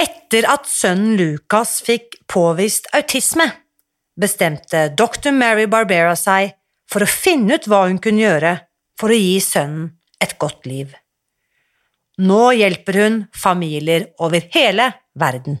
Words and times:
Etter 0.00 0.46
at 0.48 0.68
sønnen 0.70 1.18
Lucas 1.18 1.80
fikk 1.84 2.16
påvist 2.30 2.88
autisme, 2.96 3.44
bestemte 4.16 4.86
dr. 4.96 5.28
Mary 5.36 5.66
Barbera 5.68 6.14
seg 6.16 6.54
for 6.90 7.04
å 7.04 7.10
finne 7.10 7.58
ut 7.58 7.68
hva 7.68 7.82
hun 7.88 8.00
kunne 8.02 8.24
gjøre 8.24 8.54
for 9.00 9.12
å 9.12 9.18
gi 9.18 9.36
sønnen 9.44 9.90
et 10.20 10.36
godt 10.40 10.64
liv. 10.70 10.94
Nå 12.20 12.40
hjelper 12.56 13.00
hun 13.00 13.18
familier 13.36 14.10
over 14.20 14.44
hele 14.56 14.90
verden. 15.16 15.60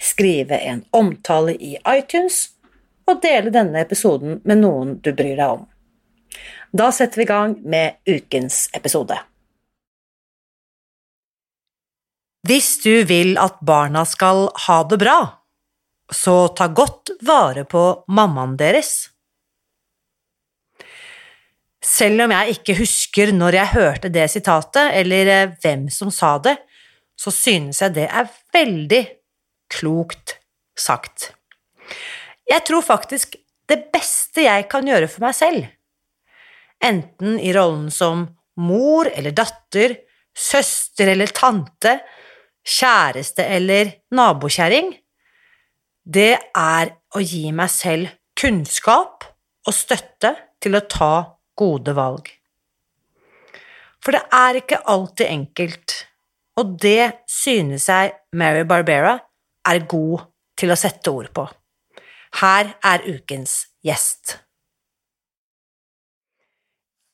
skrive 0.00 0.58
en 0.58 0.84
omtale 0.96 1.54
i 1.54 1.76
iTunes 1.88 2.50
og 3.06 3.22
dele 3.22 3.52
denne 3.54 3.80
episoden 3.80 4.40
med 4.44 4.60
noen 4.62 4.96
du 5.00 5.12
bryr 5.14 5.36
deg 5.38 5.56
om. 5.58 5.64
Da 6.76 6.90
setter 6.92 7.22
vi 7.22 7.26
i 7.26 7.30
gang 7.30 7.56
med 7.64 7.98
ukens 8.08 8.66
episode. 8.76 9.18
Hvis 12.46 12.76
du 12.82 13.02
vil 13.08 13.34
at 13.42 13.58
barna 13.66 14.04
skal 14.06 14.46
ha 14.66 14.82
det 14.86 15.00
bra, 15.02 15.18
så 16.12 16.46
ta 16.54 16.68
godt 16.70 17.16
vare 17.26 17.64
på 17.66 17.82
mammaen 18.06 18.54
deres. 18.58 19.08
Selv 21.82 22.26
om 22.26 22.34
jeg 22.34 22.56
ikke 22.58 22.76
husker 22.80 23.32
når 23.34 23.58
jeg 23.58 23.72
hørte 23.74 24.10
det 24.14 24.28
sitatet, 24.30 24.92
eller 25.00 25.30
eh, 25.32 25.52
hvem 25.62 25.86
som 25.90 26.10
sa 26.14 26.36
det, 26.42 26.56
så 27.18 27.32
synes 27.34 27.80
jeg 27.82 27.94
det 27.96 28.06
er 28.06 28.30
veldig 28.54 29.02
klokt 29.72 30.36
sagt. 30.78 31.32
Jeg 32.46 32.62
tror 32.66 32.84
faktisk 32.84 33.36
det 33.66 33.88
beste 33.94 34.46
jeg 34.46 34.68
kan 34.70 34.86
gjøre 34.86 35.08
for 35.10 35.26
meg 35.26 35.34
selv, 35.34 35.66
enten 36.82 37.40
i 37.42 37.52
rollen 37.56 37.88
som 37.90 38.26
mor 38.62 39.08
eller 39.10 39.34
datter, 39.36 39.96
søster 40.36 41.10
eller 41.12 41.32
tante, 41.34 41.96
kjæreste 42.66 43.44
eller 43.56 43.92
nabokjerring, 44.14 44.92
det 46.06 46.34
er 46.54 46.92
å 47.16 47.22
gi 47.22 47.48
meg 47.54 47.70
selv 47.72 48.12
kunnskap 48.38 49.26
og 49.66 49.74
støtte 49.74 50.34
til 50.62 50.78
å 50.78 50.84
ta 50.86 51.14
gode 51.58 51.94
valg. 51.96 52.28
For 54.04 54.14
det 54.14 54.22
er 54.38 54.60
ikke 54.60 54.84
alltid 54.86 55.26
enkelt, 55.26 55.94
og 56.60 56.76
det 56.82 57.26
synes 57.30 57.88
jeg 57.90 58.12
Mary 58.38 58.62
Barbera 58.68 59.16
er 59.66 59.86
god 59.88 60.26
til 60.56 60.72
å 60.72 60.78
sette 60.78 61.12
ord 61.12 61.30
på. 61.34 61.46
Her 62.40 62.74
er 62.84 63.04
ukens 63.06 63.66
gjest. 63.84 64.38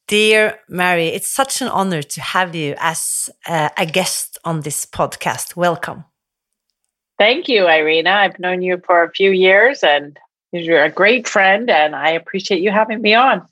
Dear 0.09 0.59
Mary, 0.69 1.09
it's 1.09 1.29
such 1.29 1.63
an 1.63 1.69
honor 1.69 2.03
to 2.03 2.21
have 2.21 2.55
you 2.55 2.75
as 2.79 3.31
uh, 3.49 3.71
a 3.79 3.87
guest 3.87 4.39
on 4.45 4.61
this 4.61 4.85
podcast. 4.85 5.57
Welcome. 5.57 6.05
Thank 7.19 7.49
you, 7.49 7.69
Irina. 7.69 8.11
I've 8.11 8.39
known 8.39 8.63
you 8.63 8.83
for 8.85 9.05
a 9.05 9.11
few 9.11 9.31
years 9.31 9.83
and 9.83 10.19
you're 10.53 10.83
a 10.83 10.91
great 10.91 11.27
friend, 11.27 11.71
and 11.71 11.97
I 11.97 12.11
appreciate 12.11 12.61
you 12.61 12.71
having 12.71 13.01
me 13.01 13.15
on. 13.15 13.47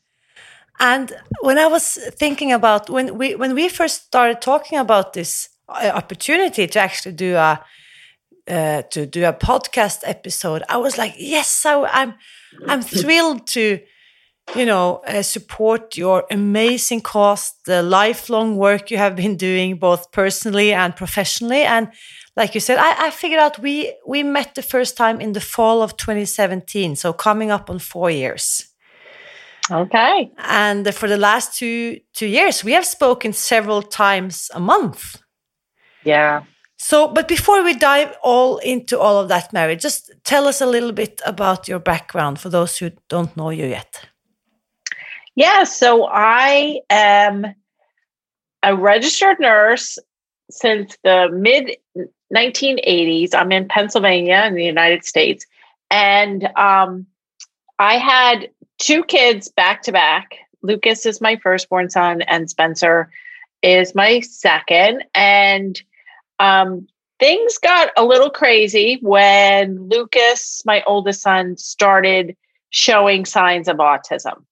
And 0.79 1.13
when 1.41 1.59
I 1.59 1.67
was 1.67 1.99
thinking 2.19 2.53
about 2.53 2.91
when 2.91 3.17
we 3.17 3.35
when 3.35 3.55
we 3.55 3.69
first 3.69 4.05
started 4.07 4.41
talking 4.41 4.79
about 4.79 5.13
this 5.13 5.49
uh, 5.69 5.93
opportunity 5.95 6.67
to 6.67 6.79
actually 6.79 7.13
do 7.13 7.37
a 7.37 7.65
uh, 8.51 8.83
to 8.91 9.07
do 9.07 9.25
a 9.25 9.33
podcast 9.33 10.01
episode, 10.05 10.63
I 10.69 10.77
was 10.77 10.99
like, 10.99 11.15
yes, 11.17 11.65
I, 11.65 11.83
I'm 11.85 12.15
I'm 12.67 12.83
thrilled 12.83 13.47
to 13.49 13.81
you 14.57 14.67
know 14.67 15.03
uh, 15.07 15.23
support 15.23 15.97
your 15.97 16.25
amazing 16.31 17.01
cause, 17.03 17.55
the 17.67 17.83
lifelong 17.83 18.57
work 18.57 18.91
you 18.91 18.99
have 18.99 19.15
been 19.17 19.37
doing 19.37 19.79
both 19.79 20.11
personally 20.13 20.73
and 20.73 20.97
professionally, 20.97 21.63
and 21.63 21.89
like 22.37 22.55
you 22.55 22.61
said, 22.61 22.79
I, 22.79 23.07
I 23.07 23.11
figured 23.11 23.41
out 23.41 23.59
we 23.59 23.95
we 24.07 24.23
met 24.23 24.55
the 24.55 24.63
first 24.63 24.97
time 24.97 25.21
in 25.21 25.33
the 25.33 25.41
fall 25.41 25.83
of 25.83 25.97
2017, 25.97 26.97
so 26.97 27.13
coming 27.13 27.51
up 27.51 27.71
on 27.71 27.79
four 27.79 28.11
years. 28.11 28.67
Okay. 29.71 30.33
And 30.39 30.93
for 30.95 31.09
the 31.09 31.17
last 31.17 31.57
two 31.57 32.01
two 32.15 32.27
years, 32.27 32.65
we 32.65 32.73
have 32.73 32.87
spoken 32.87 33.33
several 33.33 33.83
times 33.83 34.51
a 34.55 34.61
month. 34.61 35.23
Yeah. 36.05 36.43
So, 36.83 37.09
but 37.09 37.29
before 37.29 37.63
we 37.63 37.75
dive 37.75 38.17
all 38.23 38.57
into 38.57 38.99
all 38.99 39.19
of 39.19 39.29
that, 39.29 39.53
Mary, 39.53 39.77
just 39.77 40.13
tell 40.25 40.49
us 40.49 40.63
a 40.63 40.67
little 40.67 40.93
bit 40.93 41.21
about 41.27 41.69
your 41.69 41.79
background 41.79 42.41
for 42.41 42.49
those 42.49 42.79
who 42.79 42.91
don't 43.11 43.37
know 43.37 43.51
you 43.51 43.67
yet. 43.67 44.09
Yeah, 45.35 45.65
so 45.65 46.07
I 46.11 46.81
am 46.89 47.55
a 48.63 48.75
registered 48.75 49.39
nurse 49.41 49.99
since 50.51 50.97
the 51.05 51.29
mid 51.31 51.77
1980s. 52.35 53.35
I'm 53.35 53.53
in 53.53 53.69
Pennsylvania 53.69 54.45
in 54.47 54.55
the 54.55 54.65
United 54.65 55.05
States. 55.05 55.45
And 55.91 56.47
um, 56.57 57.07
I 57.79 57.99
had 57.99 58.49
two 58.79 59.05
kids 59.05 59.51
back 59.51 59.83
to 59.83 59.93
back. 59.93 60.31
Lucas 60.63 61.05
is 61.05 61.21
my 61.21 61.37
firstborn 61.37 61.91
son, 61.91 62.23
and 62.23 62.49
Spencer 62.49 63.11
is 63.63 63.95
my 63.95 64.21
second. 64.21 65.05
And 65.15 65.79
um, 66.41 66.89
things 67.21 67.59
got 67.59 67.91
a 67.97 68.05
little 68.05 68.31
crazy 68.31 68.99
when 69.03 69.89
Lucas, 69.89 70.63
my 70.65 70.83
oldest 70.87 71.23
son, 71.23 71.57
started 71.57 72.37
showing 72.71 73.25
signs 73.25 73.69
of 73.69 73.77
autism. 73.77 74.43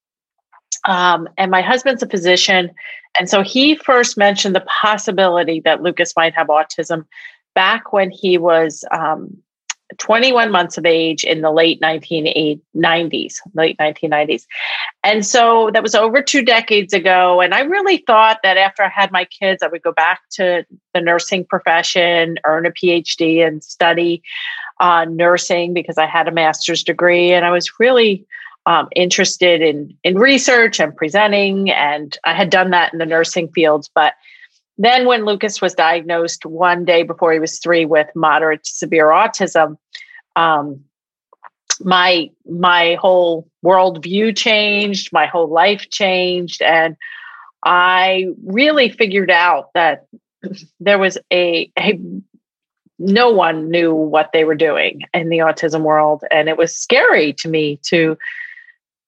Um, 0.85 1.29
and 1.37 1.51
my 1.51 1.63
husband's 1.63 2.03
a 2.03 2.09
physician. 2.09 2.71
And 3.19 3.29
so 3.29 3.43
he 3.43 3.75
first 3.75 4.17
mentioned 4.17 4.55
the 4.55 4.67
possibility 4.81 5.61
that 5.61 5.83
Lucas 5.83 6.15
might 6.15 6.35
have 6.35 6.49
autism 6.49 7.07
back 7.55 7.93
when 7.93 8.11
he 8.11 8.39
was 8.39 8.85
um, 8.93 9.39
21 9.97 10.51
months 10.51 10.77
of 10.77 10.85
age 10.85 11.25
in 11.25 11.41
the 11.41 11.51
late 11.51 11.81
1990s, 11.81 13.35
late 13.55 13.77
1990s. 13.79 14.45
And 15.03 15.25
so 15.25 15.71
that 15.73 15.83
was 15.83 15.95
over 15.95 16.21
two 16.21 16.43
decades 16.43 16.93
ago. 16.93 17.41
And 17.41 17.55
I 17.55 17.61
really 17.61 18.05
thought 18.07 18.41
that 18.43 18.59
after 18.59 18.83
I 18.83 18.91
had 18.91 19.11
my 19.11 19.25
kids, 19.25 19.63
I 19.63 19.69
would 19.69 19.83
go 19.83 19.93
back 19.93 20.21
to 20.33 20.65
the 20.93 21.01
nursing 21.01 21.45
profession, 21.47 22.37
earn 22.45 22.67
a 22.67 22.71
PhD, 22.71 23.47
and 23.47 23.65
study 23.65 24.23
uh, 24.79 25.07
nursing 25.07 25.73
because 25.73 25.97
I 25.97 26.07
had 26.07 26.29
a 26.29 26.33
master's 26.33 26.83
degree. 26.83 27.33
And 27.33 27.47
I 27.47 27.51
was 27.51 27.81
really 27.81 28.27
um, 28.67 28.89
interested 28.95 29.63
in, 29.63 29.97
in 30.05 30.19
research 30.19 30.81
and 30.81 30.95
presenting. 30.95 31.71
And 31.71 32.17
I 32.25 32.35
had 32.35 32.51
done 32.51 32.71
that 32.71 32.93
in 32.93 32.99
the 32.99 33.07
nursing 33.07 33.49
fields. 33.49 33.91
But 33.95 34.13
then, 34.79 35.07
when 35.07 35.25
Lucas 35.25 35.61
was 35.61 35.75
diagnosed 35.75 36.47
one 36.47 36.85
day 36.85 37.03
before 37.03 37.33
he 37.33 37.41
was 37.41 37.59
three 37.59 37.85
with 37.85 38.09
moderate 38.15 38.63
to 38.65 38.71
severe 38.71 39.07
autism, 39.07 39.77
um, 40.37 40.85
my 41.81 42.31
my 42.49 42.95
whole 42.95 43.49
worldview 43.65 44.37
changed, 44.37 45.13
my 45.13 45.27
whole 45.27 45.49
life 45.49 45.91
changed, 45.91 46.63
and 46.63 46.97
I 47.65 48.27
really 48.45 48.89
figured 48.89 49.31
out 49.31 49.71
that 49.75 50.07
there 50.81 50.99
was 50.99 51.19
a, 51.33 51.71
a 51.79 51.99
no 53.01 53.31
one 53.31 53.71
knew 53.71 53.95
what 53.95 54.31
they 54.33 54.45
were 54.45 54.55
doing 54.55 55.03
in 55.13 55.29
the 55.29 55.39
autism 55.39 55.83
world, 55.83 56.23
and 56.31 56.49
it 56.49 56.57
was 56.57 56.77
scary 56.77 57.33
to 57.35 57.49
me 57.49 57.81
to 57.87 58.17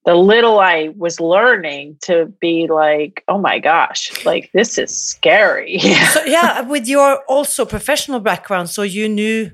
the 0.04 0.14
little 0.14 0.60
I 0.60 0.92
was 0.96 1.20
learning 1.20 1.98
to 2.02 2.26
be 2.40 2.66
like, 2.68 3.22
oh 3.28 3.38
my 3.38 3.58
gosh, 3.58 4.24
like 4.24 4.50
this 4.52 4.78
is 4.78 4.98
scary. 4.98 5.78
so, 5.78 6.24
yeah, 6.24 6.62
with 6.62 6.88
your 6.88 7.22
also 7.28 7.64
professional 7.64 8.20
background, 8.20 8.70
so 8.70 8.82
you 8.82 9.08
knew 9.08 9.50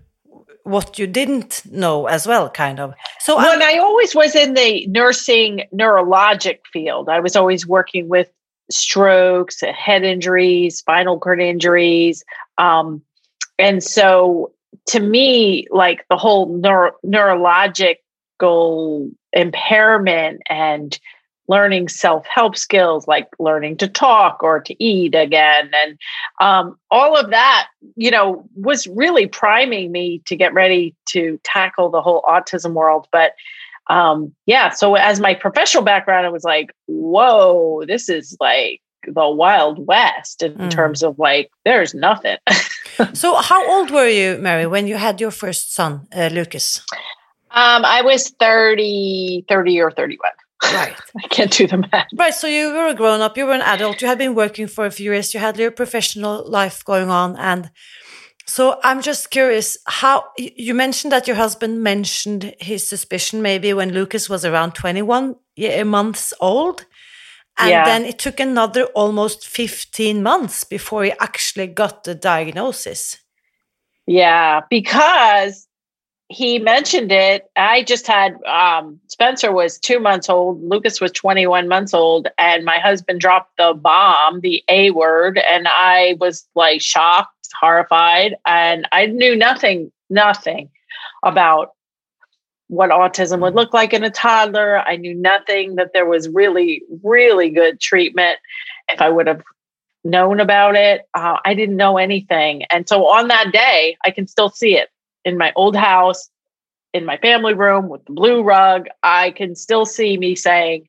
what 0.63 0.99
you 0.99 1.07
didn't 1.07 1.63
know 1.71 2.07
as 2.07 2.27
well, 2.27 2.51
kind 2.51 2.81
of. 2.81 2.95
So 3.21 3.37
when 3.37 3.63
I 3.63 3.79
always 3.79 4.15
was 4.15 4.35
in 4.35 4.55
the 4.55 4.87
nursing 4.89 5.63
neurologic 5.73 6.59
field, 6.73 7.09
I 7.09 7.21
was 7.21 7.37
always 7.37 7.67
working 7.67 8.09
with 8.09 8.29
strokes, 8.71 9.61
head 9.61 10.03
injuries, 10.03 10.79
spinal 10.79 11.21
cord 11.21 11.41
injuries. 11.41 12.25
Um, 12.59 13.03
and 13.59 13.83
so 13.83 14.53
to 14.87 15.01
me, 15.01 15.67
like 15.71 16.05
the 16.11 16.17
whole 16.17 16.59
neuro- 16.59 16.97
neurological 17.03 19.11
impairment 19.37 20.41
and 20.49 20.99
learning 21.49 21.89
self-help 21.89 22.57
skills 22.57 23.07
like 23.07 23.29
learning 23.39 23.77
to 23.77 23.87
talk 23.87 24.43
or 24.43 24.61
to 24.61 24.83
eat 24.83 25.15
again. 25.15 25.71
And 25.73 25.99
um, 26.41 26.77
all 26.91 27.17
of 27.17 27.31
that 27.31 27.69
you 27.95 28.11
know 28.11 28.49
was 28.55 28.87
really 28.89 29.27
priming 29.27 29.93
me 29.93 30.23
to 30.27 30.37
get 30.37 30.55
ready 30.55 30.95
to 31.11 31.39
tackle 31.45 31.91
the 31.91 32.03
whole 32.03 32.23
autism 32.23 32.73
world. 32.73 33.07
But 33.13 33.33
um, 33.89 34.35
yeah 34.47 34.71
so 34.71 34.97
as 34.97 35.21
my 35.21 35.35
professional 35.35 35.85
background 35.85 36.27
it 36.27 36.33
was 36.33 36.43
like 36.43 36.73
whoa 36.87 37.85
this 37.87 38.09
is 38.09 38.37
like 38.41 38.81
the 39.07 39.31
wild 39.31 39.87
west 39.87 40.43
in 40.43 40.55
mm. 40.55 40.71
terms 40.71 41.05
of 41.05 41.17
like 41.19 41.51
there's 41.65 41.95
nothing. 41.95 42.39
So 43.13 43.35
how 43.35 43.61
old 43.71 43.91
were 43.91 44.09
you 44.09 44.39
mary 44.39 44.67
when 44.67 44.87
you 44.87 44.97
had 44.97 45.21
your 45.21 45.31
first 45.31 45.75
son 45.75 46.09
uh, 46.17 46.31
lucas 46.33 46.81
um, 47.57 47.87
I 47.87 48.03
was 48.03 48.31
30, 48.39 49.47
30 49.49 49.81
or 49.81 49.91
31. 49.91 50.31
Right. 50.63 50.95
I 51.25 51.29
can't 51.29 51.51
do 51.51 51.67
the 51.67 51.79
math. 51.79 52.07
Right. 52.15 52.35
So 52.35 52.47
you 52.47 52.73
were 52.73 52.89
a 52.89 52.95
grown 52.95 53.23
up, 53.23 53.37
you 53.37 53.47
were 53.47 53.55
an 53.55 53.63
adult, 53.63 54.03
you 54.03 54.09
had 54.09 54.19
been 54.19 54.35
working 54.35 54.67
for 54.67 54.85
a 54.85 54.91
few 54.91 55.13
years, 55.13 55.33
you 55.33 55.41
had 55.41 55.59
your 55.59 55.71
professional 55.71 56.49
life 56.49 56.85
going 56.85 57.09
on. 57.09 57.35
And 57.37 57.71
so 58.47 58.79
I'm 58.85 59.01
just 59.01 59.31
curious 59.31 59.79
how 59.87 60.27
you 60.39 60.75
mentioned 60.75 61.13
that 61.13 61.27
your 61.27 61.37
husband 61.37 61.83
mentioned 61.83 62.55
his 62.61 62.87
suspicion 62.87 63.41
maybe 63.43 63.73
when 63.73 63.93
Lucas 63.93 64.29
was 64.29 64.45
around 64.45 64.75
21 64.75 65.37
months 65.87 66.35
old. 66.41 66.85
And 67.59 67.71
yeah. 67.71 67.85
then 67.87 68.05
it 68.05 68.19
took 68.19 68.39
another 68.39 68.85
almost 68.95 69.47
15 69.47 70.23
months 70.23 70.63
before 70.63 71.05
he 71.05 71.13
actually 71.21 71.69
got 71.69 72.05
the 72.05 72.15
diagnosis. 72.15 73.17
Yeah, 74.07 74.61
because 74.69 75.67
he 76.29 76.59
mentioned 76.59 77.13
it. 77.13 77.49
I 77.55 77.83
just 77.85 78.07
had 78.07 78.43
um, 78.45 78.99
Spencer 79.07 79.53
was 79.53 79.79
two 79.79 80.01
months 80.01 80.29
old, 80.29 80.63
Lucas 80.63 81.01
was 81.01 81.13
21 81.13 81.69
months 81.69 81.95
old, 81.95 82.29
and 82.39 82.65
my 82.65 82.79
husband 82.79 83.21
dropped 83.21 83.57
the 83.59 83.75
bomb, 83.75 84.41
the 84.41 84.63
A 84.69 84.91
word, 84.91 85.39
and 85.39 85.69
I 85.69 86.17
was 86.21 86.47
like 86.55 86.83
shocked, 86.83 87.49
horrified, 87.59 88.37
and 88.45 88.89
I 88.91 89.07
knew 89.07 89.37
nothing, 89.37 89.93
nothing 90.11 90.71
about 91.23 91.73
what 92.69 92.91
autism 92.91 93.41
would 93.43 93.55
look 93.55 93.73
like 93.73 93.93
in 93.93 94.03
a 94.03 94.11
toddler. 94.11 94.81
I 94.81 94.97
knew 94.97 95.15
nothing 95.15 95.77
that 95.77 95.93
there 95.93 96.07
was 96.07 96.29
really, 96.29 96.83
really 97.05 97.51
good 97.51 97.81
treatment. 97.81 98.41
If 98.89 99.01
I 99.01 99.09
would 99.09 99.29
have 99.29 99.43
known 100.03 100.41
about 100.41 100.75
it, 100.75 101.03
uh, 101.15 101.37
I 101.45 101.55
didn't 101.55 101.77
know 101.77 101.99
anything. 101.99 102.65
And 102.65 102.89
so 102.89 103.07
on 103.07 103.29
that 103.29 103.53
day, 103.53 103.97
I 104.05 104.11
can 104.11 104.27
still 104.27 104.51
see 104.51 104.77
it 104.77 104.89
in 105.27 105.37
my 105.37 105.53
old 105.57 105.77
house 105.77 106.31
in 106.95 107.05
my 107.05 107.19
family 107.19 107.53
room 107.53 107.91
with 107.91 108.03
the 108.07 108.13
blue 108.13 108.43
rug, 108.43 108.87
I 109.03 109.33
can 109.33 109.55
still 109.55 109.85
see 109.85 110.17
me 110.17 110.35
saying, 110.35 110.89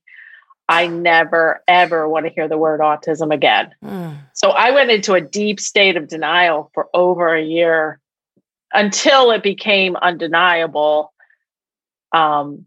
I 0.69 0.87
never, 0.87 1.61
ever 1.67 2.07
want 2.07 2.25
to 2.25 2.31
hear 2.31 2.47
the 2.47 2.57
word 2.57 2.79
autism 2.79 3.33
again. 3.33 3.73
Mm. 3.83 4.17
So 4.33 4.51
I 4.51 4.71
went 4.71 4.91
into 4.91 5.15
a 5.15 5.21
deep 5.21 5.59
state 5.59 5.97
of 5.97 6.07
denial 6.07 6.71
for 6.73 6.87
over 6.93 7.35
a 7.35 7.43
year 7.43 7.99
until 8.73 9.31
it 9.31 9.43
became 9.43 9.97
undeniable. 9.97 11.13
Um, 12.13 12.65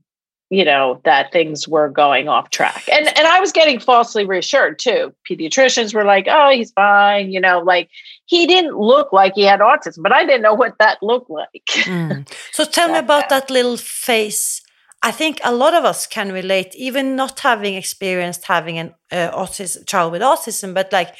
you 0.50 0.64
know 0.64 1.00
that 1.04 1.32
things 1.32 1.66
were 1.66 1.88
going 1.88 2.28
off 2.28 2.50
track. 2.50 2.88
And 2.92 3.06
and 3.16 3.26
i 3.26 3.40
was 3.40 3.52
getting 3.52 3.78
falsely 3.80 4.24
reassured 4.26 4.78
too. 4.78 5.14
Pediatricians 5.28 5.94
were 5.94 6.04
like 6.04 6.26
oh 6.28 6.50
he's 6.50 6.72
fine 6.72 7.32
you 7.32 7.40
know 7.40 7.60
like 7.60 7.88
he 8.26 8.46
didn't 8.46 8.76
look 8.76 9.12
like 9.12 9.34
he 9.34 9.42
had 9.42 9.60
autism 9.60 10.02
but 10.02 10.12
i 10.12 10.24
didn't 10.24 10.42
know 10.42 10.54
what 10.54 10.74
that 10.78 10.98
looked 11.02 11.30
like. 11.30 11.64
Mm. 11.68 12.28
so 12.52 12.64
tell 12.64 12.92
me 12.92 12.98
about 12.98 13.28
that 13.30 13.50
little 13.50 13.76
face. 13.76 14.62
I 15.02 15.12
think 15.12 15.40
a 15.42 15.54
lot 15.54 15.72
of 15.72 15.84
us 15.84 16.06
can 16.06 16.30
relate 16.30 16.74
even 16.74 17.16
not 17.16 17.40
having 17.40 17.74
experienced 17.74 18.44
having 18.44 18.76
an 18.78 18.94
uh, 19.10 19.30
autism 19.32 19.86
child 19.86 20.12
with 20.12 20.20
autism 20.20 20.74
but 20.74 20.92
like 20.92 21.14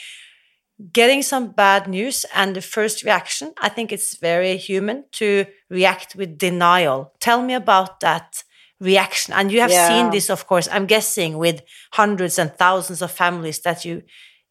getting 0.93 1.23
some 1.23 1.53
bad 1.53 1.89
news 1.89 2.27
and 2.35 2.57
the 2.57 2.63
first 2.63 3.05
reaction 3.05 3.53
i 3.61 3.69
think 3.69 3.93
it's 3.93 4.17
very 4.19 4.57
human 4.57 5.05
to 5.13 5.47
react 5.71 6.17
with 6.17 6.37
denial. 6.37 7.13
Tell 7.21 7.41
me 7.43 7.55
about 7.55 8.01
that 8.01 8.43
reaction. 8.81 9.35
And 9.35 9.53
you 9.53 9.61
have 9.61 9.71
yeah. 9.71 9.89
seen 9.89 10.11
this 10.11 10.31
of 10.31 10.47
course 10.47 10.69
i'm 10.73 10.87
guessing 10.87 11.39
with 11.39 11.63
hundreds 11.93 12.39
and 12.39 12.53
thousands 12.55 13.03
of 13.03 13.11
families 13.11 13.61
that 13.61 13.85
you 13.85 14.03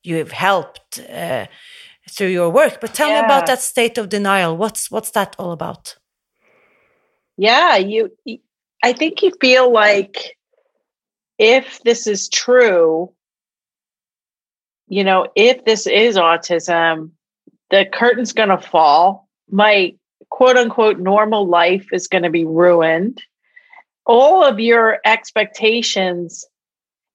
you 0.03 0.17
have 0.17 0.31
helped 0.31 0.99
uh, 0.99 1.45
through 2.09 2.29
your 2.29 2.49
work. 2.49 2.79
But 2.79 2.93
tell 2.93 3.09
yeah. 3.09 3.21
me 3.21 3.25
about 3.25 3.47
that 3.47 3.59
state 3.59 3.97
of 3.97 4.07
denial. 4.07 4.55
What's 4.55 4.89
what's 4.89 5.11
that 5.11 5.35
all 5.39 5.51
about? 5.51 5.97
Yeah 7.37 7.77
you 7.77 8.11
i 8.83 8.93
think 8.93 9.21
you 9.21 9.31
feel 9.41 9.71
like 9.71 10.37
if 11.37 11.79
this 11.83 12.07
is 12.07 12.29
true 12.29 13.13
you 14.87 15.03
know 15.03 15.27
if 15.35 15.63
this 15.65 15.85
is 15.87 16.15
autism 16.17 17.11
the 17.69 17.85
curtain's 17.91 18.33
going 18.33 18.49
to 18.49 18.57
fall. 18.57 19.27
My 19.49 19.95
quote 20.29 20.57
unquote 20.57 20.99
normal 20.99 21.47
life 21.47 21.87
is 21.91 22.07
going 22.07 22.23
to 22.23 22.29
be 22.29 22.45
ruined 22.45 23.21
all 24.09 24.43
of 24.43 24.59
your 24.59 24.97
expectations, 25.05 26.43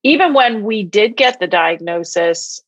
even 0.05 0.33
when 0.33 0.63
we 0.63 0.85
did 0.85 1.17
get 1.17 1.41
the 1.41 1.49
diagnosis, 1.49 2.63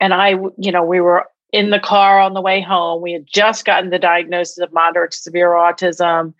and 0.00 0.14
I, 0.14 0.30
you 0.56 0.72
know, 0.72 0.82
we 0.82 1.02
were 1.02 1.26
in 1.52 1.68
the 1.68 1.78
car 1.78 2.18
on 2.18 2.32
the 2.32 2.40
way 2.40 2.62
home. 2.62 3.02
We 3.02 3.12
had 3.12 3.26
just 3.26 3.66
gotten 3.66 3.90
the 3.90 3.98
diagnosis 3.98 4.56
of 4.56 4.72
moderate 4.72 5.10
to 5.10 5.18
severe 5.18 5.50
autism, 5.50 6.32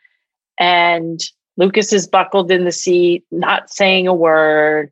and 0.58 1.20
Lucas 1.58 1.92
is 1.92 2.06
buckled 2.06 2.50
in 2.50 2.64
the 2.64 2.72
seat, 2.72 3.26
not 3.30 3.68
saying 3.68 4.08
a 4.08 4.14
word. 4.14 4.90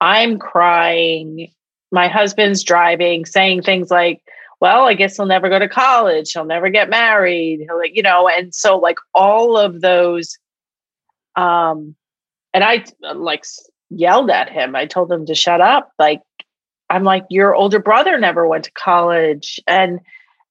I'm 0.00 0.38
crying. 0.38 1.50
My 1.90 2.06
husband's 2.06 2.62
driving, 2.62 3.24
saying 3.24 3.62
things 3.62 3.90
like, 3.90 4.22
well, 4.60 4.86
I 4.86 4.94
guess 4.94 5.16
he'll 5.16 5.26
never 5.26 5.48
go 5.48 5.58
to 5.58 5.68
college. 5.68 6.30
He'll 6.30 6.44
never 6.44 6.70
get 6.70 6.88
married. 6.88 7.62
He'll, 7.66 7.84
you 7.84 8.02
know, 8.02 8.28
and 8.28 8.54
so 8.54 8.78
like 8.78 8.98
all 9.12 9.56
of 9.56 9.80
those 9.80 10.38
um, 11.36 11.94
and 12.54 12.62
I 12.62 12.84
like 13.14 13.44
yelled 13.90 14.30
at 14.30 14.50
him. 14.50 14.76
I 14.76 14.86
told 14.86 15.10
him 15.10 15.26
to 15.26 15.34
shut 15.34 15.60
up. 15.60 15.92
Like, 15.98 16.20
I'm 16.90 17.04
like, 17.04 17.24
your 17.30 17.54
older 17.54 17.78
brother 17.78 18.18
never 18.18 18.46
went 18.46 18.64
to 18.64 18.70
college. 18.72 19.60
And, 19.66 20.00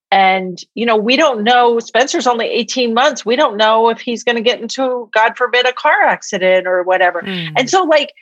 and, 0.10 0.60
you 0.74 0.86
know, 0.86 0.98
we 0.98 1.16
don't 1.16 1.44
know, 1.44 1.80
Spencer's 1.80 2.28
only 2.28 2.48
18 2.48 2.94
months. 2.94 3.26
We 3.26 3.36
don't 3.36 3.58
know 3.58 3.90
if 3.90 4.02
he's 4.02 4.24
going 4.24 4.36
to 4.36 4.42
get 4.42 4.62
into, 4.62 5.10
God 5.14 5.38
forbid, 5.38 5.68
a 5.68 5.74
car 5.74 6.02
accident 6.02 6.68
or 6.68 6.84
whatever. 6.84 7.22
Mm. 7.22 7.54
And 7.58 7.70
so, 7.70 7.84
like, 7.84 8.14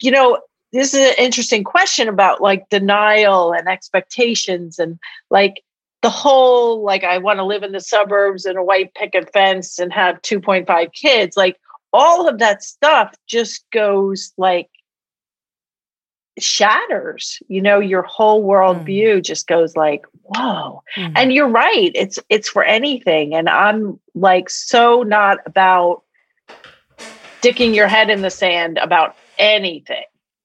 you 0.00 0.10
know, 0.10 0.40
this 0.72 0.94
is 0.94 1.00
an 1.00 1.14
interesting 1.18 1.64
question 1.64 2.08
about 2.08 2.40
like 2.40 2.68
denial 2.68 3.52
and 3.52 3.68
expectations 3.68 4.78
and 4.78 4.98
like 5.30 5.62
the 6.02 6.10
whole 6.10 6.82
like 6.82 7.04
I 7.04 7.18
want 7.18 7.38
to 7.38 7.44
live 7.44 7.62
in 7.62 7.72
the 7.72 7.80
suburbs 7.80 8.44
and 8.44 8.56
a 8.56 8.62
white 8.62 8.94
picket 8.94 9.32
fence 9.32 9.78
and 9.78 9.92
have 9.92 10.22
2.5 10.22 10.92
kids. 10.92 11.36
Like 11.36 11.56
all 11.92 12.28
of 12.28 12.38
that 12.38 12.62
stuff 12.62 13.14
just 13.26 13.68
goes 13.70 14.32
like 14.36 14.68
shatters 16.38 17.42
you 17.48 17.60
know 17.60 17.80
your 17.80 18.02
whole 18.02 18.42
world 18.42 18.78
mm. 18.78 18.84
view 18.84 19.20
just 19.20 19.46
goes 19.46 19.76
like 19.76 20.04
whoa 20.22 20.82
mm. 20.96 21.12
and 21.16 21.32
you're 21.32 21.48
right 21.48 21.90
it's 21.94 22.18
it's 22.28 22.48
for 22.48 22.62
anything 22.62 23.34
and 23.34 23.48
i'm 23.48 23.98
like 24.14 24.48
so 24.48 25.02
not 25.02 25.38
about 25.44 26.02
sticking 27.38 27.74
your 27.74 27.88
head 27.88 28.10
in 28.10 28.22
the 28.22 28.30
sand 28.30 28.78
about 28.78 29.16
anything 29.38 30.04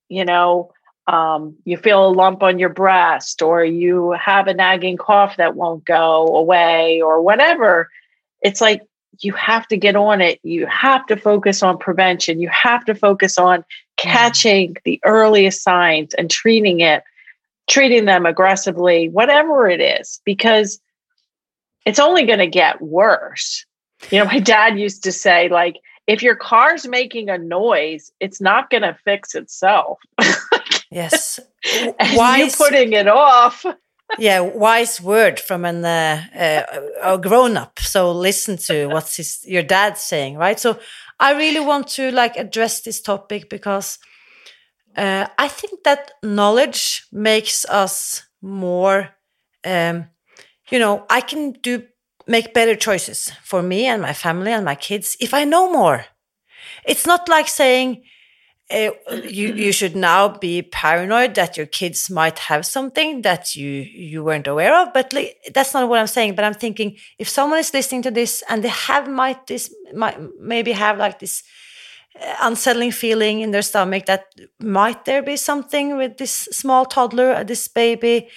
you 0.09 0.25
know 0.25 0.71
um, 1.07 1.55
you 1.65 1.77
feel 1.77 2.07
a 2.07 2.09
lump 2.09 2.41
on 2.41 2.57
your 2.57 2.69
breast 2.69 3.43
or 3.43 3.63
you 3.63 4.13
have 4.13 4.47
a 4.47 4.55
nagging 4.55 4.97
cough 4.97 5.37
that 5.37 5.55
won't 5.55 5.85
go 5.85 6.25
away 6.35 6.99
or 6.99 7.21
whatever 7.21 7.89
it's 8.41 8.59
like 8.59 8.81
you 9.21 9.33
have 9.33 9.67
to 9.67 9.77
get 9.77 9.95
on 9.95 10.21
it. 10.21 10.39
You 10.43 10.65
have 10.67 11.05
to 11.07 11.15
focus 11.15 11.63
on 11.63 11.77
prevention. 11.77 12.39
You 12.39 12.49
have 12.49 12.85
to 12.85 12.95
focus 12.95 13.37
on 13.37 13.63
catching 13.97 14.75
the 14.83 14.99
earliest 15.05 15.63
signs 15.63 16.13
and 16.13 16.29
treating 16.29 16.79
it, 16.81 17.03
treating 17.69 18.05
them 18.05 18.25
aggressively, 18.25 19.09
whatever 19.09 19.69
it 19.69 19.81
is, 19.81 20.21
because 20.25 20.79
it's 21.85 21.99
only 21.99 22.25
going 22.25 22.39
to 22.39 22.47
get 22.47 22.81
worse. 22.81 23.65
You 24.11 24.19
know, 24.19 24.25
my 24.25 24.39
dad 24.39 24.77
used 24.79 25.03
to 25.03 25.11
say, 25.11 25.49
like, 25.49 25.79
if 26.07 26.21
your 26.21 26.35
car's 26.35 26.87
making 26.87 27.29
a 27.29 27.37
noise, 27.37 28.11
it's 28.19 28.39
not 28.39 28.69
going 28.69 28.83
to 28.83 28.97
fix 29.03 29.33
itself. 29.33 29.99
yes. 30.91 31.39
Why 32.13 32.43
you 32.43 32.51
putting 32.51 32.93
it 32.93 33.07
off? 33.07 33.65
Yeah, 34.17 34.39
wise 34.39 35.01
word 35.01 35.39
from 35.39 35.65
an 35.65 35.83
uh, 35.83 36.23
uh, 36.37 37.13
a 37.13 37.17
grown 37.17 37.57
up. 37.57 37.79
So 37.79 38.11
listen 38.11 38.57
to 38.57 38.87
what's 38.93 39.17
his 39.17 39.43
your 39.45 39.63
dad 39.63 39.97
saying, 39.97 40.37
right? 40.37 40.59
So 40.59 40.79
I 41.19 41.33
really 41.33 41.59
want 41.59 41.87
to 41.89 42.11
like 42.11 42.37
address 42.37 42.81
this 42.81 43.01
topic 43.01 43.49
because 43.49 43.99
uh, 44.95 45.27
I 45.37 45.47
think 45.47 45.83
that 45.83 46.11
knowledge 46.23 47.05
makes 47.11 47.65
us 47.65 48.23
more. 48.41 49.09
Um, 49.65 50.09
you 50.71 50.79
know, 50.79 51.05
I 51.09 51.21
can 51.21 51.51
do 51.51 51.83
make 52.27 52.53
better 52.53 52.75
choices 52.75 53.31
for 53.43 53.61
me 53.61 53.85
and 53.85 54.01
my 54.01 54.13
family 54.13 54.51
and 54.51 54.65
my 54.65 54.75
kids 54.75 55.15
if 55.19 55.33
I 55.33 55.43
know 55.43 55.71
more. 55.71 56.05
It's 56.85 57.05
not 57.05 57.29
like 57.29 57.47
saying 57.47 58.03
uh, 58.71 58.89
you 59.23 59.53
you 59.53 59.71
should 59.71 59.95
now 59.95 60.27
be 60.27 60.63
paranoid 60.63 61.35
that 61.35 61.55
your 61.55 61.67
kids 61.67 62.09
might 62.09 62.39
have 62.39 62.65
something 62.65 63.21
that 63.21 63.55
you 63.55 63.69
you 63.69 64.23
weren't 64.23 64.47
aware 64.47 64.75
of. 64.81 64.91
But 64.91 65.13
like, 65.13 65.37
that's 65.53 65.73
not 65.73 65.87
what 65.87 65.99
I'm 65.99 66.07
saying. 66.07 66.35
But 66.35 66.45
I'm 66.45 66.55
thinking 66.55 66.97
if 67.19 67.29
someone 67.29 67.59
is 67.59 67.73
listening 67.73 68.01
to 68.03 68.11
this 68.11 68.43
and 68.49 68.63
they 68.63 68.69
have 68.69 69.07
might 69.07 69.45
this 69.45 69.73
might 69.93 70.17
maybe 70.39 70.71
have 70.71 70.97
like 70.97 71.19
this 71.19 71.43
uh, 72.19 72.35
unsettling 72.41 72.91
feeling 72.91 73.41
in 73.41 73.51
their 73.51 73.61
stomach 73.61 74.07
that 74.07 74.25
might 74.59 75.05
there 75.05 75.21
be 75.21 75.37
something 75.37 75.95
with 75.97 76.17
this 76.17 76.31
small 76.51 76.85
toddler, 76.85 77.43
this 77.43 77.67
baby 77.67 78.29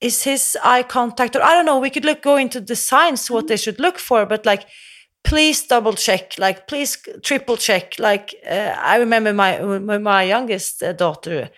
is 0.00 0.24
his 0.24 0.58
eye 0.64 0.82
contact 0.82 1.36
or 1.36 1.42
i 1.42 1.52
don't 1.52 1.64
know 1.64 1.78
we 1.78 1.88
could 1.88 2.04
look 2.04 2.22
go 2.22 2.36
into 2.36 2.60
the 2.60 2.74
signs 2.74 3.30
what 3.30 3.46
they 3.46 3.56
should 3.56 3.78
look 3.78 3.98
for 3.98 4.26
but 4.26 4.44
like 4.44 4.66
please 5.24 5.66
double 5.66 5.92
check 5.92 6.34
like 6.38 6.66
please 6.66 6.98
triple 7.22 7.56
check 7.56 7.98
like 7.98 8.34
uh, 8.48 8.74
i 8.78 8.96
remember 8.96 9.32
my 9.32 9.58
my 9.98 10.22
youngest 10.22 10.82
uh, 10.82 10.92
daughter 10.92 11.50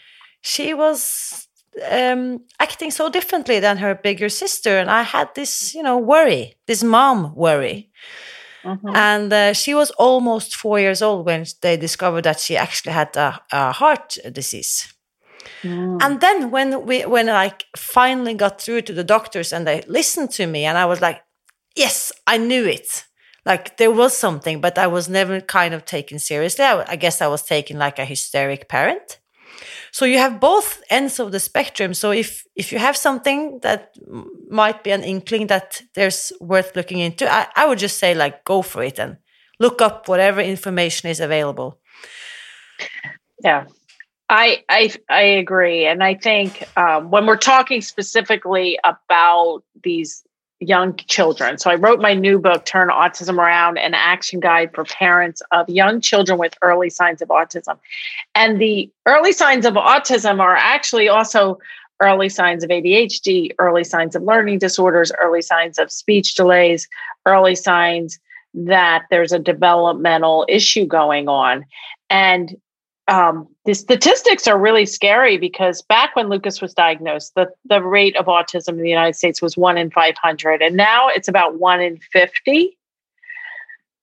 she 0.42 0.75
was 0.75 1.49
um, 1.90 2.40
acting 2.61 2.90
so 2.90 3.09
differently 3.09 3.59
than 3.61 3.78
her 3.78 3.94
bigger 3.94 4.28
sister 4.28 4.78
and 4.78 4.90
i 4.90 5.02
had 5.02 5.28
this 5.35 5.75
you 5.75 5.83
know 5.83 5.99
worry 5.99 6.54
this 6.66 6.83
mom 6.83 7.35
worry 7.35 7.90
mm-hmm. 8.62 8.94
and 8.94 9.33
uh, 9.33 9.52
she 9.52 9.75
was 9.75 9.90
almost 9.92 10.54
four 10.54 10.78
years 10.78 11.02
old 11.02 11.26
when 11.26 11.44
they 11.62 11.76
discovered 11.76 12.23
that 12.23 12.38
she 12.38 12.56
actually 12.56 12.92
had 12.92 13.16
a, 13.16 13.40
a 13.50 13.73
heart 13.73 14.18
disease 14.33 14.94
Mm. 15.62 15.99
And 16.02 16.21
then 16.21 16.50
when 16.50 16.87
we 16.87 17.02
when 17.06 17.28
I 17.28 17.52
finally 17.76 18.35
got 18.35 18.61
through 18.61 18.83
to 18.83 18.92
the 18.92 19.04
doctors 19.04 19.52
and 19.52 19.66
they 19.66 19.83
listened 19.87 20.30
to 20.33 20.47
me 20.47 20.64
and 20.64 20.76
I 20.78 20.87
was 20.87 21.00
like, 21.00 21.23
yes, 21.75 22.12
I 22.26 22.38
knew 22.38 22.64
it. 22.64 23.04
Like 23.44 23.76
there 23.76 23.90
was 23.90 24.16
something, 24.16 24.60
but 24.60 24.78
I 24.78 24.86
was 24.86 25.08
never 25.08 25.40
kind 25.40 25.74
of 25.74 25.84
taken 25.84 26.18
seriously. 26.18 26.64
I, 26.64 26.84
I 26.88 26.96
guess 26.96 27.20
I 27.20 27.26
was 27.26 27.42
taken 27.42 27.78
like 27.78 27.98
a 27.98 28.04
hysteric 28.04 28.68
parent. 28.68 29.20
So 29.92 30.04
you 30.04 30.18
have 30.18 30.40
both 30.40 30.82
ends 30.90 31.20
of 31.20 31.30
the 31.30 31.38
spectrum. 31.38 31.94
So 31.94 32.10
if 32.10 32.44
if 32.56 32.72
you 32.72 32.78
have 32.78 32.96
something 32.96 33.60
that 33.62 33.94
might 34.50 34.82
be 34.82 34.90
an 34.90 35.04
inkling 35.04 35.46
that 35.48 35.82
there's 35.94 36.32
worth 36.40 36.74
looking 36.74 36.98
into, 36.98 37.30
I, 37.30 37.46
I 37.54 37.66
would 37.66 37.78
just 37.78 37.98
say 37.98 38.14
like 38.14 38.44
go 38.44 38.62
for 38.62 38.82
it 38.82 38.98
and 38.98 39.18
look 39.60 39.80
up 39.80 40.08
whatever 40.08 40.40
information 40.40 41.10
is 41.10 41.20
available. 41.20 41.78
Yeah, 43.44 43.66
I 44.28 44.64
I 44.68 44.92
I 45.08 45.22
agree, 45.22 45.86
and 45.86 46.02
I 46.02 46.14
think 46.14 46.64
um, 46.76 47.10
when 47.10 47.26
we're 47.26 47.36
talking 47.36 47.80
specifically 47.80 48.78
about 48.84 49.62
these 49.82 50.24
young 50.66 50.97
children, 50.97 51.59
so 51.59 51.71
I 51.71 51.75
wrote 51.75 52.00
my 52.00 52.14
new 52.14 52.38
book, 52.38 52.64
"Turn 52.64 52.88
Autism 52.88 53.38
Around: 53.38 53.78
An 53.78 53.94
Action 53.94 54.40
Guide 54.40 54.71
for 54.75 54.85
Parents 54.85 55.42
of 55.52 55.68
Young 55.68 56.00
Children 56.00 56.38
with 56.38 56.54
Early 56.62 56.90
Signs 56.90 57.23
of 57.23 57.28
Autism," 57.28 57.78
and 58.35 58.61
the 58.61 58.90
early 59.06 59.33
signs 59.33 59.66
of 59.66 59.75
autism 59.75 60.40
are 60.40 60.56
actually 60.56 61.09
also 61.09 61.59
early 62.00 62.28
signs 62.28 62.64
of 62.64 62.71
ADHD, 62.71 63.52
early 63.59 63.85
signs 63.85 64.16
of 64.16 64.23
learning 64.23 64.59
disorders, 64.59 65.12
early 65.23 65.42
signs 65.42 65.78
of 65.78 65.92
speech 65.92 66.35
delays, 66.35 66.88
early 67.25 67.54
signs 67.54 68.18
that 68.52 69.04
there's 69.11 69.33
a 69.33 69.38
developmental 69.38 70.44
issue 70.49 70.87
going 70.87 71.28
on, 71.28 71.64
and 72.11 72.56
um, 73.08 73.49
the 73.66 73.75
statistics 73.75 74.46
are 74.46 74.58
really 74.58 74.87
scary 74.87 75.37
because 75.37 75.82
back 75.82 76.16
when 76.16 76.28
Lucas 76.28 76.62
was 76.62 76.73
diagnosed, 76.73 77.34
the, 77.34 77.50
the 77.66 77.82
rate 77.82 78.16
of 78.16 78.26
autism 78.26 78.70
in 78.70 78.82
the 78.82 78.88
United 78.88 79.14
States 79.14 79.42
was 79.42 79.56
one 79.56 79.76
in 79.76 79.90
500, 79.90 80.62
and 80.62 80.76
now 80.76 81.08
it's 81.08 81.28
about 81.28 81.58
one 81.58 81.82
in 81.82 81.99
50. 82.12 82.78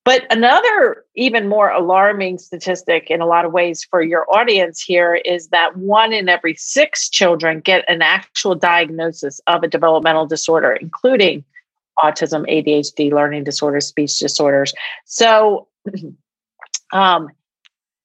But 0.04 0.26
another, 0.30 1.04
even 1.14 1.48
more 1.48 1.70
alarming 1.70 2.38
statistic 2.38 3.08
in 3.08 3.20
a 3.20 3.26
lot 3.26 3.44
of 3.44 3.52
ways 3.52 3.84
for 3.88 4.02
your 4.02 4.26
audience 4.32 4.80
here 4.80 5.14
is 5.14 5.48
that 5.48 5.76
one 5.76 6.12
in 6.12 6.28
every 6.28 6.54
six 6.56 7.08
children 7.08 7.60
get 7.60 7.84
an 7.88 8.02
actual 8.02 8.56
diagnosis 8.56 9.40
of 9.46 9.62
a 9.62 9.68
developmental 9.68 10.26
disorder, 10.26 10.72
including 10.72 11.44
autism, 11.98 12.48
ADHD, 12.48 13.12
learning 13.12 13.44
disorders, 13.44 13.86
speech 13.86 14.18
disorders. 14.18 14.72
So, 15.04 15.68
um, 16.92 17.28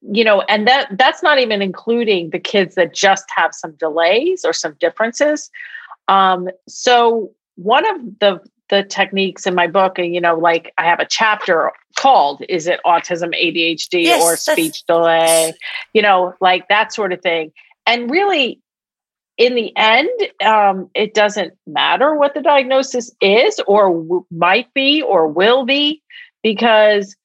you 0.02 0.24
know 0.24 0.42
and 0.42 0.68
that 0.68 0.88
that's 0.98 1.24
not 1.24 1.40
even 1.40 1.62
including 1.62 2.30
the 2.30 2.40
kids 2.40 2.76
that 2.76 2.94
just 2.94 3.26
have 3.36 3.54
some 3.54 3.72
delays 3.74 4.46
or 4.46 4.54
some 4.54 4.76
differences. 4.80 5.50
Um, 6.08 6.50
so 6.68 7.32
one 7.56 7.86
of 7.90 8.20
the 8.20 8.42
the 8.70 8.84
techniques 8.84 9.48
in 9.48 9.56
my 9.56 9.68
book 9.68 9.98
and 9.98 10.14
you 10.14 10.22
know 10.22 10.36
like 10.36 10.74
i 10.78 10.84
have 10.84 11.00
a 11.00 11.06
chapter 11.06 11.72
called 11.98 12.44
is 12.50 12.68
it 12.68 12.80
autism 12.86 13.34
adhd 13.34 14.04
yes, 14.04 14.22
or 14.22 14.36
speech 14.36 14.84
delay? 14.86 15.54
You 15.94 16.02
know 16.02 16.34
like 16.42 16.68
that 16.70 16.94
sort 16.94 17.14
of 17.14 17.22
thing. 17.22 17.52
And 17.86 18.12
really 18.12 18.62
in 19.38 19.56
the 19.56 19.76
end 19.78 20.10
um, 20.44 20.90
it 20.94 21.14
doesn't 21.14 21.54
matter 21.66 22.16
what 22.16 22.34
the 22.34 22.42
diagnosis 22.42 23.12
is 23.22 23.60
or 23.68 23.88
w- 23.88 24.26
might 24.32 24.74
be 24.74 25.02
or 25.02 25.28
will 25.28 25.66
be 25.66 26.02
because 26.44 27.16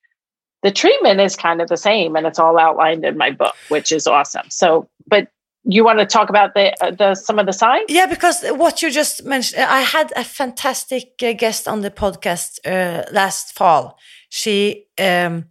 the 0.63 0.71
treatment 0.71 1.21
is 1.21 1.37
kind 1.37 1.61
of 1.61 1.69
the 1.69 1.77
same 1.77 2.17
and 2.17 2.27
it's 2.27 2.39
all 2.39 2.59
outlined 2.59 3.05
in 3.05 3.17
my 3.17 3.31
book 3.31 3.55
which 3.69 3.93
is 3.93 4.07
awesome. 4.07 4.49
So 4.49 4.89
but 5.07 5.29
you 5.65 5.85
want 5.85 6.01
to 6.01 6.07
talk 6.07 6.29
about 6.29 6.55
the 6.55 6.73
uh, 6.83 6.91
the 6.91 7.15
some 7.15 7.39
of 7.39 7.47
the 7.47 7.53
signs? 7.53 7.87
Yeah 7.89 8.07
because 8.07 8.45
what 8.51 8.83
you 8.83 8.91
just 8.91 9.25
mentioned 9.25 9.63
i 9.63 9.81
had 9.81 10.13
a 10.17 10.25
fantastic 10.25 11.13
uh, 11.23 11.33
guest 11.33 11.69
on 11.69 11.81
the 11.83 11.91
podcast 11.91 12.59
uh, 12.67 13.05
last 13.13 13.55
fall. 13.55 13.99
She 14.29 14.87
um, 14.99 15.45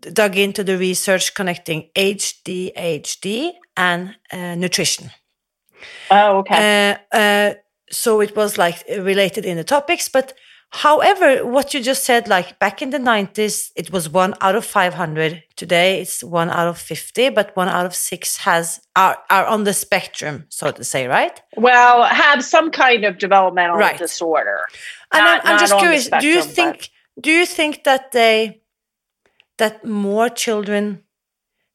dug 0.00 0.36
into 0.36 0.62
the 0.62 0.76
research 0.76 1.34
connecting 1.34 1.90
ADHD 1.96 3.52
and 3.76 4.16
uh, 4.32 4.54
nutrition. 4.54 5.10
Oh 6.10 6.38
okay. 6.38 6.98
Uh, 7.12 7.16
uh, 7.16 7.54
so 7.90 8.20
it 8.20 8.36
was 8.36 8.58
like 8.58 8.84
related 8.88 9.44
in 9.46 9.56
the 9.56 9.64
topics 9.64 10.08
but 10.08 10.34
However, 10.70 11.46
what 11.46 11.72
you 11.72 11.82
just 11.82 12.04
said, 12.04 12.28
like 12.28 12.58
back 12.58 12.82
in 12.82 12.90
the 12.90 12.98
90s, 12.98 13.70
it 13.74 13.90
was 13.90 14.08
one 14.08 14.34
out 14.42 14.54
of 14.54 14.66
500. 14.66 15.42
Today, 15.56 16.00
it's 16.00 16.22
one 16.22 16.50
out 16.50 16.68
of 16.68 16.78
50, 16.78 17.30
but 17.30 17.56
one 17.56 17.68
out 17.68 17.86
of 17.86 17.94
six 17.94 18.36
has 18.38 18.80
are, 18.94 19.18
are 19.30 19.46
on 19.46 19.64
the 19.64 19.72
spectrum, 19.72 20.44
so 20.50 20.70
to 20.70 20.84
say, 20.84 21.06
right? 21.06 21.40
Well, 21.56 22.04
have 22.04 22.44
some 22.44 22.70
kind 22.70 23.04
of 23.04 23.16
developmental 23.18 23.76
right. 23.76 23.96
disorder. 23.96 24.60
And 25.12 25.24
not, 25.24 25.46
I'm, 25.46 25.54
I'm 25.54 25.58
just 25.58 25.78
curious, 25.78 26.06
spectrum, 26.06 26.30
do 26.30 26.36
you 26.36 26.42
think 26.42 26.90
but... 27.16 27.22
do 27.24 27.30
you 27.30 27.46
think 27.46 27.84
that 27.84 28.12
they 28.12 28.60
that 29.56 29.84
more 29.84 30.28
children 30.28 31.02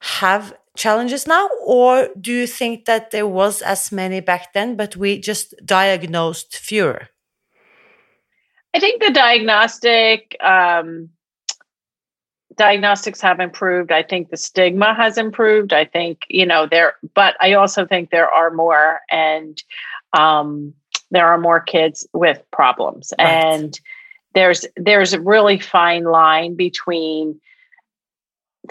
have 0.02 0.54
challenges 0.78 1.28
now, 1.28 1.50
or 1.66 2.10
do 2.20 2.32
you 2.32 2.48
think 2.48 2.86
that 2.86 3.12
there 3.12 3.28
was 3.28 3.62
as 3.62 3.92
many 3.92 4.20
back 4.20 4.54
then, 4.54 4.76
but 4.76 4.96
we 4.96 5.20
just 5.20 5.54
diagnosed 5.66 6.56
fewer? 6.56 7.10
I 8.74 8.80
think 8.80 9.02
the 9.02 9.12
diagnostic 9.12 10.36
um, 10.42 11.10
diagnostics 12.58 13.22
have 13.22 13.40
improved. 13.40 13.92
I 13.92 14.04
think 14.04 14.30
the 14.30 14.38
stigma 14.38 14.94
has 14.94 15.18
improved. 15.18 15.74
I 15.74 15.86
think 15.86 16.24
you 16.28 16.46
know 16.46 16.66
there, 16.66 16.96
but 17.14 17.36
I 17.40 17.54
also 17.54 17.86
think 17.86 18.10
there 18.10 18.30
are 18.30 18.52
more, 18.52 19.02
and 19.12 19.62
um, 20.14 20.74
there 21.12 21.28
are 21.28 21.38
more 21.38 21.60
kids 21.60 22.08
with 22.14 22.44
problems, 22.52 23.14
right. 23.20 23.28
and 23.28 23.80
there's 24.34 24.66
there's 24.76 25.14
a 25.14 25.22
really 25.22 25.60
fine 25.60 26.06
line 26.06 26.56
between 26.56 27.40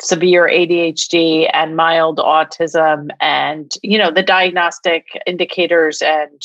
severe 0.00 0.48
ADHD 0.48 1.50
and 1.52 1.76
mild 1.76 2.18
autism, 2.18 3.10
and 3.20 3.72
you 3.82 3.98
know 3.98 4.10
the 4.10 4.22
diagnostic 4.22 5.06
indicators 5.26 6.02
and 6.02 6.42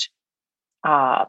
uh, 0.83 1.25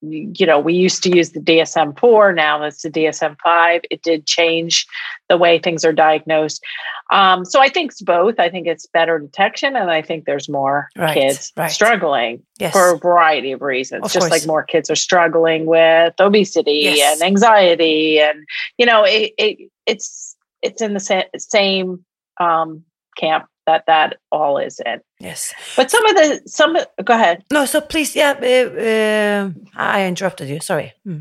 you 0.00 0.46
know, 0.46 0.58
we 0.58 0.74
used 0.74 1.02
to 1.02 1.14
use 1.14 1.30
the 1.30 1.40
DSM 1.40 1.98
4, 1.98 2.32
now 2.32 2.62
it's 2.62 2.82
the 2.82 2.90
DSM 2.90 3.36
5. 3.42 3.80
It 3.90 4.02
did 4.02 4.26
change 4.26 4.86
the 5.28 5.36
way 5.36 5.58
things 5.58 5.84
are 5.84 5.92
diagnosed. 5.92 6.62
Um, 7.10 7.44
so 7.44 7.60
I 7.60 7.68
think 7.68 7.90
it's 7.92 8.02
both. 8.02 8.38
I 8.38 8.48
think 8.48 8.66
it's 8.66 8.86
better 8.86 9.18
detection, 9.18 9.76
and 9.76 9.90
I 9.90 10.02
think 10.02 10.24
there's 10.24 10.48
more 10.48 10.88
right, 10.96 11.14
kids 11.14 11.52
right. 11.56 11.70
struggling 11.70 12.42
yes. 12.58 12.72
for 12.72 12.94
a 12.94 12.98
variety 12.98 13.52
of 13.52 13.62
reasons. 13.62 14.04
Of 14.04 14.12
Just 14.12 14.28
course. 14.28 14.30
like 14.30 14.46
more 14.46 14.62
kids 14.62 14.90
are 14.90 14.96
struggling 14.96 15.66
with 15.66 16.14
obesity 16.20 16.80
yes. 16.84 17.14
and 17.14 17.26
anxiety, 17.26 18.20
and, 18.20 18.44
you 18.76 18.86
know, 18.86 19.04
it, 19.04 19.32
it, 19.38 19.70
it's 19.86 20.36
it's 20.62 20.82
in 20.82 20.94
the 20.94 21.00
sa- 21.00 21.22
same 21.36 22.04
um, 22.40 22.84
camp 23.16 23.46
that 23.68 23.84
that 23.86 24.16
all 24.32 24.56
is 24.56 24.80
in. 24.84 25.00
Yes. 25.20 25.52
But 25.76 25.90
some 25.90 26.04
of 26.06 26.14
the 26.14 26.40
some 26.46 26.76
go 27.04 27.14
ahead. 27.14 27.44
No, 27.52 27.66
so 27.66 27.80
please, 27.80 28.16
yeah, 28.16 28.32
uh, 28.42 28.80
uh, 28.90 29.50
I 29.76 30.06
interrupted 30.06 30.48
you. 30.48 30.60
Sorry. 30.60 30.94
Hmm. 31.04 31.20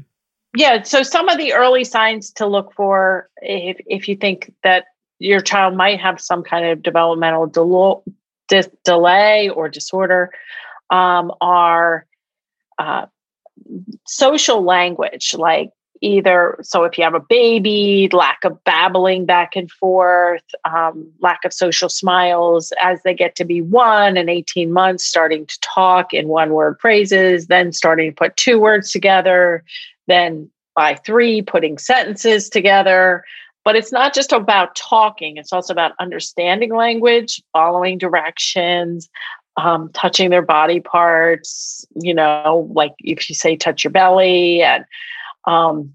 Yeah, 0.55 0.83
so 0.83 1.03
some 1.03 1.27
of 1.27 1.37
the 1.37 1.53
early 1.53 1.83
signs 1.83 2.31
to 2.33 2.47
look 2.47 2.73
for 2.73 3.29
if 3.41 3.77
if 3.85 4.07
you 4.07 4.15
think 4.15 4.53
that 4.63 4.85
your 5.19 5.41
child 5.41 5.75
might 5.75 5.99
have 5.99 6.21
some 6.21 6.41
kind 6.43 6.65
of 6.65 6.81
developmental 6.81 7.47
de- 8.47 8.71
delay 8.85 9.49
or 9.49 9.67
disorder 9.67 10.31
um, 10.89 11.33
are 11.41 12.05
uh, 12.79 13.07
social 14.05 14.61
language, 14.63 15.35
like 15.37 15.71
either 16.01 16.57
so 16.61 16.83
if 16.83 16.97
you 16.97 17.03
have 17.03 17.13
a 17.13 17.19
baby 17.19 18.09
lack 18.11 18.43
of 18.43 18.63
babbling 18.63 19.25
back 19.25 19.55
and 19.55 19.71
forth 19.71 20.43
um, 20.65 21.07
lack 21.21 21.43
of 21.45 21.53
social 21.53 21.89
smiles 21.89 22.73
as 22.81 23.01
they 23.03 23.13
get 23.13 23.35
to 23.35 23.45
be 23.45 23.61
one 23.61 24.17
and 24.17 24.29
18 24.29 24.71
months 24.71 25.05
starting 25.05 25.45
to 25.45 25.59
talk 25.61 26.13
in 26.13 26.27
one 26.27 26.51
word 26.51 26.77
phrases 26.79 27.47
then 27.47 27.71
starting 27.71 28.09
to 28.11 28.15
put 28.15 28.35
two 28.37 28.59
words 28.59 28.91
together 28.91 29.63
then 30.07 30.49
by 30.77 30.93
three 30.93 31.41
putting 31.41 31.79
sentences 31.79 32.49
together. 32.49 33.25
But 33.65 33.75
it's 33.75 33.91
not 33.91 34.13
just 34.13 34.31
about 34.31 34.77
talking 34.77 35.35
it's 35.35 35.51
also 35.51 35.73
about 35.73 35.91
understanding 35.99 36.73
language 36.73 37.41
following 37.51 37.97
directions 37.97 39.09
um, 39.57 39.89
touching 39.91 40.29
their 40.29 40.43
body 40.43 40.79
parts 40.79 41.85
you 41.95 42.13
know 42.13 42.69
like 42.73 42.93
if 42.99 43.27
you 43.27 43.35
say 43.35 43.57
touch 43.57 43.83
your 43.83 43.91
belly 43.91 44.61
and 44.61 44.85
um, 45.47 45.93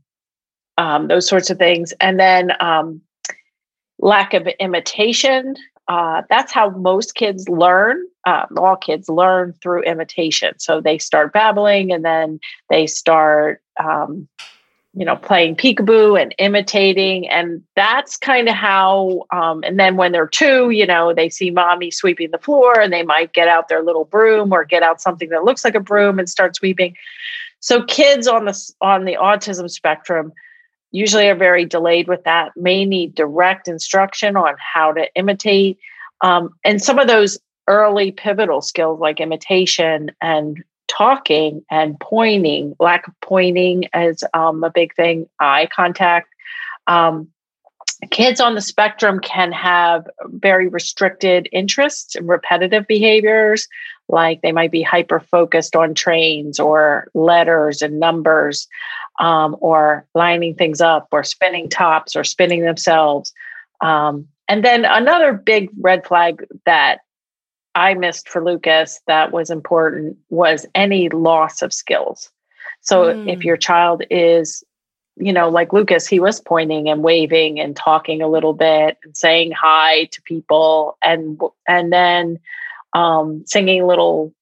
um, 0.79 1.07
those 1.07 1.29
sorts 1.29 1.51
of 1.51 1.59
things. 1.59 1.93
And 2.01 2.19
then 2.19 2.53
um, 2.61 3.01
lack 3.99 4.35
of 4.35 4.47
imitation. 4.59 5.55
Uh, 5.89 6.23
that's 6.29 6.53
how 6.53 6.71
most 6.71 7.15
kids 7.15 7.49
learn. 7.49 8.05
Um, 8.27 8.47
all 8.57 8.77
kids 8.77 9.09
learn 9.09 9.53
through 9.63 9.83
imitation. 9.83 10.59
So 10.59 10.81
they 10.81 10.99
start 10.99 11.33
babbling 11.33 11.93
and 11.93 12.05
then 12.05 12.41
they 12.71 12.87
start, 12.87 13.63
um, 13.83 14.29
you 14.95 15.05
know, 15.05 15.17
playing 15.17 15.57
peekaboo 15.57 16.21
and 16.21 16.35
imitating. 16.39 17.29
And 17.29 17.63
that's 17.75 18.17
kind 18.17 18.49
of 18.49 18.55
how, 18.55 19.25
um, 19.33 19.65
and 19.65 19.81
then 19.81 19.97
when 19.97 20.13
they're 20.13 20.27
two, 20.27 20.71
you 20.71 20.87
know, 20.87 21.13
they 21.15 21.31
see 21.31 21.51
mommy 21.51 21.91
sweeping 21.91 22.31
the 22.31 22.39
floor 22.39 22.79
and 22.79 22.93
they 22.93 23.03
might 23.03 23.33
get 23.33 23.49
out 23.49 23.69
their 23.69 23.83
little 23.83 24.05
broom 24.05 24.53
or 24.53 24.65
get 24.65 24.83
out 24.83 25.01
something 25.01 25.31
that 25.31 25.45
looks 25.45 25.65
like 25.65 25.75
a 25.75 25.81
broom 25.81 26.19
and 26.19 26.29
start 26.29 26.55
sweeping. 26.55 26.95
So 27.63 27.85
kids 27.85 28.27
on 28.27 28.45
the 28.45 28.73
on 28.81 29.05
the 29.05 29.17
autism 29.17 29.71
spectrum 29.71 30.33
usually 30.91 31.29
are 31.29 31.35
very 31.35 31.65
delayed 31.65 32.09
with 32.09 32.25
that. 32.25 32.53
May 32.57 32.85
need 32.85 33.15
direct 33.15 33.67
instruction 33.67 34.37
on 34.37 34.55
how 34.59 34.93
to 34.93 35.09
imitate, 35.15 35.79
um, 36.21 36.51
and 36.65 36.83
some 36.83 36.99
of 36.99 37.09
those 37.09 37.39
early 37.69 38.11
pivotal 38.11 38.61
skills 38.61 39.01
like 39.01 39.21
imitation 39.21 40.11
and 40.21 40.63
talking 40.89 41.65
and 41.71 41.99
pointing. 42.01 42.75
Lack 42.81 43.07
of 43.07 43.15
pointing 43.23 43.85
is 43.95 44.25
um, 44.35 44.65
a 44.65 44.71
big 44.71 44.95
thing. 44.95 45.29
Eye 45.39 45.69
contact. 45.75 46.29
Um, 46.89 47.29
kids 48.11 48.41
on 48.41 48.57
the 48.57 48.61
spectrum 48.61 49.21
can 49.21 49.53
have 49.53 50.09
very 50.25 50.67
restricted 50.67 51.49
interests 51.53 52.17
and 52.17 52.29
repetitive 52.29 52.89
behaviors 52.89 53.69
like 54.13 54.43
they 54.43 54.53
might 54.53 54.71
be 54.71 54.83
hyper 54.83 55.21
focused 55.21 55.75
on 55.75 55.95
trains 55.95 56.61
or 56.61 57.09
letters 57.15 57.83
and 57.83 57.99
numbers 57.99 58.69
um, 59.21 59.57
or 59.61 60.07
lining 60.15 60.55
things 60.55 60.81
up 60.81 61.09
or 61.13 61.25
spinning 61.25 61.69
tops 61.69 62.15
or 62.15 62.25
spinning 62.25 62.63
themselves 62.63 63.33
um, 63.81 64.29
and 64.49 64.65
then 64.65 64.85
another 64.85 65.33
big 65.33 65.71
red 65.81 66.07
flag 66.07 66.47
that 66.67 67.01
i 67.75 67.95
missed 67.95 68.29
for 68.29 68.45
lucas 68.45 69.01
that 69.07 69.33
was 69.33 69.51
important 69.51 70.17
was 70.29 70.67
any 70.75 71.09
loss 71.09 71.63
of 71.63 71.73
skills 71.73 72.31
so 72.81 73.15
mm. 73.15 73.33
if 73.33 73.45
your 73.45 73.57
child 73.57 74.03
is 74.11 74.63
you 75.17 75.33
know 75.33 75.49
like 75.49 75.73
lucas 75.73 76.07
he 76.07 76.21
was 76.21 76.41
pointing 76.41 76.89
and 76.89 77.03
waving 77.03 77.61
and 77.61 77.77
talking 77.77 78.23
a 78.23 78.29
little 78.29 78.55
bit 78.55 78.99
and 79.05 79.17
saying 79.17 79.53
hi 79.53 80.05
to 80.07 80.23
people 80.23 80.97
and 81.03 81.41
and 81.69 81.93
then 81.93 82.39
um, 82.93 83.43
singing 83.47 83.87
little 83.87 84.33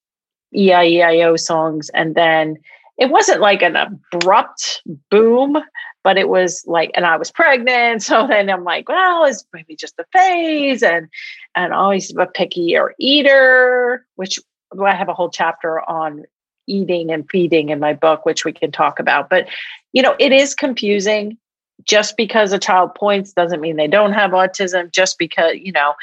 E-I-E-I-O 0.54 1.36
songs. 1.36 1.90
And 1.90 2.14
then 2.14 2.56
it 2.98 3.10
wasn't 3.10 3.40
like 3.40 3.62
an 3.62 3.76
abrupt 3.76 4.82
boom, 5.10 5.58
but 6.02 6.18
it 6.18 6.28
was 6.28 6.64
like, 6.66 6.90
and 6.94 7.06
I 7.06 7.16
was 7.16 7.30
pregnant. 7.30 8.02
So 8.10 8.26
then 8.26 8.50
I'm 8.50 8.64
like, 8.64 8.88
well, 8.88 9.24
it's 9.24 9.44
maybe 9.52 9.76
just 9.76 9.98
a 9.98 10.04
phase. 10.12 10.82
And, 10.82 11.08
and 11.54 11.72
always 11.72 12.14
a 12.16 12.26
picky 12.26 12.76
or 12.76 12.94
eater, 12.98 14.06
which 14.16 14.38
I 14.80 14.94
have 14.94 15.08
a 15.08 15.14
whole 15.14 15.30
chapter 15.30 15.80
on 15.88 16.24
eating 16.66 17.10
and 17.10 17.28
feeding 17.30 17.70
in 17.70 17.80
my 17.80 17.92
book, 17.92 18.24
which 18.24 18.44
we 18.44 18.52
can 18.52 18.70
talk 18.70 19.00
about. 19.00 19.28
But, 19.28 19.48
you 19.92 20.02
know, 20.02 20.14
it 20.18 20.32
is 20.32 20.54
confusing. 20.54 21.36
Just 21.84 22.18
because 22.18 22.52
a 22.52 22.58
child 22.58 22.94
points 22.94 23.32
doesn't 23.32 23.62
mean 23.62 23.76
they 23.76 23.88
don't 23.88 24.12
have 24.12 24.32
autism. 24.32 24.92
Just 24.92 25.18
because, 25.18 25.56
you 25.56 25.72
know, 25.72 25.94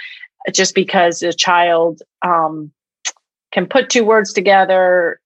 just 0.54 0.76
because 0.76 1.22
a 1.22 1.34
child 1.34 2.02
um, 2.22 2.72
can 3.52 3.66
put 3.66 3.90
two 3.90 4.04
words 4.04 4.34
together 4.34 5.20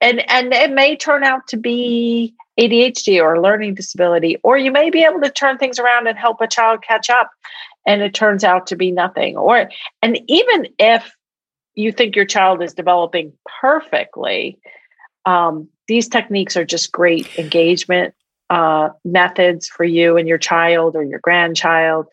and 0.00 0.28
and 0.30 0.52
it 0.52 0.70
may 0.70 0.96
turn 0.96 1.24
out 1.24 1.46
to 1.48 1.56
be 1.56 2.34
ADHD 2.60 3.22
or 3.22 3.40
learning 3.40 3.74
disability 3.74 4.36
or 4.42 4.56
you 4.58 4.70
may 4.70 4.90
be 4.90 5.04
able 5.04 5.20
to 5.20 5.30
turn 5.30 5.58
things 5.58 5.78
around 5.78 6.06
and 6.06 6.18
help 6.18 6.40
a 6.40 6.46
child 6.46 6.82
catch 6.82 7.10
up 7.10 7.30
and 7.86 8.02
it 8.02 8.14
turns 8.14 8.44
out 8.44 8.66
to 8.66 8.76
be 8.76 8.90
nothing. 8.90 9.36
Or 9.36 9.70
and 10.02 10.20
even 10.28 10.68
if 10.78 11.12
you 11.74 11.92
think 11.92 12.16
your 12.16 12.24
child 12.24 12.62
is 12.62 12.74
developing 12.74 13.32
perfectly 13.60 14.58
um, 15.24 15.68
these 15.88 16.08
techniques 16.08 16.56
are 16.56 16.64
just 16.64 16.92
great 16.92 17.38
engagement 17.38 18.14
uh, 18.50 18.90
methods 19.04 19.68
for 19.68 19.84
you 19.84 20.16
and 20.16 20.26
your 20.26 20.38
child 20.38 20.96
or 20.96 21.02
your 21.02 21.20
grandchild 21.20 22.06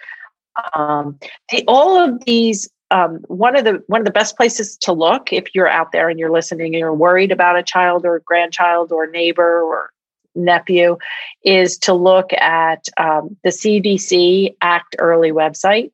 um, 0.74 1.20
the, 1.52 1.64
all 1.68 1.98
of 1.98 2.24
these 2.26 2.70
um, 2.92 3.20
one 3.28 3.56
of 3.56 3.66
the 3.66 3.84
one 3.88 4.02
of 4.02 4.06
the 4.06 4.12
best 4.12 4.38
places 4.38 4.78
to 4.78 4.94
look 4.94 5.34
if 5.34 5.54
you're 5.56 5.68
out 5.68 5.92
there 5.92 6.08
and 6.08 6.20
you're 6.20 6.32
listening 6.32 6.68
and 6.68 6.80
you're 6.80 6.94
worried 6.94 7.32
about 7.32 7.58
a 7.58 7.64
child 7.64 8.06
or 8.06 8.20
grandchild 8.20 8.92
or 8.92 9.08
neighbor 9.08 9.62
or 9.64 9.92
nephew 10.36 10.98
is 11.44 11.78
to 11.80 11.94
look 11.94 12.32
at 12.34 12.88
um, 12.98 13.36
the 13.44 13.50
CDC 13.50 14.56
Act 14.62 14.96
Early 15.00 15.32
website, 15.32 15.92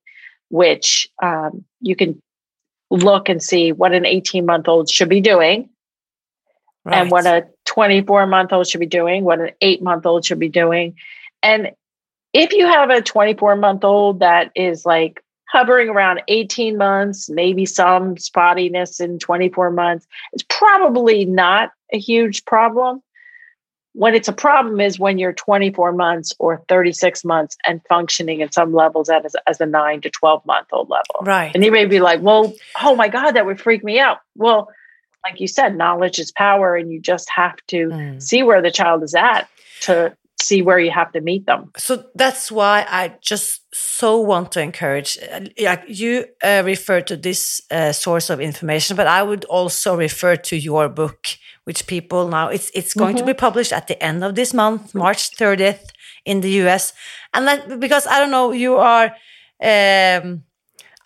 which 0.50 1.08
um, 1.24 1.64
you 1.80 1.96
can 1.96 2.22
look 2.90 3.30
and 3.30 3.42
see 3.42 3.72
what 3.72 3.94
an 3.94 4.06
18 4.06 4.46
month 4.46 4.68
old 4.68 4.90
should 4.90 5.10
be 5.10 5.22
doing 5.22 5.70
right. 6.84 7.02
and 7.02 7.12
what 7.12 7.26
a 7.26 7.48
24 7.66 8.28
month 8.28 8.52
old 8.52 8.68
should 8.68 8.80
be 8.80 8.86
doing, 8.86 9.24
what 9.24 9.40
an 9.40 9.52
eight 9.62 9.82
month 9.82 10.06
old 10.06 10.26
should 10.26 10.40
be 10.40 10.50
doing. 10.50 10.96
And 11.44 11.72
if 12.34 12.54
you 12.54 12.66
have 12.66 12.90
a 12.90 13.02
24 13.02 13.56
month 13.56 13.84
old 13.84 14.20
that 14.20 14.52
is 14.56 14.86
like 14.86 15.24
hovering 15.52 15.90
around 15.90 16.22
18 16.28 16.78
months, 16.78 17.30
maybe 17.30 17.66
some 17.66 18.16
spottiness 18.16 19.02
in 19.02 19.20
24 19.20 19.72
months, 19.72 20.08
it's 20.32 20.46
probably 20.48 21.26
not 21.26 21.72
a 21.92 22.00
huge 22.00 22.46
problem. 22.46 23.02
When 23.94 24.16
it's 24.16 24.30
a 24.30 24.34
problem 24.34 24.80
is 24.80 24.98
when 24.98 25.18
you're 25.18 25.34
24 25.34 25.92
months 25.92 26.32
or 26.40 26.64
36 26.70 27.26
months 27.26 27.58
and 27.68 27.82
functioning 27.90 28.40
in 28.40 28.50
some 28.50 28.74
levels 28.74 29.10
as, 29.10 29.36
as 29.46 29.60
a 29.60 29.66
nine 29.66 30.00
to 30.02 30.10
12 30.10 30.46
month 30.46 30.68
old 30.72 30.90
level. 30.90 31.16
Right. 31.22 31.52
And 31.54 31.66
you 31.66 31.72
may 31.72 31.84
be 31.84 32.00
like, 32.00 32.22
well, 32.22 32.54
oh 32.82 32.96
my 32.96 33.10
God, 33.10 33.32
that 33.32 33.46
would 33.46 33.60
freak 33.60 33.84
me 33.84 34.00
out. 34.00 34.20
Well, 34.38 34.70
like 35.26 35.42
you 35.42 35.48
said, 35.48 35.76
knowledge 35.76 36.20
is 36.20 36.32
power, 36.32 36.76
and 36.76 36.92
you 36.92 37.00
just 37.00 37.30
have 37.36 37.56
to 37.68 37.90
mm. 37.90 38.22
see 38.22 38.42
where 38.42 38.62
the 38.62 38.72
child 38.72 39.04
is 39.04 39.14
at 39.14 39.48
to 39.82 40.16
see 40.42 40.62
where 40.62 40.80
you 40.80 40.92
have 40.92 41.12
to 41.14 41.22
meet 41.22 41.46
them. 41.46 41.72
So 41.78 42.06
that's 42.16 42.52
why 42.52 42.86
I 42.90 43.16
just 43.22 43.62
so 43.74 44.20
want 44.20 44.52
to 44.54 44.62
encourage. 44.62 45.18
Uh, 45.18 45.78
you 45.88 46.26
uh, 46.44 46.64
refer 46.66 47.02
to 47.02 47.16
this 47.16 47.62
uh, 47.72 47.92
source 47.92 48.30
of 48.30 48.40
information, 48.40 48.96
but 48.96 49.08
I 49.08 49.24
would 49.24 49.46
also 49.46 49.96
refer 49.96 50.36
to 50.36 50.56
your 50.56 50.90
book, 50.90 51.28
which 51.64 51.88
people 51.88 52.28
now 52.28 52.50
it's 52.50 52.70
it's 52.74 52.94
going 52.94 53.16
mm 53.16 53.18
-hmm. 53.18 53.20
to 53.20 53.26
be 53.26 53.32
mm-hmm. 53.32 53.48
published 53.48 53.74
at 53.78 53.88
the 53.88 53.98
end 54.04 54.24
of 54.24 54.34
this 54.34 54.54
month, 54.54 54.94
March 54.94 55.30
thirtieth, 55.38 55.92
in 56.24 56.42
the 56.42 56.62
U.S. 56.64 56.94
And 57.34 57.46
that 57.48 57.80
because 57.80 58.08
I 58.08 58.20
don't 58.20 58.32
know, 58.32 58.54
you 58.54 58.78
are. 58.78 59.16
Um, 59.64 60.44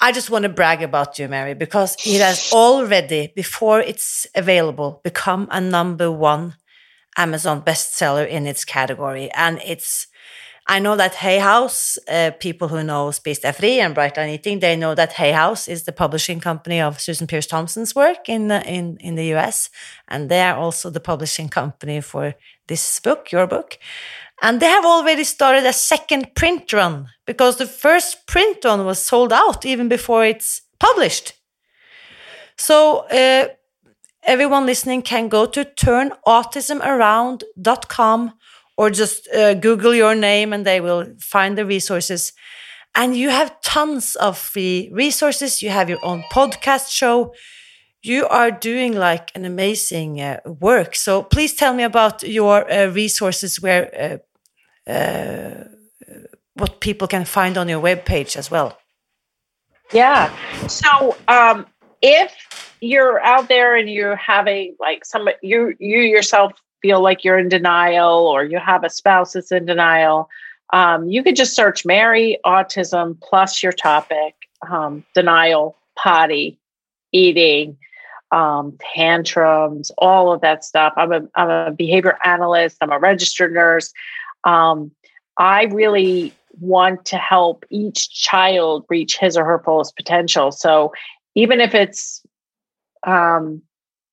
I 0.02 0.12
just 0.12 0.30
want 0.30 0.43
to 0.43 0.50
brag 0.50 0.84
about 0.84 1.17
you, 1.17 1.30
Mary, 1.30 1.56
because 1.56 1.95
it 2.06 2.21
has 2.21 2.52
already, 2.52 3.32
before 3.36 3.80
it's 3.80 4.28
available, 4.36 5.00
become 5.04 5.48
a 5.50 5.62
number 5.62 6.12
one 6.12 6.54
Amazon 7.17 7.62
bestseller 7.62 8.28
in 8.28 8.45
its 8.47 8.65
category. 8.65 9.30
And 9.32 9.62
it's, 9.65 10.08
I 10.67 10.80
know 10.80 10.95
that 10.95 11.15
Hay 11.15 11.38
House, 11.38 11.97
uh, 12.08 12.32
people 12.39 12.67
who 12.67 12.84
know 12.84 13.10
Spis 13.10 13.41
deg 13.41 13.56
fri 13.56 13.80
and 13.80 13.95
Brightline 13.95 14.34
Eating, 14.34 14.60
they 14.60 14.75
know 14.75 14.95
that 14.95 15.13
Hay 15.13 15.32
House 15.32 15.67
is 15.67 15.84
the 15.84 15.91
publishing 15.91 16.39
company 16.39 16.82
of 16.82 16.99
Susan 16.99 17.28
Peirce 17.28 17.47
Thompson's 17.47 17.93
work 17.93 18.28
in 18.28 18.47
the, 18.47 18.63
in 18.67 18.97
in 18.97 19.15
the 19.15 19.34
US, 19.36 19.69
and 20.08 20.30
they 20.30 20.41
are 20.41 20.58
also 20.58 20.89
the 20.89 20.99
publishing 20.99 21.49
company 21.49 22.01
for 22.01 22.34
this 22.67 22.99
book, 22.99 23.32
your 23.32 23.47
book. 23.47 23.78
And 24.41 24.60
they 24.60 24.67
have 24.67 24.86
already 24.86 25.23
started 25.23 25.65
a 25.65 25.73
second 25.73 26.36
print 26.36 26.73
run 26.73 27.10
because 27.25 27.58
the 27.58 27.67
first 27.67 28.28
print 28.28 28.65
run 28.65 28.86
was 28.86 28.99
sold 28.99 29.32
out 29.32 29.65
even 29.65 29.88
before 29.88 30.25
it's 30.25 30.62
published. 30.80 31.34
So 32.58 33.06
uh, 33.08 33.47
everyone 34.26 34.66
listening 34.66 35.02
can 35.02 35.30
go 35.30 35.46
to 35.46 35.64
turnautismaround.com 35.66 38.34
or 38.78 38.90
just 38.90 39.28
uh, 39.34 39.54
Google 39.54 39.96
your 39.96 40.16
name 40.16 40.52
and 40.54 40.66
they 40.66 40.80
will 40.82 41.06
find 41.20 41.58
the 41.58 41.66
resources. 41.66 42.34
And 42.94 43.16
you 43.16 43.30
have 43.30 43.62
tons 43.62 44.16
of 44.16 44.38
free 44.38 44.90
resources. 44.94 45.62
You 45.62 45.70
have 45.70 45.90
your 45.90 46.04
own 46.04 46.24
podcast 46.32 46.92
show. 46.92 47.34
You 48.02 48.28
are 48.28 48.52
doing 48.52 48.92
like 48.94 49.32
an 49.36 49.46
amazing 49.46 50.20
uh, 50.22 50.40
work. 50.46 50.96
So 50.96 51.24
please 51.24 51.56
tell 51.56 51.74
me 51.74 51.84
about 51.84 52.24
your 52.24 52.72
uh, 52.72 52.88
resources 52.88 53.62
where 53.62 54.22
uh, 54.88 54.90
uh, 54.90 55.64
what 56.54 56.80
people 56.80 57.08
can 57.08 57.26
find 57.26 57.58
on 57.58 57.68
your 57.68 57.82
webpage 57.82 58.38
as 58.38 58.52
well. 58.52 58.78
Yeah. 59.92 60.32
So 60.68 61.18
um, 61.28 61.66
if 62.02 62.32
you're 62.86 63.21
out 63.24 63.48
there 63.48 63.76
and 63.76 63.89
you're 63.89 64.15
having 64.15 64.76
like 64.80 65.06
some 65.06 65.28
you 65.41 65.76
you 65.80 66.00
yourself 66.00 66.54
feel 66.82 67.02
like 67.02 67.24
you're 67.24 67.39
in 67.39 67.50
denial 67.50 68.28
or 68.28 68.43
you 68.43 68.60
have 68.60 68.84
a 68.84 68.89
spouse 68.89 69.34
that's 69.34 69.52
in 69.52 69.65
denial, 69.65 70.30
um, 70.71 71.08
you 71.08 71.24
could 71.24 71.36
just 71.36 71.56
search 71.56 71.86
Mary 71.86 72.38
Autism 72.45 73.19
plus 73.21 73.63
your 73.63 73.71
topic, 73.71 74.36
um, 74.69 75.04
denial, 75.15 75.76
potty, 75.98 76.60
eating, 77.12 77.78
um, 78.32 78.78
tantrums, 78.93 79.91
all 79.98 80.32
of 80.32 80.41
that 80.41 80.63
stuff. 80.63 80.93
I'm 80.98 81.12
a, 81.12 81.21
I'm 81.36 81.50
a 81.50 81.71
behavior 81.71 82.17
analyst, 82.24 82.78
I'm 82.82 82.91
a 82.91 83.00
registered 83.00 83.54
nurse. 83.54 83.91
Um, 84.43 84.91
I 85.38 85.63
really 85.65 86.34
want 86.60 87.06
to 87.06 87.17
help 87.17 87.65
each 87.69 88.10
child 88.12 88.86
reach 88.89 89.17
his 89.17 89.38
or 89.38 89.45
her 89.45 89.60
fullest 89.60 89.95
potential. 89.95 90.52
So 90.52 90.93
even 91.36 91.60
if 91.60 91.74
it's 91.76 92.21
um, 93.06 93.62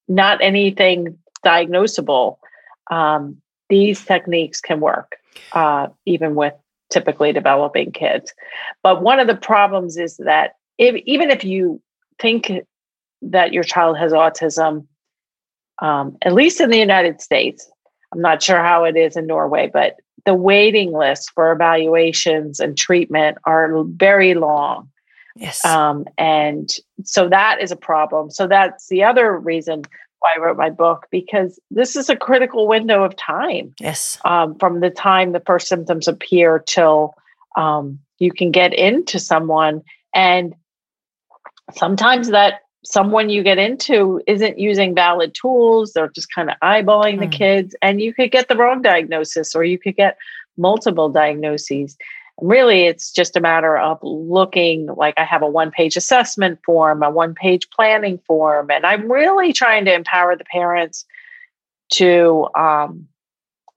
not 0.08 0.42
anything 0.42 1.18
diagnosable, 1.44 2.38
um, 2.90 3.36
these 3.68 4.04
techniques 4.04 4.60
can 4.60 4.80
work 4.80 5.16
uh, 5.52 5.88
even 6.06 6.34
with 6.34 6.54
typically 6.90 7.32
developing 7.32 7.90
kids. 7.92 8.32
But 8.82 9.02
one 9.02 9.18
of 9.18 9.26
the 9.26 9.36
problems 9.36 9.96
is 9.96 10.16
that 10.18 10.56
if, 10.78 10.96
even 11.06 11.30
if 11.30 11.44
you 11.44 11.80
think 12.20 12.52
that 13.22 13.52
your 13.52 13.64
child 13.64 13.98
has 13.98 14.12
autism, 14.12 14.86
um, 15.80 16.16
at 16.22 16.34
least 16.34 16.60
in 16.60 16.70
the 16.70 16.78
United 16.78 17.20
States, 17.20 17.70
I'm 18.12 18.20
not 18.20 18.42
sure 18.42 18.62
how 18.62 18.84
it 18.84 18.96
is 18.96 19.16
in 19.16 19.26
Norway, 19.26 19.70
but 19.72 19.96
the 20.26 20.34
waiting 20.34 20.92
lists 20.92 21.30
for 21.34 21.50
evaluations 21.50 22.60
and 22.60 22.76
treatment 22.76 23.38
are 23.44 23.82
very 23.84 24.34
long. 24.34 24.88
Yes. 25.36 25.64
Um, 25.64 26.06
and 26.18 26.70
so 27.04 27.28
that 27.28 27.60
is 27.60 27.70
a 27.70 27.76
problem. 27.76 28.30
So 28.30 28.46
that's 28.46 28.88
the 28.88 29.04
other 29.04 29.38
reason 29.38 29.82
why 30.20 30.34
I 30.36 30.40
wrote 30.40 30.56
my 30.56 30.70
book 30.70 31.06
because 31.10 31.58
this 31.70 31.96
is 31.96 32.08
a 32.08 32.16
critical 32.16 32.68
window 32.68 33.02
of 33.02 33.16
time. 33.16 33.74
Yes. 33.80 34.18
Um, 34.24 34.56
from 34.58 34.80
the 34.80 34.90
time 34.90 35.32
the 35.32 35.40
first 35.40 35.68
symptoms 35.68 36.06
appear 36.06 36.58
till 36.58 37.14
um, 37.56 37.98
you 38.18 38.32
can 38.32 38.50
get 38.50 38.72
into 38.72 39.18
someone. 39.18 39.82
And 40.14 40.54
sometimes 41.74 42.28
that 42.28 42.60
someone 42.84 43.30
you 43.30 43.42
get 43.42 43.58
into 43.58 44.20
isn't 44.26 44.58
using 44.58 44.94
valid 44.94 45.34
tools. 45.34 45.92
They're 45.92 46.08
just 46.08 46.32
kind 46.32 46.50
of 46.50 46.56
eyeballing 46.62 47.16
mm. 47.16 47.20
the 47.20 47.36
kids, 47.36 47.76
and 47.80 48.00
you 48.00 48.12
could 48.12 48.30
get 48.30 48.48
the 48.48 48.56
wrong 48.56 48.82
diagnosis 48.82 49.54
or 49.54 49.64
you 49.64 49.78
could 49.78 49.96
get 49.96 50.16
multiple 50.56 51.08
diagnoses 51.08 51.96
really 52.42 52.82
it's 52.86 53.12
just 53.12 53.36
a 53.36 53.40
matter 53.40 53.78
of 53.78 53.98
looking 54.02 54.86
like 54.96 55.14
i 55.16 55.24
have 55.24 55.42
a 55.42 55.46
one 55.46 55.70
page 55.70 55.96
assessment 55.96 56.58
form 56.64 57.02
a 57.02 57.10
one 57.10 57.34
page 57.34 57.70
planning 57.70 58.18
form 58.26 58.70
and 58.70 58.84
i'm 58.84 59.10
really 59.10 59.52
trying 59.52 59.84
to 59.84 59.94
empower 59.94 60.36
the 60.36 60.44
parents 60.44 61.04
to 61.90 62.48
um, 62.56 63.06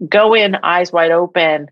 go 0.09 0.33
in 0.33 0.55
eyes 0.55 0.91
wide 0.91 1.11
open 1.11 1.69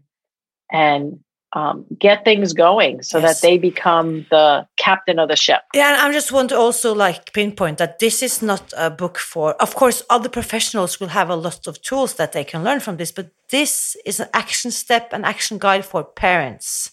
and 0.71 1.19
um, 1.55 1.85
get 1.99 2.25
things 2.25 2.53
going 2.53 3.01
so 3.03 3.19
yes. 3.19 3.41
that 3.41 3.47
they 3.47 3.57
become 3.57 4.25
the 4.31 4.67
captain 4.77 5.19
of 5.19 5.29
the 5.29 5.35
ship. 5.35 5.61
Yeah, 5.73 5.93
and 5.93 6.01
I 6.01 6.11
just 6.11 6.31
want 6.31 6.49
to 6.49 6.57
also 6.57 6.93
like 6.93 7.31
pinpoint 7.33 7.77
that 7.77 7.99
this 7.99 8.23
is 8.23 8.41
not 8.41 8.73
a 8.75 8.89
book 8.89 9.17
for. 9.17 9.53
Of 9.61 9.75
course, 9.75 10.01
other 10.09 10.29
professionals 10.29 10.99
will 10.99 11.09
have 11.09 11.29
a 11.29 11.35
lot 11.35 11.67
of 11.67 11.81
tools 11.81 12.15
that 12.15 12.31
they 12.31 12.43
can 12.43 12.63
learn 12.63 12.79
from 12.79 12.97
this, 12.97 13.11
but 13.11 13.29
this 13.49 13.95
is 14.05 14.19
an 14.19 14.29
action 14.33 14.71
step, 14.71 15.13
an 15.13 15.23
action 15.23 15.57
guide 15.59 15.85
for 15.85 16.03
parents. 16.03 16.91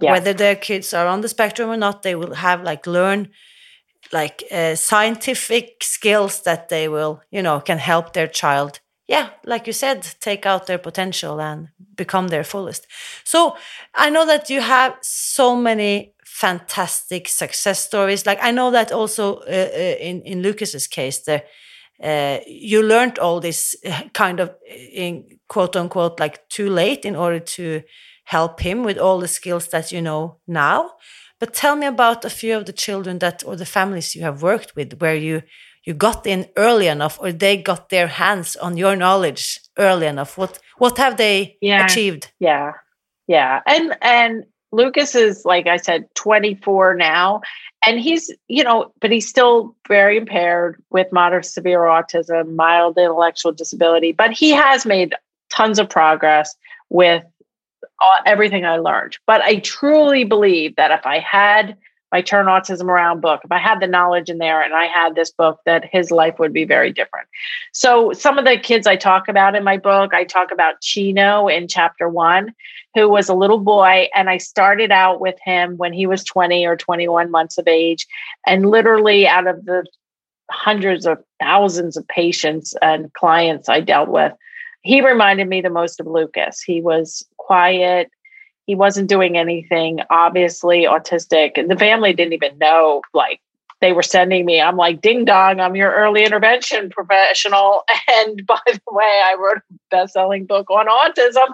Yeah. 0.00 0.12
Whether 0.12 0.32
their 0.34 0.56
kids 0.56 0.92
are 0.94 1.06
on 1.06 1.22
the 1.22 1.28
spectrum 1.28 1.70
or 1.70 1.76
not, 1.76 2.02
they 2.02 2.14
will 2.14 2.34
have 2.34 2.62
like 2.62 2.86
learn 2.86 3.30
like 4.12 4.44
uh, 4.52 4.76
scientific 4.76 5.82
skills 5.82 6.42
that 6.42 6.68
they 6.68 6.86
will, 6.86 7.22
you 7.30 7.42
know, 7.42 7.60
can 7.60 7.78
help 7.78 8.12
their 8.12 8.28
child 8.28 8.80
yeah, 9.08 9.30
like 9.44 9.66
you 9.66 9.72
said, 9.72 10.02
take 10.20 10.46
out 10.46 10.66
their 10.66 10.78
potential 10.78 11.40
and 11.40 11.68
become 11.94 12.28
their 12.28 12.44
fullest. 12.44 12.86
So 13.24 13.56
I 13.94 14.10
know 14.10 14.26
that 14.26 14.50
you 14.50 14.60
have 14.60 14.96
so 15.00 15.54
many 15.54 16.14
fantastic 16.24 17.28
success 17.28 17.78
stories. 17.84 18.26
Like 18.26 18.38
I 18.42 18.50
know 18.50 18.70
that 18.72 18.92
also 18.92 19.36
uh, 19.36 19.70
uh 19.74 19.96
in 20.00 20.22
in 20.22 20.42
Lucas's 20.42 20.88
case, 20.88 21.22
uh, 21.28 22.38
you 22.46 22.82
learned 22.82 23.18
all 23.18 23.40
this 23.40 23.76
kind 24.12 24.40
of 24.40 24.50
in 24.68 25.38
quote 25.48 25.76
unquote 25.76 26.20
like 26.20 26.48
too 26.48 26.68
late 26.68 27.04
in 27.04 27.16
order 27.16 27.40
to 27.40 27.82
help 28.24 28.60
him 28.60 28.82
with 28.82 28.98
all 28.98 29.20
the 29.20 29.28
skills 29.28 29.68
that 29.68 29.92
you 29.92 30.02
know 30.02 30.36
now. 30.46 30.90
But 31.38 31.54
tell 31.54 31.76
me 31.76 31.86
about 31.86 32.24
a 32.24 32.30
few 32.30 32.56
of 32.56 32.64
the 32.64 32.72
children 32.72 33.18
that 33.18 33.44
or 33.46 33.56
the 33.56 33.66
families 33.66 34.14
you 34.16 34.22
have 34.22 34.42
worked 34.42 34.74
with 34.74 35.00
where 35.00 35.16
you 35.16 35.42
you 35.86 35.94
got 35.94 36.26
in 36.26 36.48
early 36.56 36.88
enough 36.88 37.16
or 37.20 37.32
they 37.32 37.56
got 37.56 37.88
their 37.88 38.08
hands 38.08 38.56
on 38.56 38.76
your 38.76 38.96
knowledge 38.96 39.60
early 39.78 40.06
enough. 40.06 40.36
What 40.36 40.58
what 40.78 40.98
have 40.98 41.16
they 41.16 41.56
yeah. 41.62 41.86
achieved? 41.86 42.32
Yeah. 42.40 42.72
Yeah. 43.28 43.60
And 43.66 43.96
and 44.02 44.44
lucas 44.72 45.14
is 45.14 45.44
like 45.44 45.68
i 45.68 45.76
said 45.76 46.12
24 46.16 46.94
now. 46.94 47.40
And 47.86 48.00
he's 48.00 48.34
you 48.48 48.64
know 48.64 48.92
but 49.00 49.12
he's 49.12 49.28
still 49.28 49.76
very 49.86 50.16
impaired 50.18 50.82
with 50.90 51.12
moderate 51.12 51.46
severe 51.46 51.80
autism 51.80 52.56
mild 52.56 52.98
intellectual 52.98 53.52
disability. 53.52 54.10
But 54.10 54.32
he 54.32 54.50
has 54.50 54.84
made 54.84 55.14
tons 55.50 55.78
of 55.78 55.88
progress 55.88 56.54
with 56.90 57.22
all, 58.00 58.16
everything 58.26 58.66
i 58.66 58.76
learned. 58.76 59.18
But 59.24 59.40
i 59.42 59.60
truly 59.60 60.24
believe 60.24 60.74
that 60.74 60.90
if 60.90 61.06
i 61.06 61.20
had 61.20 61.76
my 62.12 62.20
Turn 62.20 62.46
Autism 62.46 62.84
Around 62.84 63.20
book, 63.20 63.40
if 63.44 63.50
I 63.50 63.58
had 63.58 63.80
the 63.80 63.86
knowledge 63.86 64.30
in 64.30 64.38
there 64.38 64.62
and 64.62 64.74
I 64.74 64.84
had 64.84 65.14
this 65.14 65.30
book, 65.30 65.60
that 65.66 65.84
his 65.84 66.10
life 66.10 66.38
would 66.38 66.52
be 66.52 66.64
very 66.64 66.92
different. 66.92 67.28
So, 67.72 68.12
some 68.12 68.38
of 68.38 68.44
the 68.44 68.58
kids 68.58 68.86
I 68.86 68.96
talk 68.96 69.28
about 69.28 69.56
in 69.56 69.64
my 69.64 69.76
book, 69.76 70.14
I 70.14 70.24
talk 70.24 70.52
about 70.52 70.80
Chino 70.80 71.48
in 71.48 71.66
chapter 71.68 72.08
one, 72.08 72.54
who 72.94 73.08
was 73.08 73.28
a 73.28 73.34
little 73.34 73.58
boy. 73.58 74.08
And 74.14 74.30
I 74.30 74.38
started 74.38 74.92
out 74.92 75.20
with 75.20 75.36
him 75.44 75.76
when 75.76 75.92
he 75.92 76.06
was 76.06 76.22
20 76.24 76.64
or 76.66 76.76
21 76.76 77.30
months 77.30 77.58
of 77.58 77.66
age. 77.66 78.06
And 78.46 78.70
literally, 78.70 79.26
out 79.26 79.46
of 79.46 79.64
the 79.64 79.84
hundreds 80.50 81.06
of 81.06 81.18
thousands 81.40 81.96
of 81.96 82.06
patients 82.06 82.74
and 82.80 83.12
clients 83.14 83.68
I 83.68 83.80
dealt 83.80 84.08
with, 84.08 84.32
he 84.82 85.04
reminded 85.04 85.48
me 85.48 85.60
the 85.60 85.70
most 85.70 85.98
of 85.98 86.06
Lucas. 86.06 86.62
He 86.62 86.80
was 86.80 87.26
quiet 87.36 88.10
he 88.66 88.74
wasn't 88.74 89.08
doing 89.08 89.36
anything 89.36 90.00
obviously 90.10 90.82
autistic. 90.82 91.56
And 91.56 91.70
the 91.70 91.76
family 91.76 92.12
didn't 92.12 92.34
even 92.34 92.58
know 92.58 93.02
like 93.14 93.40
they 93.80 93.92
were 93.92 94.02
sending 94.02 94.46
me 94.46 94.58
i'm 94.58 94.76
like 94.76 95.02
ding 95.02 95.26
dong 95.26 95.60
i'm 95.60 95.76
your 95.76 95.92
early 95.92 96.24
intervention 96.24 96.90
professional. 96.90 97.84
And 98.08 98.46
by 98.46 98.60
the 98.66 98.80
way 98.88 99.22
i 99.24 99.36
wrote 99.38 99.58
a 99.58 99.74
best-selling 99.90 100.46
book 100.46 100.70
on 100.70 100.86
autism. 100.86 101.48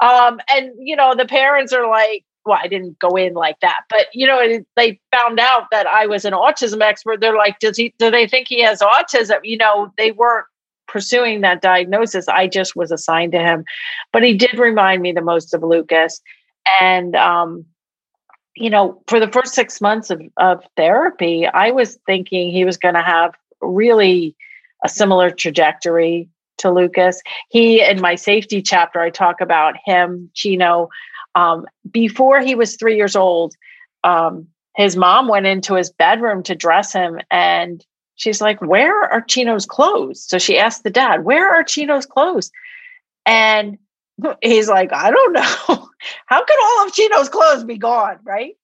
Um, 0.00 0.40
and 0.50 0.70
you 0.78 0.96
know 0.96 1.14
the 1.14 1.26
parents 1.26 1.72
are 1.72 1.88
like 1.88 2.24
well 2.46 2.58
i 2.62 2.68
didn't 2.68 2.98
go 2.98 3.10
in 3.16 3.34
like 3.34 3.60
that 3.60 3.80
but 3.90 4.06
you 4.14 4.26
know 4.26 4.60
they 4.76 4.98
found 5.12 5.38
out 5.38 5.66
that 5.70 5.86
i 5.86 6.06
was 6.06 6.24
an 6.24 6.32
autism 6.32 6.80
expert. 6.80 7.20
They're 7.20 7.36
like 7.36 7.58
does 7.58 7.76
he 7.76 7.94
do 7.98 8.10
they 8.10 8.26
think 8.26 8.48
he 8.48 8.62
has 8.62 8.80
autism? 8.80 9.40
You 9.44 9.58
know 9.58 9.92
they 9.98 10.12
weren't 10.12 10.46
pursuing 10.86 11.40
that 11.40 11.62
diagnosis. 11.62 12.28
I 12.28 12.46
just 12.46 12.76
was 12.76 12.90
assigned 12.90 13.32
to 13.32 13.38
him. 13.38 13.64
But 14.12 14.22
he 14.22 14.34
did 14.34 14.58
remind 14.58 15.02
me 15.02 15.12
the 15.12 15.20
most 15.22 15.54
of 15.54 15.62
Lucas. 15.62 16.20
And, 16.80 17.14
um, 17.16 17.64
you 18.54 18.70
know, 18.70 19.02
for 19.06 19.20
the 19.20 19.30
first 19.30 19.54
six 19.54 19.80
months 19.80 20.10
of, 20.10 20.22
of 20.38 20.64
therapy, 20.76 21.46
I 21.46 21.70
was 21.70 21.98
thinking 22.06 22.50
he 22.50 22.64
was 22.64 22.76
going 22.76 22.94
to 22.94 23.02
have 23.02 23.34
really 23.60 24.34
a 24.84 24.88
similar 24.88 25.30
trajectory 25.30 26.28
to 26.58 26.70
Lucas. 26.70 27.20
He, 27.50 27.82
in 27.82 28.00
my 28.00 28.14
safety 28.14 28.62
chapter, 28.62 29.00
I 29.00 29.10
talk 29.10 29.40
about 29.40 29.74
him, 29.84 30.30
Chino. 30.34 30.88
Um, 31.34 31.66
before 31.90 32.40
he 32.40 32.54
was 32.54 32.76
three 32.76 32.96
years 32.96 33.14
old, 33.14 33.54
um, 34.04 34.46
his 34.76 34.96
mom 34.96 35.28
went 35.28 35.46
into 35.46 35.74
his 35.74 35.90
bedroom 35.90 36.42
to 36.44 36.54
dress 36.54 36.92
him 36.92 37.20
and 37.30 37.84
she's 38.16 38.40
like, 38.40 38.60
Where 38.60 39.04
are 39.12 39.20
Chino's 39.22 39.66
clothes? 39.66 40.22
So 40.22 40.38
she 40.38 40.58
asked 40.58 40.82
the 40.82 40.90
dad, 40.90 41.24
Where 41.24 41.48
are 41.54 41.62
Chino's 41.62 42.06
clothes? 42.06 42.50
And 43.24 43.78
he's 44.42 44.68
like, 44.68 44.92
I 44.92 45.10
don't 45.10 45.32
know. 45.32 45.40
How 46.26 46.44
could 46.44 46.62
all 46.62 46.86
of 46.86 46.92
Chino's 46.92 47.28
clothes 47.28 47.64
be 47.64 47.78
gone? 47.78 48.18
Right? 48.24 48.56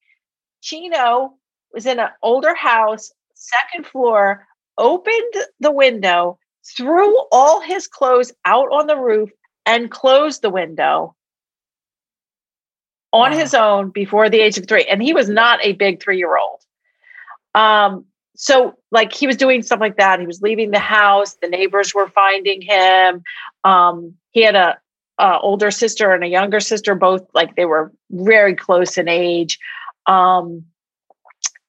Chino 0.61 1.35
was 1.73 1.87
in 1.87 1.99
an 1.99 2.09
older 2.23 2.55
house, 2.55 3.13
second 3.35 3.87
floor, 3.87 4.47
opened 4.79 5.35
the 5.61 5.73
window, 5.73 6.39
threw 6.77 7.17
all 7.31 7.61
his 7.61 7.87
clothes 7.87 8.33
out 8.45 8.71
on 8.73 8.87
the 8.87 8.97
roof, 8.97 9.31
and 9.67 9.91
closed 9.91 10.43
the 10.43 10.51
window 10.51 11.15
on 13.13 13.33
wow. 13.33 13.37
his 13.37 13.55
own 13.55 13.91
before 13.91 14.29
the 14.29 14.41
age 14.41 14.59
of 14.59 14.67
three. 14.67 14.85
And 14.85 15.03
he 15.03 15.13
was 15.13 15.29
not 15.29 15.59
a 15.63 15.73
big 15.73 16.03
three 16.03 16.19
year 16.19 16.37
old. 16.37 16.61
Um, 17.55 18.07
so 18.35 18.75
like 18.91 19.13
he 19.13 19.27
was 19.27 19.37
doing 19.37 19.63
stuff 19.63 19.81
like 19.81 19.97
that. 19.97 20.21
He 20.21 20.27
was 20.27 20.43
leaving 20.43 20.71
the 20.71 20.79
house. 20.79 21.37
The 21.43 21.49
neighbors 21.49 21.95
were 21.95 22.09
finding 22.09 22.63
him. 22.63 23.23
Um, 23.65 24.15
he 24.31 24.43
had 24.43 24.55
a, 24.55 24.79
a, 25.19 25.39
older 25.41 25.71
sister 25.71 26.13
and 26.13 26.25
a 26.25 26.29
younger 26.29 26.61
sister, 26.61 26.95
both 26.95 27.27
like 27.35 27.57
they 27.57 27.67
were 27.67 27.93
very 28.11 28.55
close 28.55 28.97
in 28.97 29.09
age. 29.09 29.59
Um, 30.07 30.65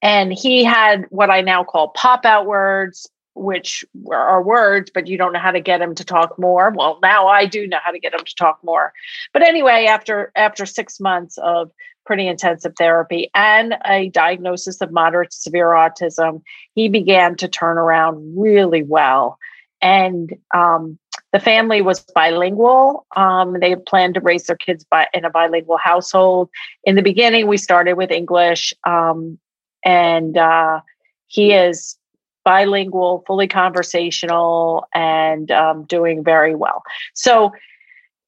and 0.01 0.33
he 0.33 0.63
had 0.63 1.05
what 1.09 1.29
I 1.29 1.41
now 1.41 1.63
call 1.63 1.89
pop 1.89 2.25
out 2.25 2.45
words, 2.45 3.09
which 3.35 3.85
are 4.11 4.41
words, 4.43 4.91
but 4.93 5.07
you 5.07 5.17
don't 5.17 5.33
know 5.33 5.39
how 5.39 5.51
to 5.51 5.61
get 5.61 5.81
him 5.81 5.95
to 5.95 6.03
talk 6.03 6.37
more. 6.37 6.73
Well, 6.75 6.99
now 7.01 7.27
I 7.27 7.45
do 7.45 7.67
know 7.67 7.79
how 7.83 7.91
to 7.91 7.99
get 7.99 8.13
him 8.13 8.23
to 8.25 8.35
talk 8.35 8.59
more. 8.63 8.93
But 9.31 9.43
anyway, 9.43 9.85
after 9.85 10.31
after 10.35 10.65
six 10.65 10.99
months 10.99 11.37
of 11.37 11.71
pretty 12.05 12.27
intensive 12.27 12.73
therapy 12.77 13.29
and 13.33 13.75
a 13.85 14.09
diagnosis 14.09 14.81
of 14.81 14.91
moderate 14.91 15.31
to 15.31 15.37
severe 15.37 15.69
autism, 15.69 16.41
he 16.73 16.89
began 16.89 17.35
to 17.37 17.47
turn 17.47 17.77
around 17.77 18.35
really 18.37 18.83
well. 18.83 19.37
And 19.81 20.33
um, 20.53 20.97
the 21.33 21.39
family 21.39 21.81
was 21.81 21.99
bilingual. 21.99 23.05
Um, 23.15 23.59
they 23.59 23.75
planned 23.75 24.13
to 24.13 24.21
raise 24.21 24.45
their 24.45 24.55
kids 24.55 24.83
by, 24.83 25.07
in 25.13 25.25
a 25.25 25.29
bilingual 25.29 25.77
household. 25.77 26.49
In 26.83 26.95
the 26.95 27.01
beginning, 27.01 27.47
we 27.47 27.57
started 27.57 27.93
with 27.93 28.11
English, 28.11 28.73
um, 28.85 29.37
and 29.83 30.37
uh, 30.37 30.81
he 31.27 31.51
is 31.51 31.97
bilingual, 32.45 33.23
fully 33.25 33.47
conversational, 33.47 34.85
and 34.93 35.49
um, 35.51 35.85
doing 35.85 36.23
very 36.23 36.55
well. 36.55 36.83
So 37.13 37.51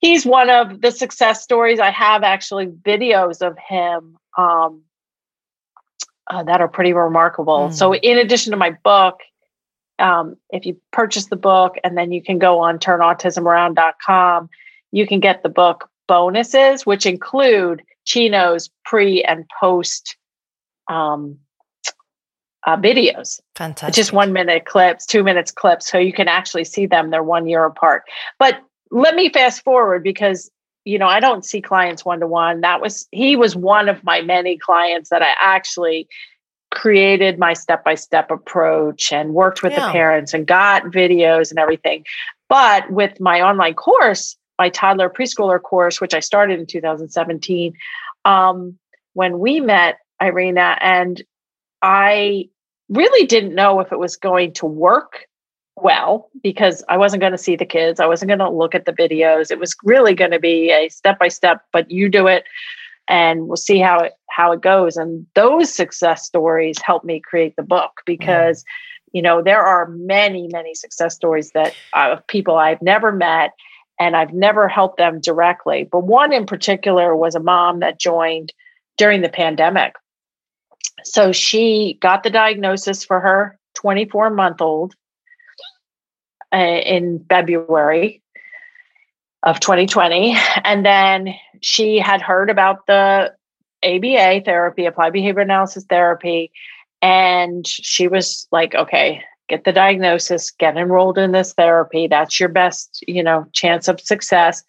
he's 0.06 0.26
one 0.26 0.50
of 0.50 0.82
the 0.82 0.92
success 0.92 1.42
stories. 1.42 1.80
I 1.80 1.92
have 1.92 2.24
actually 2.24 2.68
videos 2.68 3.42
of 3.42 3.58
him 3.58 4.18
um, 4.38 4.82
uh, 6.28 6.44
that 6.44 6.62
are 6.62 6.68
pretty 6.68 6.94
remarkable. 6.94 7.70
Mm. 7.70 7.74
So, 7.74 7.96
in 7.96 8.18
addition 8.18 8.52
to 8.52 8.58
my 8.58 8.72
book, 8.84 9.20
um, 10.00 10.36
if 10.50 10.66
you 10.66 10.80
purchase 10.92 11.26
the 11.26 11.36
book 11.36 11.76
and 11.84 11.98
then 11.98 12.12
you 12.12 12.22
can 12.22 12.38
go 12.38 12.60
on 12.60 12.80
turnautismaround.com, 12.80 14.50
you 14.92 15.08
can 15.08 15.20
get 15.20 15.44
the 15.44 15.50
book 15.50 15.90
bonuses, 16.08 16.86
which 16.86 17.06
include 17.06 17.82
Chino's 18.06 18.70
pre 18.84 19.24
and 19.24 19.46
post 19.60 20.18
um, 20.90 21.38
uh, 22.66 22.78
videos. 22.78 23.40
Fantastic. 23.56 23.96
Just 23.96 24.14
one 24.14 24.34
minute 24.34 24.66
clips, 24.66 25.06
two 25.06 25.24
minutes 25.24 25.52
clips, 25.52 25.90
so 25.90 25.98
you 25.98 26.14
can 26.14 26.28
actually 26.28 26.66
see 26.66 26.86
them. 26.86 27.10
They're 27.10 27.24
one 27.24 27.48
year 27.48 27.66
apart. 27.66 28.04
But 28.38 28.60
let 28.96 29.14
me 29.14 29.30
fast 29.30 29.62
forward 29.64 30.04
because 30.04 30.50
you 30.86 30.98
know 30.98 31.08
I 31.08 31.20
don't 31.20 31.44
see 31.44 31.62
clients 31.62 32.06
one 32.06 32.22
to 32.22 32.28
one. 32.28 32.62
That 32.62 32.82
was 32.82 33.08
he 33.12 33.36
was 33.36 33.56
one 33.56 33.90
of 33.90 34.04
my 34.04 34.22
many 34.22 34.58
clients 34.58 35.10
that 35.10 35.22
I 35.22 35.36
actually 35.40 36.08
created 36.72 37.38
my 37.38 37.54
step 37.54 37.84
by 37.84 37.96
step 37.96 38.32
approach 38.32 39.12
and 39.12 39.34
worked 39.34 39.62
with 39.62 39.74
yeah. 39.74 39.88
the 39.88 39.92
parents 39.92 40.34
and 40.34 40.48
got 40.48 40.84
videos 40.86 41.50
and 41.50 41.60
everything. 41.60 42.06
But 42.48 42.90
with 42.90 43.20
my 43.20 43.42
online 43.42 43.74
course, 43.74 44.38
my 44.58 44.70
toddler 44.70 45.10
preschooler 45.10 45.62
course, 45.62 46.00
which 46.00 46.14
I 46.14 46.20
started 46.22 46.60
in 46.60 46.66
2017, 46.66 47.74
um, 48.24 48.78
when 49.14 49.40
we 49.40 49.60
met, 49.60 49.98
Irina, 50.22 50.78
and 50.80 51.22
I 51.82 52.50
really 52.88 53.28
didn't 53.28 53.56
know 53.56 53.82
if 53.82 53.92
it 53.92 54.00
was 54.00 54.16
going 54.16 54.54
to 54.54 54.66
work 54.66 55.28
well 55.78 56.30
because 56.42 56.84
I 56.90 56.98
wasn't 56.98 57.22
going 57.22 57.32
to 57.32 57.38
see 57.38 57.56
the 57.56 57.66
kids. 57.66 58.00
I 58.00 58.08
wasn't 58.08 58.30
going 58.30 58.40
to 58.40 58.50
look 58.50 58.76
at 58.76 58.86
the 58.86 58.94
videos. 58.94 59.52
It 59.52 59.60
was 59.60 59.76
really 59.84 60.14
going 60.14 60.32
to 60.32 60.40
be 60.40 60.72
a 60.72 60.90
step 60.90 61.20
by 61.20 61.28
step, 61.28 61.62
but 61.72 61.90
you 61.92 62.10
do 62.10 62.28
it 62.28 62.46
and 63.08 63.48
we'll 63.48 63.58
see 63.58 63.80
how 63.80 64.00
it 64.00 64.14
how 64.30 64.52
it 64.52 64.62
goes. 64.62 64.98
And 64.98 65.26
those 65.36 65.74
success 65.74 66.26
stories 66.26 66.78
helped 66.82 67.06
me 67.06 67.20
create 67.20 67.56
the 67.56 67.64
book 67.64 68.02
because 68.06 68.62
mm-hmm. 68.62 69.18
you 69.18 69.22
know 69.22 69.42
there 69.42 69.64
are 69.64 69.88
many 69.90 70.48
many 70.52 70.74
success 70.74 71.16
stories 71.16 71.52
that 71.52 71.74
uh, 71.94 72.14
of 72.14 72.28
people 72.28 72.58
I've 72.58 72.82
never 72.82 73.12
met 73.12 73.52
and 74.00 74.16
I've 74.16 74.34
never 74.34 74.68
helped 74.68 74.98
them 74.98 75.22
directly. 75.22 75.88
But 75.90 76.04
one 76.04 76.34
in 76.34 76.46
particular 76.46 77.16
was 77.16 77.36
a 77.36 77.40
mom 77.40 77.80
that 77.80 78.00
joined 78.00 78.54
during 78.98 79.22
the 79.22 79.30
pandemic 79.30 79.94
so 81.06 81.32
she 81.32 81.98
got 82.02 82.24
the 82.24 82.30
diagnosis 82.30 83.06
for 83.06 83.20
her 83.20 83.58
24 83.76 84.32
month 84.32 84.62
old 84.62 84.96
uh, 86.56 86.80
in 86.86 87.26
February 87.30 88.22
of 89.44 89.60
2020. 89.60 90.36
And 90.64 90.86
then 90.86 91.36
she 91.62 92.00
had 92.00 92.22
heard 92.22 92.50
about 92.50 92.88
the 92.88 93.34
ABA 93.84 94.42
therapy, 94.46 94.86
applied 94.86 95.14
behavior 95.14 95.42
analysis 95.42 95.84
therapy. 95.86 96.52
And 97.02 97.68
she 97.68 98.08
was 98.08 98.48
like, 98.52 98.74
okay, 98.74 99.22
get 99.50 99.64
the 99.64 99.74
diagnosis, 99.74 100.50
get 100.50 100.78
enrolled 100.78 101.18
in 101.18 101.32
this 101.32 101.54
therapy. 101.54 102.08
That's 102.08 102.40
your 102.40 102.50
best, 102.50 103.04
you 103.08 103.22
know, 103.22 103.46
chance 103.54 103.88
of 103.88 104.00
success. 104.00 104.64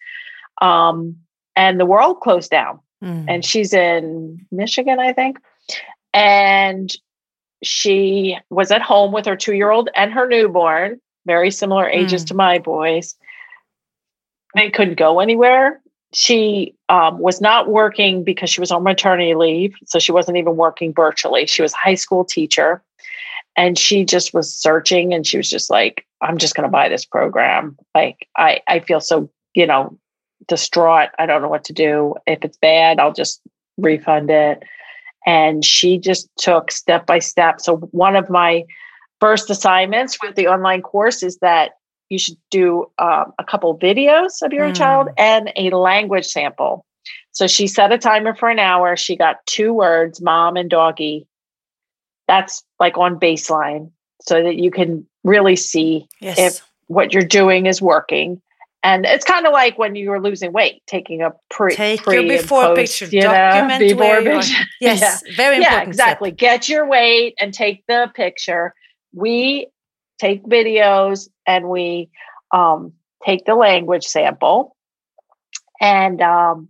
Um, 0.61 1.15
and 1.55 1.79
the 1.79 1.85
world 1.85 2.19
closed 2.19 2.51
down. 2.51 2.79
Mm. 3.03 3.25
And 3.27 3.45
she's 3.45 3.73
in 3.73 4.45
Michigan, 4.51 4.99
I 4.99 5.13
think 5.13 5.39
and 6.17 6.91
she 7.63 8.37
was 8.49 8.71
at 8.71 8.81
home 8.81 9.11
with 9.11 9.25
her 9.25 9.35
two 9.35 9.53
year 9.53 9.69
old 9.69 9.89
and 9.95 10.11
her 10.11 10.27
newborn, 10.27 10.99
very 11.27 11.51
similar 11.51 11.87
ages 11.87 12.23
mm. 12.23 12.27
to 12.29 12.33
my 12.33 12.57
boys. 12.57 13.15
They 14.55 14.71
couldn't 14.71 14.97
go 14.97 15.19
anywhere. 15.19 15.79
She 16.13 16.73
um, 16.89 17.19
was 17.19 17.41
not 17.41 17.69
working 17.69 18.23
because 18.23 18.49
she 18.49 18.61
was 18.61 18.71
on 18.71 18.81
maternity 18.81 19.35
leave. 19.35 19.75
So 19.85 19.99
she 19.99 20.11
wasn't 20.11 20.37
even 20.37 20.55
working 20.55 20.93
virtually. 20.93 21.45
She 21.45 21.61
was 21.61 21.73
a 21.73 21.77
high 21.77 21.95
school 21.95 22.25
teacher. 22.25 22.81
And 23.55 23.77
she 23.77 24.05
just 24.05 24.33
was 24.33 24.53
searching 24.53 25.13
and 25.13 25.25
she 25.25 25.37
was 25.37 25.49
just 25.49 25.69
like, 25.69 26.05
I'm 26.21 26.37
just 26.37 26.55
going 26.55 26.67
to 26.67 26.71
buy 26.71 26.89
this 26.89 27.05
program. 27.05 27.77
Like, 27.93 28.27
I, 28.37 28.61
I 28.67 28.79
feel 28.79 28.99
so, 28.99 29.29
you 29.53 29.67
know, 29.67 29.97
distraught. 30.47 31.09
I 31.19 31.25
don't 31.25 31.41
know 31.41 31.49
what 31.49 31.65
to 31.65 31.73
do. 31.73 32.15
If 32.25 32.39
it's 32.43 32.57
bad, 32.57 32.99
I'll 32.99 33.13
just 33.13 33.41
refund 33.77 34.29
it 34.29 34.63
and 35.27 35.63
she 35.63 35.99
just 35.99 36.29
took 36.37 36.71
step 36.71 37.05
by 37.05 37.19
step. 37.19 37.59
So, 37.59 37.77
one 37.91 38.15
of 38.15 38.29
my 38.29 38.63
first 39.19 39.49
assignments 39.49 40.17
with 40.21 40.35
the 40.35 40.47
online 40.47 40.81
course 40.81 41.23
is 41.23 41.37
that 41.39 41.71
you 42.09 42.17
should 42.17 42.37
do 42.51 42.89
um, 42.99 43.33
a 43.37 43.43
couple 43.43 43.77
videos 43.77 44.41
of 44.41 44.53
your 44.53 44.69
mm. 44.69 44.75
child 44.75 45.09
and 45.17 45.51
a 45.55 45.69
language 45.71 46.25
sample. 46.25 46.85
So, 47.31 47.47
she 47.47 47.67
set 47.67 47.91
a 47.91 47.97
timer 47.97 48.33
for 48.33 48.49
an 48.49 48.59
hour. 48.59 48.95
She 48.95 49.15
got 49.15 49.45
two 49.45 49.73
words, 49.73 50.21
mom 50.21 50.57
and 50.57 50.69
doggy. 50.69 51.27
That's 52.27 52.63
like 52.79 52.97
on 52.97 53.19
baseline 53.19 53.91
so 54.21 54.43
that 54.43 54.55
you 54.55 54.71
can 54.71 55.05
really 55.23 55.55
see 55.55 56.07
yes. 56.19 56.37
if 56.37 56.67
what 56.87 57.13
you're 57.13 57.23
doing 57.23 57.65
is 57.65 57.81
working. 57.81 58.41
And 58.83 59.05
it's 59.05 59.25
kind 59.25 59.45
of 59.45 59.53
like 59.53 59.77
when 59.77 59.95
you 59.95 60.09
were 60.09 60.21
losing 60.21 60.53
weight, 60.53 60.81
taking 60.87 61.21
a 61.21 61.33
pre, 61.49 61.75
Take 61.75 62.03
pre 62.03 62.25
your 62.25 62.37
before 62.41 62.75
post, 62.75 62.99
picture, 62.99 63.15
you 63.15 63.21
document 63.23 63.81
know, 63.81 63.87
before 63.87 64.21
picture. 64.21 64.63
Yes, 64.79 65.01
yeah. 65.01 65.35
very 65.35 65.57
important. 65.57 65.83
Yeah, 65.83 65.89
exactly. 65.89 66.29
Step. 66.29 66.37
Get 66.37 66.69
your 66.69 66.87
weight 66.87 67.35
and 67.41 67.53
take 67.53 67.83
the 67.87 68.09
picture. 68.15 68.73
We 69.17 69.67
take 70.19 70.43
videos 70.45 71.29
and 71.45 71.69
we 71.69 72.09
um, 72.51 72.93
take 73.25 73.45
the 73.45 73.55
language 73.55 74.05
sample. 74.05 74.75
And 75.79 76.21
um, 76.21 76.69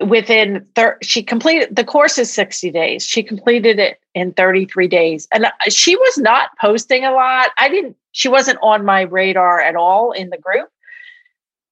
within 0.00 0.66
thir- 0.74 0.98
she 1.02 1.22
completed 1.22 1.76
the 1.76 1.84
course 1.84 2.16
is 2.16 2.32
60 2.32 2.70
days 2.70 3.04
she 3.04 3.22
completed 3.22 3.78
it 3.78 4.00
in 4.14 4.32
33 4.32 4.88
days 4.88 5.28
and 5.30 5.44
uh, 5.44 5.50
she 5.68 5.94
was 5.94 6.16
not 6.16 6.48
posting 6.58 7.04
a 7.04 7.12
lot 7.12 7.50
i 7.58 7.68
didn't 7.68 7.94
she 8.12 8.28
wasn't 8.28 8.58
on 8.62 8.84
my 8.84 9.02
radar 9.02 9.60
at 9.60 9.76
all 9.76 10.12
in 10.12 10.30
the 10.30 10.38
group. 10.38 10.68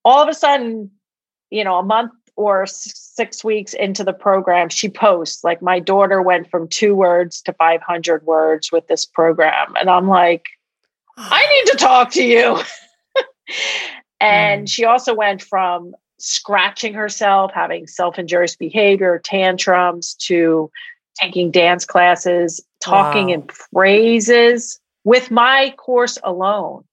All 0.05 0.23
of 0.23 0.29
a 0.29 0.35
sudden, 0.35 0.91
you 1.51 1.65
know, 1.65 1.79
a 1.79 1.83
month 1.83 2.13
or 2.39 2.67
six 2.67 3.43
weeks 3.43 3.75
into 3.75 4.05
the 4.05 4.13
program, 4.13 4.69
she 4.69 4.89
posts 4.89 5.43
like, 5.43 5.61
My 5.61 5.81
daughter 5.81 6.23
went 6.23 6.49
from 6.51 6.69
two 6.69 6.95
words 6.95 7.43
to 7.43 7.53
500 7.53 8.23
words 8.25 8.71
with 8.71 8.87
this 8.87 9.05
program. 9.05 9.75
And 9.79 9.91
I'm 9.91 10.07
like, 10.07 10.47
I 11.17 11.45
need 11.47 11.73
to 11.73 11.79
talk 11.79 12.13
to 12.13 12.25
you. 12.25 12.61
and 14.21 14.67
mm. 14.67 14.71
she 14.71 14.85
also 14.85 15.15
went 15.15 15.43
from 15.43 15.95
scratching 16.19 16.95
herself, 16.95 17.51
having 17.53 17.89
self 17.89 18.19
injurious 18.21 18.55
behavior, 18.55 19.21
tantrums, 19.23 20.15
to 20.15 20.71
taking 21.21 21.51
dance 21.51 21.85
classes, 21.85 22.61
talking 22.81 23.27
wow. 23.27 23.35
in 23.35 23.49
phrases 23.49 24.79
with 25.03 25.33
my 25.33 25.75
course 25.77 26.19
alone 26.23 26.85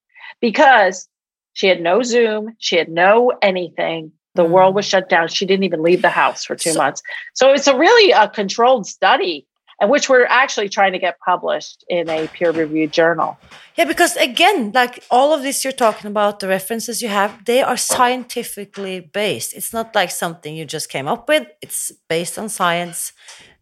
because 0.42 1.08
She 1.54 1.68
had 1.68 1.82
no 1.82 2.02
Zoom. 2.04 2.56
She 2.58 2.76
had 2.78 2.90
no 2.90 3.32
anything. 3.42 4.12
The 4.36 4.44
mm. 4.44 4.50
world 4.50 4.76
was 4.76 4.86
shut 4.86 5.10
down. 5.10 5.28
She 5.28 5.46
didn't 5.46 5.64
even 5.64 5.82
leave 5.82 6.02
the 6.02 6.10
house 6.10 6.46
for 6.46 6.56
two 6.56 6.72
so, 6.72 6.80
months. 6.80 7.02
So 7.34 7.52
it's 7.52 7.68
a 7.68 7.78
really 7.78 8.12
a 8.12 8.30
controlled 8.30 8.86
study 8.88 9.48
and 9.80 9.90
which 9.90 10.10
we're 10.10 10.26
actually 10.26 10.70
trying 10.70 10.94
to 10.94 11.00
get 11.00 11.20
published 11.20 11.84
in 11.90 12.10
a 12.10 12.28
peer 12.28 12.52
reviewed 12.52 12.92
journal. 12.92 13.38
Yeah, 13.76 13.86
because 13.86 14.16
again, 14.16 14.72
like 14.74 15.04
all 15.12 15.34
of 15.34 15.42
this 15.42 15.64
you're 15.64 15.74
talking 15.74 16.10
about, 16.10 16.40
the 16.40 16.48
references 16.48 17.02
you 17.02 17.10
have, 17.10 17.44
they 17.46 17.62
are 17.62 17.78
scientifically 17.78 19.02
based. 19.02 19.54
It's 19.54 19.74
not 19.74 19.94
like 19.94 20.12
something 20.12 20.56
you 20.56 20.66
just 20.66 20.90
came 20.90 21.08
up 21.08 21.28
with, 21.28 21.48
it's 21.62 21.92
based 22.08 22.40
on 22.40 22.48
science. 22.50 23.12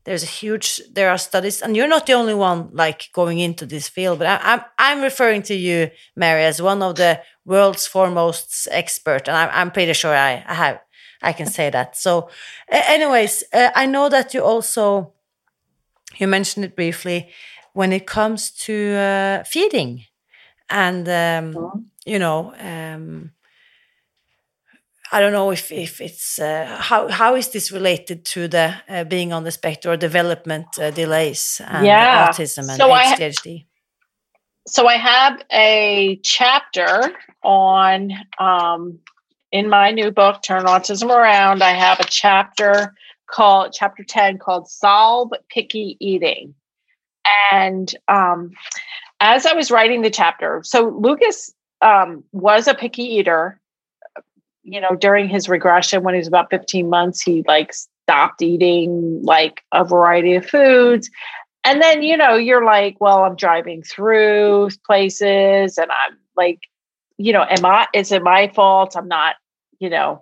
There's 0.05 0.23
a 0.23 0.27
huge, 0.27 0.81
there 0.91 1.09
are 1.09 1.17
studies, 1.17 1.61
and 1.61 1.77
you're 1.77 1.87
not 1.87 2.05
the 2.05 2.13
only 2.13 2.33
one 2.33 2.69
like 2.73 3.09
going 3.13 3.39
into 3.39 3.65
this 3.65 3.87
field, 3.87 4.19
but 4.19 4.27
I, 4.27 4.53
I'm, 4.53 4.61
I'm 4.77 5.01
referring 5.01 5.43
to 5.43 5.55
you, 5.55 5.91
Mary, 6.15 6.43
as 6.43 6.61
one 6.61 6.81
of 6.81 6.95
the 6.95 7.21
world's 7.45 7.87
foremost 7.87 8.67
expert, 8.71 9.27
and 9.27 9.37
I'm, 9.37 9.49
I'm 9.53 9.71
pretty 9.71 9.93
sure 9.93 10.13
I, 10.13 10.43
I 10.45 10.53
have, 10.53 10.79
I 11.21 11.31
can 11.31 11.47
say 11.47 11.69
that. 11.69 11.95
So, 11.95 12.29
anyways, 12.69 13.43
uh, 13.53 13.69
I 13.75 13.85
know 13.85 14.09
that 14.09 14.33
you 14.33 14.43
also 14.43 15.13
you 16.19 16.27
mentioned 16.27 16.65
it 16.65 16.75
briefly 16.75 17.29
when 17.73 17.91
it 17.91 18.05
comes 18.05 18.51
to 18.51 18.95
uh, 18.95 19.43
feeding 19.43 20.05
and 20.69 21.07
um, 21.07 21.53
mm-hmm. 21.53 21.79
you 22.05 22.19
know 22.19 22.53
um, 22.59 23.31
I 25.13 25.19
don't 25.19 25.31
know 25.31 25.51
if, 25.51 25.71
if 25.71 26.01
it's 26.01 26.39
uh, 26.39 26.77
how 26.79 27.07
how 27.07 27.35
is 27.35 27.49
this 27.49 27.71
related 27.71 28.25
to 28.33 28.47
the 28.47 28.75
uh, 28.89 29.03
being 29.03 29.31
on 29.31 29.43
the 29.43 29.51
spectrum 29.51 29.93
or 29.93 29.97
development 29.97 30.67
uh, 30.79 30.89
delays 30.89 31.61
and 31.67 31.85
yeah. 31.85 32.27
autism 32.27 32.67
and 32.69 32.77
so 32.77 32.89
ADHD? 32.89 33.61
I, 33.61 33.65
so 34.67 34.87
I 34.87 34.95
have 34.95 35.41
a 35.51 36.19
chapter 36.23 37.13
on 37.43 38.11
um, 38.39 38.99
in 39.51 39.69
my 39.69 39.91
new 39.91 40.09
book, 40.09 40.41
Turn 40.41 40.63
Autism 40.63 41.09
Around. 41.11 41.61
I 41.61 41.73
have 41.73 41.99
a 41.99 42.05
chapter 42.09 42.95
called 43.29 43.71
chapter 43.71 44.03
10 44.03 44.39
called 44.39 44.67
Solve 44.67 45.31
Picky 45.49 45.95
Eating. 45.99 46.55
And 47.51 47.93
um, 48.07 48.51
as 49.19 49.45
I 49.45 49.53
was 49.53 49.69
writing 49.69 50.01
the 50.01 50.09
chapter, 50.09 50.61
so 50.63 50.89
Lucas 50.89 51.53
um, 51.83 52.23
was 52.31 52.67
a 52.67 52.73
picky 52.73 53.03
eater. 53.03 53.59
You 54.63 54.79
know, 54.81 54.95
during 54.95 55.27
his 55.27 55.49
regression, 55.49 56.03
when 56.03 56.13
he 56.13 56.19
was 56.19 56.27
about 56.27 56.49
15 56.49 56.89
months, 56.89 57.21
he 57.21 57.43
like 57.47 57.73
stopped 57.73 58.41
eating 58.41 59.21
like 59.23 59.61
a 59.73 59.83
variety 59.83 60.35
of 60.35 60.45
foods. 60.45 61.09
And 61.65 61.81
then, 61.81 62.03
you 62.03 62.17
know, 62.17 62.35
you're 62.35 62.65
like, 62.65 62.97
well, 62.99 63.23
I'm 63.23 63.35
driving 63.35 63.83
through 63.83 64.69
places 64.85 65.77
and 65.77 65.91
I'm 65.91 66.17
like, 66.35 66.59
you 67.17 67.31
know, 67.31 67.45
am 67.47 67.65
I, 67.65 67.87
is 67.93 68.11
it 68.11 68.23
my 68.23 68.49
fault? 68.53 68.97
I'm 68.97 69.07
not, 69.07 69.35
you 69.79 69.89
know, 69.89 70.21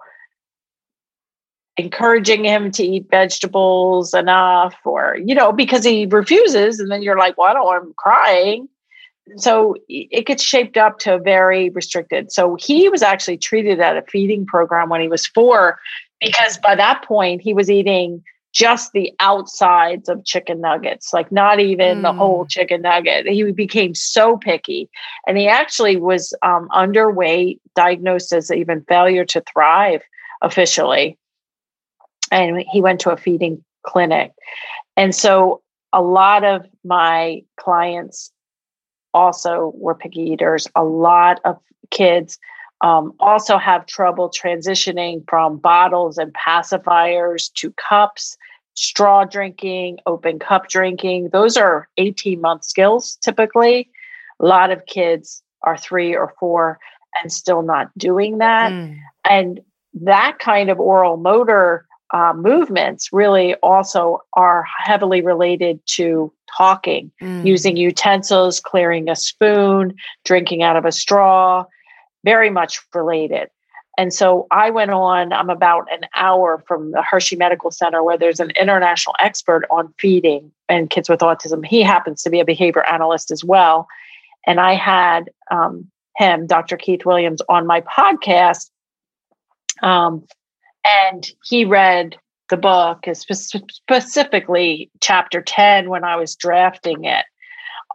encouraging 1.78 2.44
him 2.44 2.72
to 2.72 2.84
eat 2.84 3.08
vegetables 3.10 4.14
enough 4.14 4.76
or 4.86 5.18
you 5.24 5.34
know 5.34 5.52
because 5.52 5.86
he 5.86 6.06
refuses 6.06 6.80
and 6.80 6.92
then 6.92 7.02
you're 7.02 7.18
like 7.18 7.38
well 7.38 7.48
i 7.48 7.54
don't 7.54 7.66
want 7.66 7.84
him 7.84 7.94
crying 7.98 8.68
so 9.38 9.76
it 9.88 10.26
gets 10.26 10.44
shaped 10.44 10.78
up 10.78 11.00
to 11.00 11.20
very 11.20 11.70
restricted 11.70 12.32
so 12.32 12.58
he 12.60 12.90
was 12.90 13.02
actually 13.02 13.38
treated 13.38 13.80
at 13.80 13.98
a 13.98 14.02
feeding 14.04 14.46
program 14.46 14.90
when 14.90 15.02
he 15.02 15.08
was 15.08 15.28
four 15.28 15.80
because 16.20 16.58
by 16.60 16.76
that 16.76 17.04
point 17.06 17.42
he 17.42 17.54
was 17.54 17.70
eating 17.70 18.24
just 18.54 18.92
the 18.92 19.14
outsides 19.22 20.10
of 20.10 20.26
chicken 20.26 20.60
nuggets, 20.60 21.14
like 21.14 21.32
not 21.32 21.62
even 21.62 22.00
mm. 22.00 22.02
the 22.02 22.12
whole 22.12 22.46
chicken 22.46 22.82
nugget. 22.82 23.26
He 23.26 23.50
became 23.54 23.96
so 23.96 24.36
picky. 24.36 24.90
And 25.26 25.38
he 25.38 25.48
actually 25.48 25.96
was 25.96 26.34
um, 26.42 26.68
underweight, 26.74 27.62
diagnosed 27.76 28.34
as 28.34 28.52
even 28.52 28.84
failure 28.90 29.24
to 29.24 29.42
thrive 29.54 30.02
officially 30.42 31.18
and 32.32 32.64
he 32.72 32.82
went 32.82 33.02
to 33.02 33.12
a 33.12 33.18
feeding 33.18 33.64
clinic. 33.84 34.32
And 34.96 35.14
so 35.14 35.62
a 35.94 36.02
lot 36.02 36.44
of 36.44 36.66
my 36.84 37.44
clients 37.60 38.32
also 39.14 39.74
were 39.76 39.96
picky 39.96 40.22
eaters. 40.22 40.68
A 40.76 40.84
lot 40.84 41.40
of 41.46 41.60
kids 41.90 42.40
um, 42.82 43.14
also 43.20 43.58
have 43.58 43.86
trouble 43.86 44.30
transitioning 44.30 45.24
from 45.30 45.58
bottles 45.58 46.18
and 46.18 46.34
pacifiers 46.34 47.52
to 47.54 47.72
cups, 47.74 48.38
straw 48.74 49.24
drinking, 49.24 50.00
open 50.06 50.40
cup 50.40 50.68
drinking. 50.68 51.30
Those 51.32 51.58
are 51.58 51.88
18 51.98 52.42
month 52.42 52.64
skills 52.64 53.18
typically. 53.22 53.90
A 54.40 54.46
lot 54.46 54.72
of 54.72 54.86
kids 54.88 55.44
are 55.62 55.78
three 55.78 56.16
or 56.16 56.34
four 56.40 56.80
and 57.22 57.32
still 57.32 57.62
not 57.62 57.96
doing 57.98 58.40
that. 58.40 58.72
Mm. 58.72 58.98
And 59.30 59.60
that 59.94 60.40
kind 60.40 60.70
of 60.70 60.80
oral 60.80 61.18
motor 61.18 61.86
uh, 62.14 62.34
movements 62.36 63.10
really 63.14 63.56
also 63.56 64.22
are 64.34 64.66
heavily 64.78 65.22
related 65.22 65.80
to 65.86 66.34
talking, 66.62 67.12
mm. 67.20 67.44
using 67.44 67.76
utensils, 67.76 68.60
clearing 68.60 69.10
a 69.10 69.16
spoon, 69.16 69.96
drinking 70.26 70.62
out 70.62 70.76
of 70.76 70.86
a 70.86 70.92
straw, 70.92 71.66
very 72.24 72.52
much 72.52 72.80
related. 72.94 73.50
And 73.98 74.14
so 74.14 74.46
I 74.52 74.70
went 74.70 74.92
on, 74.92 75.34
I'm 75.34 75.50
about 75.50 75.92
an 75.92 76.02
hour 76.16 76.64
from 76.68 76.92
the 76.92 77.02
Hershey 77.02 77.36
Medical 77.36 77.72
Center 77.72 78.04
where 78.04 78.18
there's 78.18 78.40
an 78.40 78.52
international 78.52 79.16
expert 79.20 79.66
on 79.72 79.92
feeding 79.98 80.52
and 80.70 80.88
kids 80.92 81.10
with 81.10 81.22
autism. 81.22 81.66
He 81.66 81.82
happens 81.82 82.22
to 82.22 82.30
be 82.30 82.40
a 82.40 82.46
behavior 82.46 82.86
analyst 82.86 83.32
as 83.32 83.44
well. 83.44 83.88
And 84.46 84.60
I 84.60 84.76
had 84.76 85.32
um, 85.50 85.90
him, 86.18 86.46
Dr. 86.46 86.78
Keith 86.78 87.06
Williams, 87.06 87.42
on 87.50 87.66
my 87.66 87.82
podcast 87.82 88.70
um, 89.82 90.28
and 90.86 91.28
he 91.44 91.66
read 91.66 92.18
the 92.52 92.58
book, 92.58 93.08
is 93.08 93.20
specifically 93.22 94.92
chapter 95.02 95.42
10 95.42 95.90
when 95.90 96.04
I 96.04 96.16
was 96.16 96.36
drafting 96.36 97.06
it. 97.06 97.26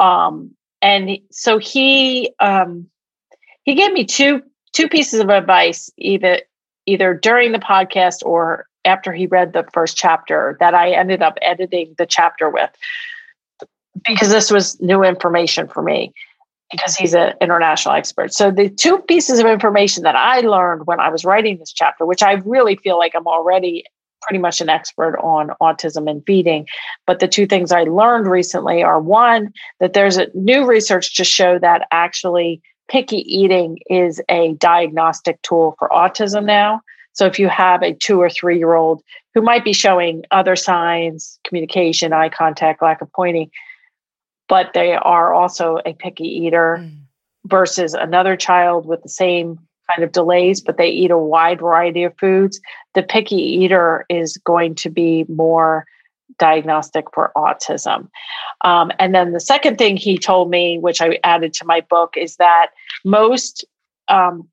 Um, 0.01 0.51
and 0.83 1.19
so 1.31 1.59
he 1.59 2.31
um, 2.41 2.89
he 3.63 3.75
gave 3.75 3.93
me 3.93 4.05
two 4.05 4.43
two 4.73 4.89
pieces 4.89 5.21
of 5.21 5.31
advice 5.31 5.91
either 5.97 6.41
either 6.87 7.15
during 7.15 7.53
the 7.53 7.59
podcast 7.59 8.25
or 8.25 8.67
after 8.85 9.13
he 9.13 9.27
read 9.27 9.53
the 9.53 9.65
first 9.73 9.97
chapter 9.97 10.57
that 10.61 10.75
I 10.75 10.91
ended 10.91 11.23
up 11.23 11.39
editing 11.43 11.95
the 11.99 12.07
chapter 12.07 12.51
with 12.51 12.71
because 14.07 14.31
this 14.31 14.51
was 14.51 14.81
new 14.81 15.03
information 15.03 15.67
for 15.67 15.83
me 15.83 16.13
because 16.71 16.97
he's 16.97 17.15
an 17.15 17.33
international 17.41 17.95
expert. 17.95 18.33
So 18.35 18.51
the 18.51 18.69
two 18.69 18.99
pieces 18.99 19.39
of 19.39 19.47
information 19.47 20.03
that 20.03 20.17
I 20.17 20.41
learned 20.41 20.87
when 20.87 21.01
I 21.01 21.09
was 21.09 21.25
writing 21.25 21.59
this 21.59 21.73
chapter, 21.73 22.05
which 22.05 22.23
I 22.23 22.35
really 22.45 22.77
feel 22.77 22.99
like 22.99 23.15
I'm 23.15 23.27
already 23.27 23.85
pretty 24.23 24.39
much 24.41 24.61
an 24.61 24.69
expert 24.69 25.19
on 25.19 25.51
autism 25.61 26.11
and 26.11 26.25
feeding, 26.27 26.67
but 27.07 27.21
the 27.21 27.29
two 27.29 27.47
things 27.47 27.73
I 27.73 27.85
learned 27.85 28.27
recently 28.27 28.83
are 28.83 29.01
one 29.01 29.53
that 29.81 29.93
there's 29.93 30.17
a 30.17 30.29
new 30.35 30.67
research 30.67 31.17
to 31.17 31.25
show 31.25 31.59
that 31.59 31.87
actually 31.91 32.61
picky 32.89 33.19
eating 33.19 33.79
is 33.91 34.21
a 34.29 34.55
diagnostic 34.55 35.41
tool 35.43 35.75
for 35.79 35.89
autism 35.89 36.45
now. 36.45 36.81
So 37.13 37.27
if 37.27 37.39
you 37.39 37.49
have 37.49 37.83
a 37.83 37.95
2 37.95 38.21
or 38.21 38.29
3 38.29 38.59
year 38.59 38.75
old 38.75 39.03
who 39.35 39.43
might 39.43 39.65
be 39.65 39.73
showing 39.73 40.25
other 40.31 40.57
signs, 40.57 41.39
communication, 41.45 42.13
eye 42.13 42.29
contact, 42.29 42.83
lack 42.83 43.01
of 43.01 43.11
pointing, 43.13 43.51
but 44.49 44.73
they 44.75 44.95
are 44.95 45.33
also 45.35 45.79
a 45.85 45.95
picky 45.95 46.29
eater 46.29 46.79
mm. 46.81 46.99
versus 47.47 47.95
another 47.95 48.37
child 48.37 48.87
with 48.87 49.03
the 49.03 49.09
same 49.09 49.59
kind 49.91 50.03
of 50.03 50.13
delays, 50.13 50.61
but 50.61 50.77
they 50.77 50.89
eat 50.89 51.11
a 51.11 51.19
wide 51.19 51.61
variety 51.61 52.05
of 52.05 52.17
foods. 52.19 52.61
The 52.95 53.03
picky 53.03 53.37
eater 53.37 54.05
is 54.09 54.37
going 54.39 54.75
to 54.77 54.91
be 54.91 55.25
more 55.29 55.87
diagnostic 56.39 57.07
for 57.15 57.33
autism. 57.37 58.09
Um, 58.63 58.91
and 58.99 59.15
then 59.15 59.33
the 59.33 59.41
second 59.41 59.79
thing 59.79 59.97
he 59.97 60.19
told 60.19 60.51
me, 60.51 60.79
which 60.79 61.01
I 61.01 61.19
added 61.25 61.55
to 61.55 61.65
my 61.65 61.81
book, 61.83 62.15
is 62.17 62.37
that 62.37 62.69
most 63.05 63.65
um, 64.09 64.49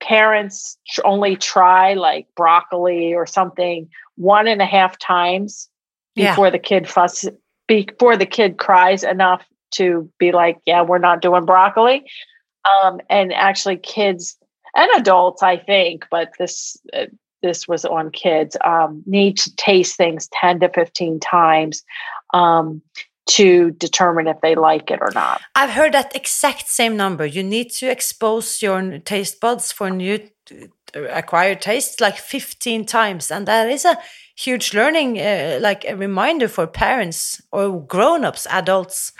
parents 0.00 0.76
only 1.04 1.36
try 1.36 1.94
like 1.94 2.26
broccoli 2.36 3.14
or 3.14 3.26
something 3.26 3.88
one 4.16 4.46
and 4.46 4.60
a 4.60 4.66
half 4.66 4.98
times 4.98 5.68
before 6.14 6.46
yeah. 6.46 6.50
the 6.50 6.58
kid 6.58 6.88
fuss 6.88 7.24
before 7.66 8.16
the 8.16 8.26
kid 8.26 8.58
cries 8.58 9.02
enough 9.02 9.44
to 9.72 10.08
be 10.18 10.32
like, 10.32 10.58
yeah, 10.66 10.82
we're 10.82 10.98
not 10.98 11.22
doing 11.22 11.44
broccoli. 11.44 12.04
Um, 12.82 13.00
and 13.10 13.32
actually, 13.32 13.76
kids 13.76 14.36
and 14.74 14.90
adults, 14.96 15.42
I 15.42 15.56
think, 15.56 16.06
but 16.10 16.32
this 16.38 16.76
uh, 16.92 17.06
this 17.42 17.68
was 17.68 17.84
on 17.84 18.10
kids 18.10 18.56
um, 18.64 19.02
need 19.06 19.36
to 19.38 19.54
taste 19.56 19.96
things 19.96 20.28
ten 20.32 20.60
to 20.60 20.68
fifteen 20.68 21.20
times 21.20 21.82
um, 22.32 22.82
to 23.26 23.70
determine 23.72 24.26
if 24.26 24.40
they 24.40 24.54
like 24.54 24.90
it 24.90 25.00
or 25.00 25.10
not. 25.14 25.40
I've 25.54 25.70
heard 25.70 25.92
that 25.92 26.14
exact 26.14 26.68
same 26.68 26.96
number. 26.96 27.24
You 27.24 27.42
need 27.42 27.70
to 27.72 27.90
expose 27.90 28.60
your 28.60 28.98
taste 28.98 29.40
buds 29.40 29.72
for 29.72 29.90
new 29.90 30.18
acquired 31.10 31.60
tastes 31.60 32.00
like 32.00 32.16
15 32.16 32.84
times 32.84 33.30
and 33.30 33.48
that 33.48 33.68
is 33.68 33.84
a 33.84 33.98
huge 34.36 34.74
learning, 34.74 35.18
uh, 35.20 35.58
like 35.60 35.84
a 35.84 35.96
reminder 35.96 36.48
for 36.48 36.66
parents 36.66 37.40
or 37.52 37.80
grown 37.84 38.24
ups, 38.24 38.46
adults 38.50 39.12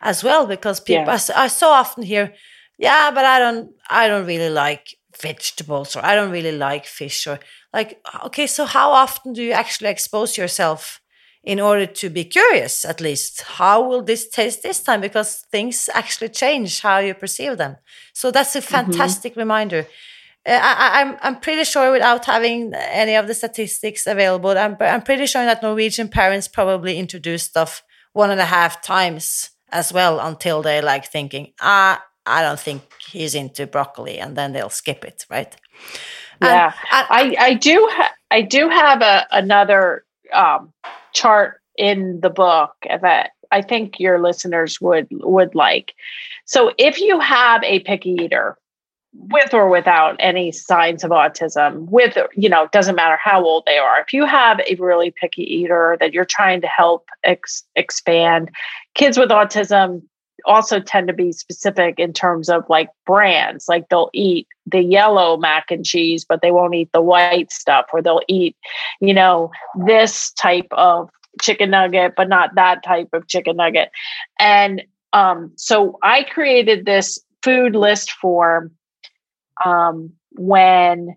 as 0.00 0.22
well, 0.22 0.46
because 0.46 0.80
people, 0.80 1.04
yeah. 1.04 1.18
I, 1.34 1.44
I 1.44 1.48
so 1.48 1.68
often 1.68 2.02
hear, 2.02 2.34
yeah, 2.82 3.12
but 3.12 3.24
I 3.24 3.38
don't 3.38 3.70
I 3.88 4.08
don't 4.08 4.26
really 4.26 4.50
like 4.50 4.96
vegetables 5.20 5.94
or 5.94 6.04
I 6.04 6.16
don't 6.16 6.32
really 6.32 6.56
like 6.68 6.84
fish 6.84 7.28
or 7.28 7.38
like 7.72 8.00
okay, 8.26 8.48
so 8.48 8.64
how 8.64 8.90
often 8.90 9.32
do 9.32 9.42
you 9.42 9.52
actually 9.52 9.90
expose 9.90 10.36
yourself 10.36 11.00
in 11.44 11.60
order 11.60 11.86
to 11.86 12.10
be 12.10 12.24
curious 12.24 12.84
at 12.84 13.00
least 13.00 13.42
how 13.42 13.82
will 13.82 14.02
this 14.02 14.28
taste 14.28 14.62
this 14.62 14.80
time 14.80 15.00
because 15.00 15.44
things 15.50 15.88
actually 15.92 16.28
change 16.28 16.80
how 16.80 16.98
you 16.98 17.14
perceive 17.14 17.56
them 17.58 17.76
so 18.12 18.30
that's 18.30 18.54
a 18.54 18.60
mm-hmm. 18.60 18.76
fantastic 18.76 19.32
mm-hmm. 19.32 19.40
reminder 19.40 19.86
uh, 20.46 20.60
I, 20.62 21.00
am 21.00 21.08
I'm, 21.08 21.18
I'm 21.22 21.40
pretty 21.40 21.64
sure 21.64 21.90
without 21.90 22.24
having 22.26 22.72
any 22.74 23.16
of 23.16 23.26
the 23.26 23.34
statistics 23.34 24.06
available 24.06 24.50
I'm, 24.50 24.76
I'm 24.78 25.02
pretty 25.02 25.26
sure 25.26 25.44
that 25.44 25.64
norwegian 25.64 26.08
parents 26.08 26.46
probably 26.46 26.96
introduce 26.96 27.42
stuff 27.42 27.82
one 28.12 28.30
and 28.30 28.40
a 28.40 28.44
half 28.44 28.80
times 28.80 29.50
as 29.72 29.92
well 29.92 30.20
until 30.20 30.62
they're 30.62 30.88
like 30.92 31.06
thinking 31.10 31.54
ah 31.60 32.00
i 32.26 32.42
don't 32.42 32.60
think 32.60 32.82
he's 33.10 33.34
into 33.34 33.66
broccoli 33.66 34.18
and 34.18 34.36
then 34.36 34.52
they'll 34.52 34.70
skip 34.70 35.04
it 35.04 35.26
right 35.30 35.56
yeah 36.40 36.72
I, 36.90 37.34
I, 37.38 37.44
I 37.46 37.54
do 37.54 37.88
ha- 37.90 38.14
i 38.30 38.42
do 38.42 38.68
have 38.68 39.02
a 39.02 39.26
another 39.30 40.04
um 40.32 40.72
chart 41.12 41.60
in 41.76 42.20
the 42.20 42.30
book 42.30 42.74
that 43.00 43.30
I 43.52 43.62
think 43.62 44.00
your 44.00 44.20
listeners 44.20 44.80
would 44.80 45.06
would 45.10 45.54
like. 45.54 45.92
So 46.46 46.72
if 46.78 47.00
you 47.00 47.20
have 47.20 47.62
a 47.62 47.80
picky 47.80 48.16
eater 48.20 48.58
with 49.14 49.52
or 49.52 49.68
without 49.68 50.16
any 50.18 50.50
signs 50.50 51.04
of 51.04 51.10
autism 51.10 51.86
with 51.90 52.16
you 52.34 52.48
know 52.48 52.64
it 52.64 52.72
doesn't 52.72 52.94
matter 52.94 53.18
how 53.22 53.44
old 53.44 53.62
they 53.66 53.76
are 53.76 54.00
if 54.00 54.10
you 54.14 54.24
have 54.24 54.58
a 54.66 54.74
really 54.76 55.10
picky 55.10 55.42
eater 55.42 55.98
that 56.00 56.14
you're 56.14 56.24
trying 56.24 56.62
to 56.62 56.66
help 56.66 57.04
ex- 57.22 57.62
expand 57.76 58.50
kids 58.94 59.18
with 59.18 59.28
autism 59.28 60.00
also 60.44 60.80
tend 60.80 61.08
to 61.08 61.14
be 61.14 61.32
specific 61.32 61.98
in 61.98 62.12
terms 62.12 62.48
of 62.48 62.64
like 62.68 62.88
brands. 63.06 63.68
Like 63.68 63.88
they'll 63.88 64.10
eat 64.12 64.46
the 64.66 64.80
yellow 64.80 65.36
mac 65.36 65.70
and 65.70 65.84
cheese, 65.84 66.24
but 66.24 66.40
they 66.42 66.50
won't 66.50 66.74
eat 66.74 66.90
the 66.92 67.02
white 67.02 67.50
stuff, 67.52 67.86
or 67.92 68.02
they'll 68.02 68.22
eat, 68.28 68.56
you 69.00 69.14
know, 69.14 69.50
this 69.86 70.32
type 70.32 70.68
of 70.72 71.10
chicken 71.40 71.70
nugget, 71.70 72.14
but 72.16 72.28
not 72.28 72.54
that 72.54 72.82
type 72.84 73.08
of 73.12 73.26
chicken 73.28 73.56
nugget. 73.56 73.90
And 74.38 74.82
um, 75.12 75.52
so 75.56 75.98
I 76.02 76.24
created 76.24 76.84
this 76.84 77.18
food 77.42 77.74
list 77.74 78.12
form 78.12 78.72
um, 79.64 80.12
when 80.32 81.16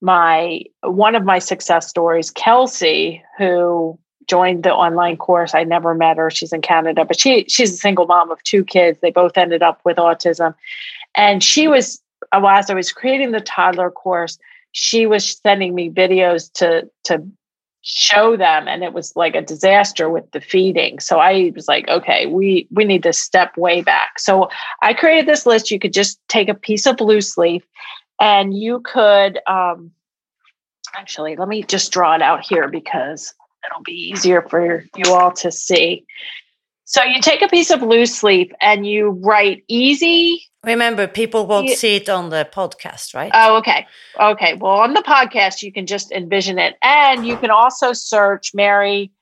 my 0.00 0.62
one 0.82 1.14
of 1.14 1.24
my 1.24 1.38
success 1.38 1.88
stories, 1.88 2.30
Kelsey, 2.30 3.22
who 3.38 3.98
joined 4.26 4.62
the 4.62 4.72
online 4.72 5.16
course. 5.16 5.54
I 5.54 5.64
never 5.64 5.94
met 5.94 6.16
her. 6.16 6.30
She's 6.30 6.52
in 6.52 6.60
Canada, 6.62 7.04
but 7.04 7.18
she 7.18 7.44
she's 7.48 7.72
a 7.72 7.76
single 7.76 8.06
mom 8.06 8.30
of 8.30 8.42
two 8.42 8.64
kids. 8.64 9.00
They 9.00 9.10
both 9.10 9.36
ended 9.36 9.62
up 9.62 9.80
with 9.84 9.96
autism. 9.96 10.54
And 11.14 11.42
she 11.42 11.68
was 11.68 12.00
as 12.32 12.70
I 12.70 12.74
was 12.74 12.92
creating 12.92 13.32
the 13.32 13.40
toddler 13.40 13.90
course, 13.90 14.38
she 14.72 15.06
was 15.06 15.38
sending 15.42 15.74
me 15.74 15.90
videos 15.90 16.52
to 16.54 16.88
to 17.04 17.26
show 17.82 18.36
them 18.36 18.68
and 18.68 18.84
it 18.84 18.92
was 18.92 19.16
like 19.16 19.34
a 19.34 19.40
disaster 19.40 20.10
with 20.10 20.30
the 20.32 20.40
feeding. 20.40 21.00
So 21.00 21.18
I 21.18 21.50
was 21.54 21.66
like, 21.66 21.88
okay, 21.88 22.26
we 22.26 22.68
we 22.70 22.84
need 22.84 23.02
to 23.04 23.12
step 23.12 23.56
way 23.56 23.82
back. 23.82 24.18
So 24.18 24.50
I 24.82 24.92
created 24.92 25.26
this 25.26 25.46
list. 25.46 25.70
You 25.70 25.78
could 25.78 25.94
just 25.94 26.20
take 26.28 26.48
a 26.48 26.54
piece 26.54 26.86
of 26.86 27.00
loose 27.00 27.38
leaf 27.38 27.64
and 28.20 28.56
you 28.56 28.80
could 28.80 29.40
um 29.46 29.90
actually 30.94 31.36
let 31.36 31.48
me 31.48 31.62
just 31.62 31.92
draw 31.92 32.14
it 32.14 32.22
out 32.22 32.44
here 32.44 32.68
because 32.68 33.32
it'll 33.66 33.82
be 33.82 34.10
easier 34.12 34.42
for 34.42 34.84
you 34.96 35.12
all 35.12 35.32
to 35.32 35.50
see. 35.50 36.04
So 36.90 37.04
you 37.04 37.20
take 37.20 37.40
a 37.40 37.46
piece 37.46 37.70
of 37.70 37.82
loose 37.82 38.22
leaf 38.24 38.50
and 38.60 38.84
you 38.84 39.10
write 39.10 39.62
easy. 39.68 40.42
Remember, 40.64 41.06
people 41.06 41.46
won't 41.46 41.70
see 41.70 41.94
it 41.94 42.08
on 42.08 42.30
the 42.30 42.48
podcast, 42.52 43.14
right? 43.14 43.30
Oh, 43.32 43.58
okay. 43.58 43.86
Okay. 44.18 44.54
Well, 44.54 44.72
on 44.72 44.94
the 44.94 45.02
podcast, 45.02 45.62
you 45.62 45.72
can 45.72 45.86
just 45.86 46.10
envision 46.10 46.58
it. 46.58 46.74
And 46.82 47.24
you 47.24 47.36
can 47.36 47.50
also 47.50 47.92
search 47.92 48.52
Mary 48.54 49.12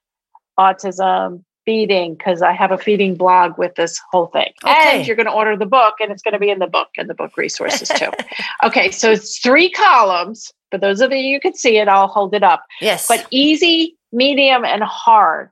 Autism 0.59 1.45
Feeding 1.66 2.14
because 2.14 2.41
I 2.41 2.53
have 2.53 2.72
a 2.72 2.78
feeding 2.78 3.14
blog 3.14 3.59
with 3.59 3.74
this 3.74 4.01
whole 4.11 4.28
thing. 4.28 4.51
Okay. 4.64 5.01
And 5.01 5.07
you're 5.07 5.16
going 5.16 5.26
to 5.26 5.32
order 5.32 5.55
the 5.55 5.66
book 5.66 5.97
and 6.01 6.11
it's 6.11 6.22
going 6.22 6.32
to 6.32 6.39
be 6.39 6.49
in 6.49 6.61
the 6.61 6.66
book 6.66 6.89
and 6.97 7.11
the 7.11 7.14
book 7.14 7.36
resources 7.36 7.89
too. 7.89 8.11
okay. 8.64 8.91
So 8.91 9.11
it's 9.11 9.39
three 9.41 9.68
columns. 9.68 10.51
For 10.70 10.78
those 10.78 11.03
of 11.03 11.12
you 11.12 11.36
who 11.36 11.41
can 11.41 11.55
see 11.55 11.76
it, 11.76 11.86
I'll 11.86 12.09
hold 12.09 12.34
it 12.34 12.43
up. 12.43 12.64
Yes. 12.80 13.07
But 13.07 13.26
easy, 13.30 13.97
medium, 14.12 14.64
and 14.64 14.82
hard. 14.82 15.50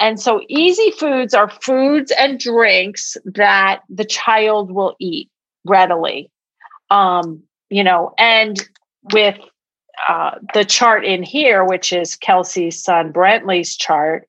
And 0.00 0.20
so 0.20 0.42
easy 0.48 0.90
foods 0.90 1.34
are 1.34 1.48
foods 1.48 2.12
and 2.18 2.38
drinks 2.38 3.16
that 3.24 3.82
the 3.88 4.04
child 4.04 4.70
will 4.72 4.96
eat 4.98 5.30
readily. 5.64 6.30
Um, 6.90 7.42
you 7.70 7.84
know, 7.84 8.12
and 8.18 8.60
with 9.12 9.38
uh, 10.08 10.32
the 10.52 10.64
chart 10.64 11.04
in 11.04 11.22
here, 11.22 11.64
which 11.64 11.92
is 11.92 12.16
Kelsey's 12.16 12.82
son 12.82 13.12
Brentley's 13.12 13.76
chart, 13.76 14.26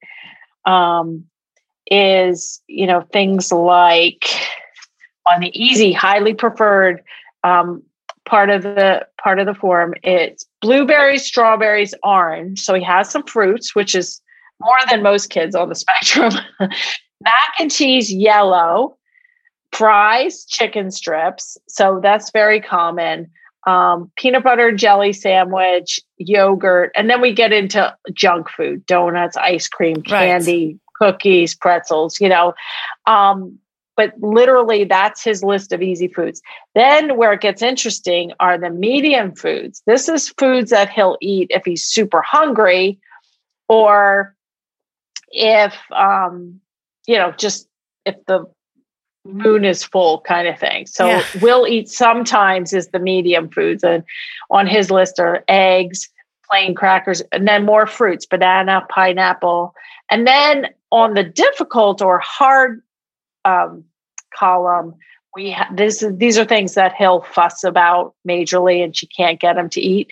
um, 0.66 1.26
is 1.90 2.62
you 2.68 2.88
know 2.88 3.02
things 3.02 3.52
like 3.52 4.26
on 5.28 5.42
the 5.42 5.52
easy, 5.60 5.92
highly 5.92 6.34
preferred 6.34 7.04
um, 7.44 7.84
part 8.26 8.50
of 8.50 8.64
the 8.64 9.08
part 9.22 9.40
of 9.40 9.46
the 9.46 9.54
form. 9.54 9.94
It's 10.04 10.46
blueberries, 10.62 11.24
strawberries, 11.24 11.94
orange. 12.04 12.62
So 12.62 12.74
he 12.74 12.84
has 12.84 13.10
some 13.10 13.24
fruits, 13.24 13.76
which 13.76 13.96
is 13.96 14.22
more 14.60 14.78
than 14.90 15.04
most 15.04 15.30
kids 15.30 15.56
on 15.56 15.70
the 15.70 15.76
spectrum. 15.76 16.34
Mac 16.60 17.54
and 17.60 17.72
cheese, 17.72 18.12
yellow. 18.12 18.98
Fries, 19.72 20.46
chicken 20.46 20.90
strips. 20.90 21.58
So 21.68 22.00
that's 22.02 22.32
very 22.32 22.62
common. 22.62 23.30
Um, 23.68 24.12
peanut 24.16 24.44
butter 24.44 24.72
jelly 24.72 25.12
sandwich, 25.12 26.00
yogurt, 26.18 26.92
and 26.96 27.10
then 27.10 27.20
we 27.20 27.34
get 27.34 27.52
into 27.52 27.96
junk 28.14 28.48
food: 28.50 28.86
donuts, 28.86 29.36
ice 29.38 29.68
cream, 29.68 30.04
candy, 30.04 30.68
right. 30.68 30.80
cookies, 31.14 31.56
pretzels. 31.56 32.22
You 32.22 32.30
know, 32.30 32.54
um, 33.08 33.58
but 33.96 34.14
literally 34.20 34.84
that's 34.84 35.24
his 35.24 35.44
list 35.44 35.72
of 35.72 35.82
easy 35.82 36.08
foods. 36.08 36.42
Then 36.74 37.18
where 37.18 37.34
it 37.34 37.42
gets 37.42 37.62
interesting 37.62 38.34
are 38.40 38.58
the 38.58 38.70
medium 38.70 39.36
foods. 39.36 39.82
This 39.86 40.10
is 40.10 40.30
foods 40.30 40.72
that 40.72 40.90
he'll 40.90 41.18
eat 41.22 41.48
if 41.50 41.64
he's 41.66 41.86
super 41.86 42.22
hungry 42.22 43.00
or 43.68 44.36
if 45.32 45.76
um 45.92 46.60
you 47.08 47.18
know 47.18 47.32
just 47.32 47.68
if 48.06 48.16
the 48.26 48.46
moon 49.26 49.66
is 49.66 49.84
full 49.84 50.22
kind 50.22 50.48
of 50.48 50.58
thing. 50.60 50.86
So 50.86 51.08
yeah. 51.08 51.24
we'll 51.42 51.68
eat 51.68 51.90
sometimes 51.90 52.74
is 52.74 52.90
the 52.90 53.00
medium 53.00 53.50
foods 53.50 53.84
and 53.84 54.04
on 54.52 54.68
his 54.68 54.92
list 54.92 55.20
are 55.20 55.44
eggs, 55.48 56.08
plain 56.50 56.76
crackers 56.76 57.22
and 57.32 57.48
then 57.48 57.66
more 57.66 57.88
fruits, 57.88 58.26
banana, 58.26 58.86
pineapple. 58.90 59.74
And 60.10 60.28
then 60.28 60.68
on 60.92 61.16
the 61.16 61.24
difficult 61.24 62.02
or 62.02 62.20
hard 62.20 62.84
um, 63.46 63.86
column. 64.34 64.96
We 65.36 65.52
ha- 65.52 65.70
this 65.74 66.04
these 66.14 66.38
are 66.38 66.46
things 66.46 66.74
that 66.74 66.94
he'll 66.96 67.22
fuss 67.22 67.64
about 67.64 68.14
majorly, 68.28 68.84
and 68.84 68.96
she 68.96 69.08
can't 69.08 69.40
get 69.40 69.58
him 69.58 69.70
to 69.70 69.82
eat. 69.82 70.12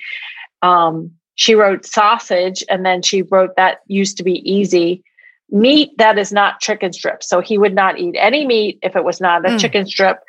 Um, 0.61 1.11
she 1.35 1.55
wrote 1.55 1.85
sausage, 1.85 2.63
and 2.69 2.85
then 2.85 3.01
she 3.01 3.23
wrote 3.23 3.55
that 3.55 3.79
used 3.87 4.17
to 4.17 4.23
be 4.23 4.49
easy. 4.49 5.03
Meat 5.49 5.91
that 5.97 6.17
is 6.17 6.31
not 6.31 6.59
chicken 6.59 6.93
strips, 6.93 7.27
so 7.27 7.41
he 7.41 7.57
would 7.57 7.73
not 7.73 7.99
eat 7.99 8.15
any 8.17 8.45
meat 8.45 8.79
if 8.81 8.95
it 8.95 9.03
was 9.03 9.19
not 9.19 9.45
a 9.45 9.49
mm. 9.49 9.59
chicken 9.59 9.85
strip. 9.85 10.19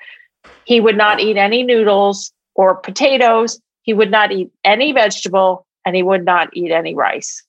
He 0.65 0.81
would 0.81 0.97
not 0.97 1.21
eat 1.21 1.37
any 1.37 1.63
noodles 1.63 2.33
or 2.55 2.77
potatoes. 2.77 3.61
He 3.83 3.95
would 3.95 4.11
not 4.11 4.33
eat 4.33 4.51
any 4.65 4.93
vegetable, 4.93 5.67
and 5.85 5.95
he 5.97 6.03
would 6.03 6.25
not 6.25 6.57
eat 6.57 6.71
any 6.71 6.95
rice. 6.95 7.43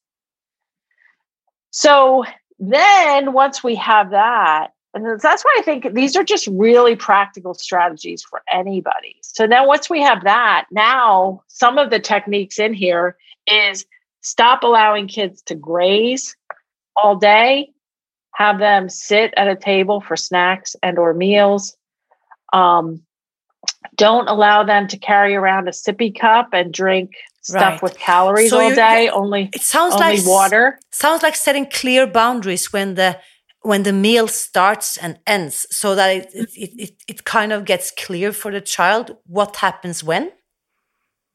So 1.71 2.23
then, 2.59 3.33
once 3.33 3.63
we 3.63 3.75
have 3.75 4.11
that, 4.11 4.69
and 4.95 5.19
that's 5.19 5.43
why 5.43 5.57
I 5.59 5.61
think 5.61 5.93
these 5.93 6.15
are 6.15 6.23
just 6.23 6.47
really 6.47 6.95
practical 6.95 7.53
strategies 7.53 8.23
for 8.23 8.41
anybody. 8.51 9.17
So 9.21 9.45
now, 9.45 9.67
once 9.67 9.89
we 9.89 10.01
have 10.01 10.23
that, 10.23 10.67
now 10.71 11.43
some 11.47 11.77
of 11.77 11.89
the 11.89 11.99
techniques 11.99 12.57
in 12.57 12.73
here 12.73 13.17
is 13.45 13.85
stop 14.21 14.63
allowing 14.63 15.07
kids 15.07 15.41
to 15.43 15.55
graze 15.55 16.35
all 16.95 17.17
day, 17.17 17.73
have 18.35 18.57
them 18.59 18.87
sit 18.87 19.33
at 19.35 19.49
a 19.49 19.55
table 19.57 19.99
for 19.99 20.15
snacks 20.15 20.77
and 20.81 20.97
or 20.97 21.13
meals. 21.13 21.75
Um, 22.53 23.01
don't 23.97 24.29
allow 24.29 24.63
them 24.63 24.87
to 24.87 24.97
carry 24.97 25.35
around 25.35 25.67
a 25.67 25.71
sippy 25.71 26.17
cup 26.17 26.49
and 26.53 26.73
drink 26.73 27.11
stuff 27.41 27.73
right. 27.73 27.81
with 27.81 27.97
calories 27.97 28.49
so 28.49 28.61
all 28.61 28.73
day. 28.73 29.09
Only 29.09 29.49
it 29.53 29.61
sounds 29.61 29.93
only 29.95 30.17
like 30.17 30.25
water. 30.25 30.79
Sounds 30.91 31.21
like 31.21 31.35
setting 31.35 31.65
clear 31.65 32.07
boundaries 32.07 32.71
when 32.71 32.95
the 32.95 33.19
when 33.65 33.83
the 33.83 33.93
meal 33.93 34.27
starts 34.27 34.97
and 34.97 35.19
ends 35.25 35.65
so 35.71 35.95
that 35.95 36.09
it, 36.09 36.29
it, 36.33 36.49
it, 36.55 37.03
it 37.07 37.23
kind 37.25 37.51
of 37.51 37.65
gets 37.65 37.91
clear 37.91 38.31
for 38.31 38.51
the 38.51 38.61
child 38.61 39.15
what 39.25 39.55
happens 39.57 40.03
when 40.03 40.31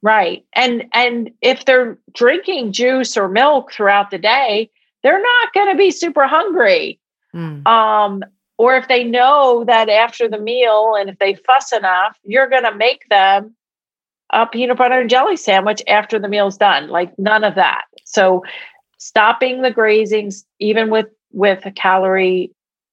right 0.03 0.45
and 0.55 0.85
and 0.93 1.31
if 1.43 1.65
they're 1.65 1.99
drinking 2.15 2.73
juice 2.73 3.17
or 3.17 3.29
milk 3.29 3.73
throughout 3.73 4.11
the 4.11 4.19
day 4.19 4.71
they're 5.03 5.23
not 5.23 5.53
going 5.53 5.71
to 5.71 5.77
be 5.77 5.91
super 5.91 6.27
hungry 6.27 7.01
mm. 7.35 7.67
um 7.67 8.23
or 8.61 8.77
if 8.77 8.89
they 8.89 9.05
know 9.05 9.65
that 9.65 9.89
after 9.89 10.29
the 10.29 10.39
meal 10.39 10.95
and 10.95 11.09
if 11.09 11.19
they 11.19 11.33
fuss 11.33 11.73
enough, 11.73 12.19
you're 12.25 12.47
going 12.47 12.65
to 12.65 12.75
make 12.75 13.09
them 13.09 13.57
a 14.35 14.47
peanut 14.47 14.77
butter 14.77 15.01
and 15.01 15.09
jelly 15.09 15.39
sandwich 15.39 15.83
after 15.89 16.19
the 16.19 16.29
meal's 16.29 16.59
done. 16.59 16.91
Like 16.91 17.19
none 17.19 17.43
of 17.43 17.55
that. 17.55 17.85
So 18.05 18.45
stopping 18.99 19.63
the 19.63 19.71
grazings, 19.71 20.45
even 20.59 20.91
with 20.91 21.07
with 21.33 21.65
a 21.67 21.71
calorie 21.71 22.53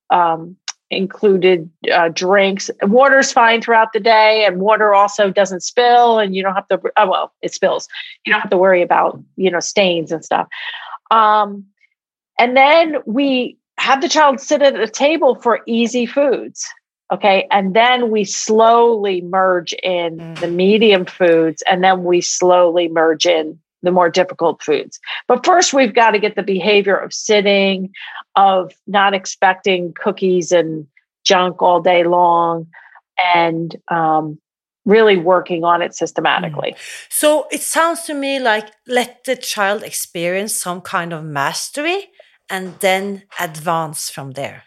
um, 0.10 0.56
included 0.90 1.70
uh, 1.92 2.10
drinks. 2.10 2.70
Water's 2.84 3.32
fine 3.32 3.62
throughout 3.62 3.94
the 3.94 4.00
day, 4.00 4.46
and 4.46 4.60
water 4.60 4.94
also 4.94 5.32
doesn't 5.32 5.62
spill, 5.62 6.20
and 6.20 6.36
you 6.36 6.44
don't 6.44 6.56
have 6.56 6.68
to. 6.70 6.80
Oh, 6.98 7.10
well, 7.10 7.34
it 7.42 7.54
spills. 7.54 7.88
You 8.26 8.32
don't 8.32 8.42
have 8.42 8.52
to 8.52 8.58
worry 8.58 8.82
about 8.82 9.22
you 9.36 9.52
know 9.52 9.60
stains 9.60 10.12
and 10.12 10.24
stuff. 10.24 10.48
Um, 11.12 11.66
and 12.40 12.56
then 12.56 12.98
we 13.06 13.58
have 13.78 14.02
the 14.02 14.10
child 14.10 14.40
sit 14.40 14.62
at 14.62 14.80
a 14.80 14.88
table 14.88 15.36
for 15.36 15.62
easy 15.66 16.06
foods. 16.06 16.68
Okay. 17.12 17.48
And 17.52 17.74
then 17.74 18.10
we 18.12 18.26
slowly 18.26 19.22
merge 19.22 19.74
in 19.82 20.18
mm. 20.18 20.40
the 20.40 20.50
medium 20.50 21.06
foods 21.06 21.64
and 21.70 21.84
then 21.84 22.04
we 22.04 22.20
slowly 22.20 22.90
merge 22.90 23.26
in 23.26 23.60
the 23.84 23.91
more 23.91 24.09
difficult 24.09 24.61
foods. 24.61 24.99
But 25.28 25.45
first, 25.45 25.73
we've 25.73 25.93
got 25.93 26.11
to 26.11 26.19
get 26.19 26.36
the 26.36 26.43
behavior 26.43 26.95
of 26.95 27.13
sitting, 27.13 27.93
of 28.36 28.73
not 28.88 29.13
expecting 29.13 29.93
cookies 29.93 30.51
and 30.51 30.88
junk 31.23 31.61
all 31.61 31.82
day 31.82 32.03
long, 32.03 32.67
and 33.36 33.75
um, 33.89 34.39
really 34.86 35.17
working 35.17 35.63
on 35.63 35.82
it 35.82 35.93
systematically. 35.93 36.71
Mm. 36.71 37.07
So 37.09 37.47
it 37.51 37.61
sounds 37.61 38.03
to 38.03 38.13
me 38.13 38.39
like 38.39 38.71
let 38.88 39.25
the 39.25 39.36
child 39.36 39.84
experience 39.84 40.53
some 40.53 40.82
kind 40.82 41.13
of 41.13 41.23
mastery 41.23 42.09
and 42.49 42.80
then 42.80 43.23
advance 43.39 44.09
from 44.09 44.32
there. 44.32 44.63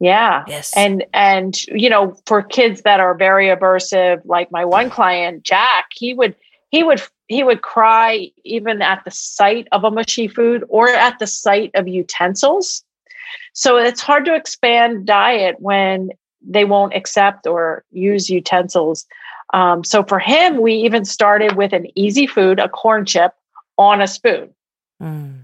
Yeah. 0.00 0.44
Yes. 0.46 0.72
And 0.76 1.04
and 1.12 1.60
you 1.66 1.90
know, 1.90 2.16
for 2.26 2.42
kids 2.42 2.82
that 2.82 3.00
are 3.00 3.14
very 3.14 3.46
aversive, 3.46 4.20
like 4.24 4.50
my 4.50 4.64
one 4.64 4.90
client, 4.90 5.42
Jack, 5.42 5.86
he 5.92 6.14
would 6.14 6.36
he 6.70 6.82
would 6.82 7.02
he 7.28 7.42
would 7.42 7.62
cry 7.62 8.30
even 8.44 8.82
at 8.82 9.04
the 9.04 9.10
sight 9.10 9.68
of 9.72 9.84
a 9.84 9.90
mushy 9.90 10.26
food 10.26 10.64
or 10.68 10.88
at 10.88 11.18
the 11.18 11.26
sight 11.26 11.70
of 11.74 11.86
utensils. 11.86 12.82
So 13.52 13.76
it's 13.76 14.00
hard 14.00 14.24
to 14.24 14.34
expand 14.34 15.06
diet 15.06 15.56
when 15.58 16.10
they 16.40 16.64
won't 16.64 16.94
accept 16.94 17.46
or 17.46 17.84
use 17.90 18.30
utensils. 18.30 19.06
Um, 19.52 19.84
so 19.84 20.02
for 20.02 20.18
him, 20.18 20.60
we 20.60 20.74
even 20.74 21.04
started 21.04 21.56
with 21.56 21.72
an 21.72 21.86
easy 21.94 22.26
food, 22.26 22.58
a 22.58 22.68
corn 22.68 23.04
chip 23.04 23.32
on 23.76 24.00
a 24.00 24.06
spoon. 24.06 24.54
Mm. 25.02 25.42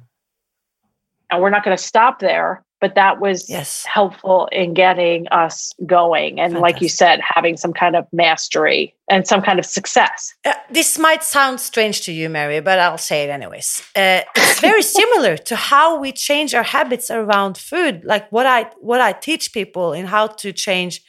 And 1.30 1.42
we're 1.42 1.50
not 1.50 1.64
going 1.64 1.76
to 1.76 1.82
stop 1.82 2.18
there, 2.18 2.64
but 2.84 2.96
that 2.96 3.18
was 3.18 3.48
yes. 3.48 3.82
helpful 3.86 4.46
in 4.52 4.74
getting 4.74 5.26
us 5.28 5.72
going. 5.86 6.38
And 6.38 6.52
Fantastic. 6.52 6.62
like 6.62 6.82
you 6.82 6.90
said, 6.90 7.18
having 7.22 7.56
some 7.56 7.72
kind 7.72 7.96
of 7.96 8.06
mastery 8.12 8.94
and 9.08 9.26
some 9.26 9.40
kind 9.40 9.58
of 9.58 9.64
success. 9.64 10.34
Uh, 10.44 10.52
this 10.70 10.98
might 10.98 11.24
sound 11.24 11.60
strange 11.60 12.02
to 12.02 12.12
you, 12.12 12.28
Mary, 12.28 12.60
but 12.60 12.78
I'll 12.78 12.98
say 12.98 13.24
it 13.24 13.30
anyways. 13.30 13.82
Uh, 13.96 14.20
it's 14.36 14.60
very 14.60 14.82
similar 15.00 15.38
to 15.38 15.56
how 15.56 15.98
we 15.98 16.12
change 16.12 16.54
our 16.54 16.62
habits 16.62 17.10
around 17.10 17.56
food, 17.56 18.04
like 18.04 18.30
what 18.30 18.44
I 18.44 18.70
what 18.80 19.00
I 19.00 19.12
teach 19.12 19.54
people 19.54 19.94
in 19.94 20.04
how 20.04 20.26
to 20.42 20.52
change 20.52 21.00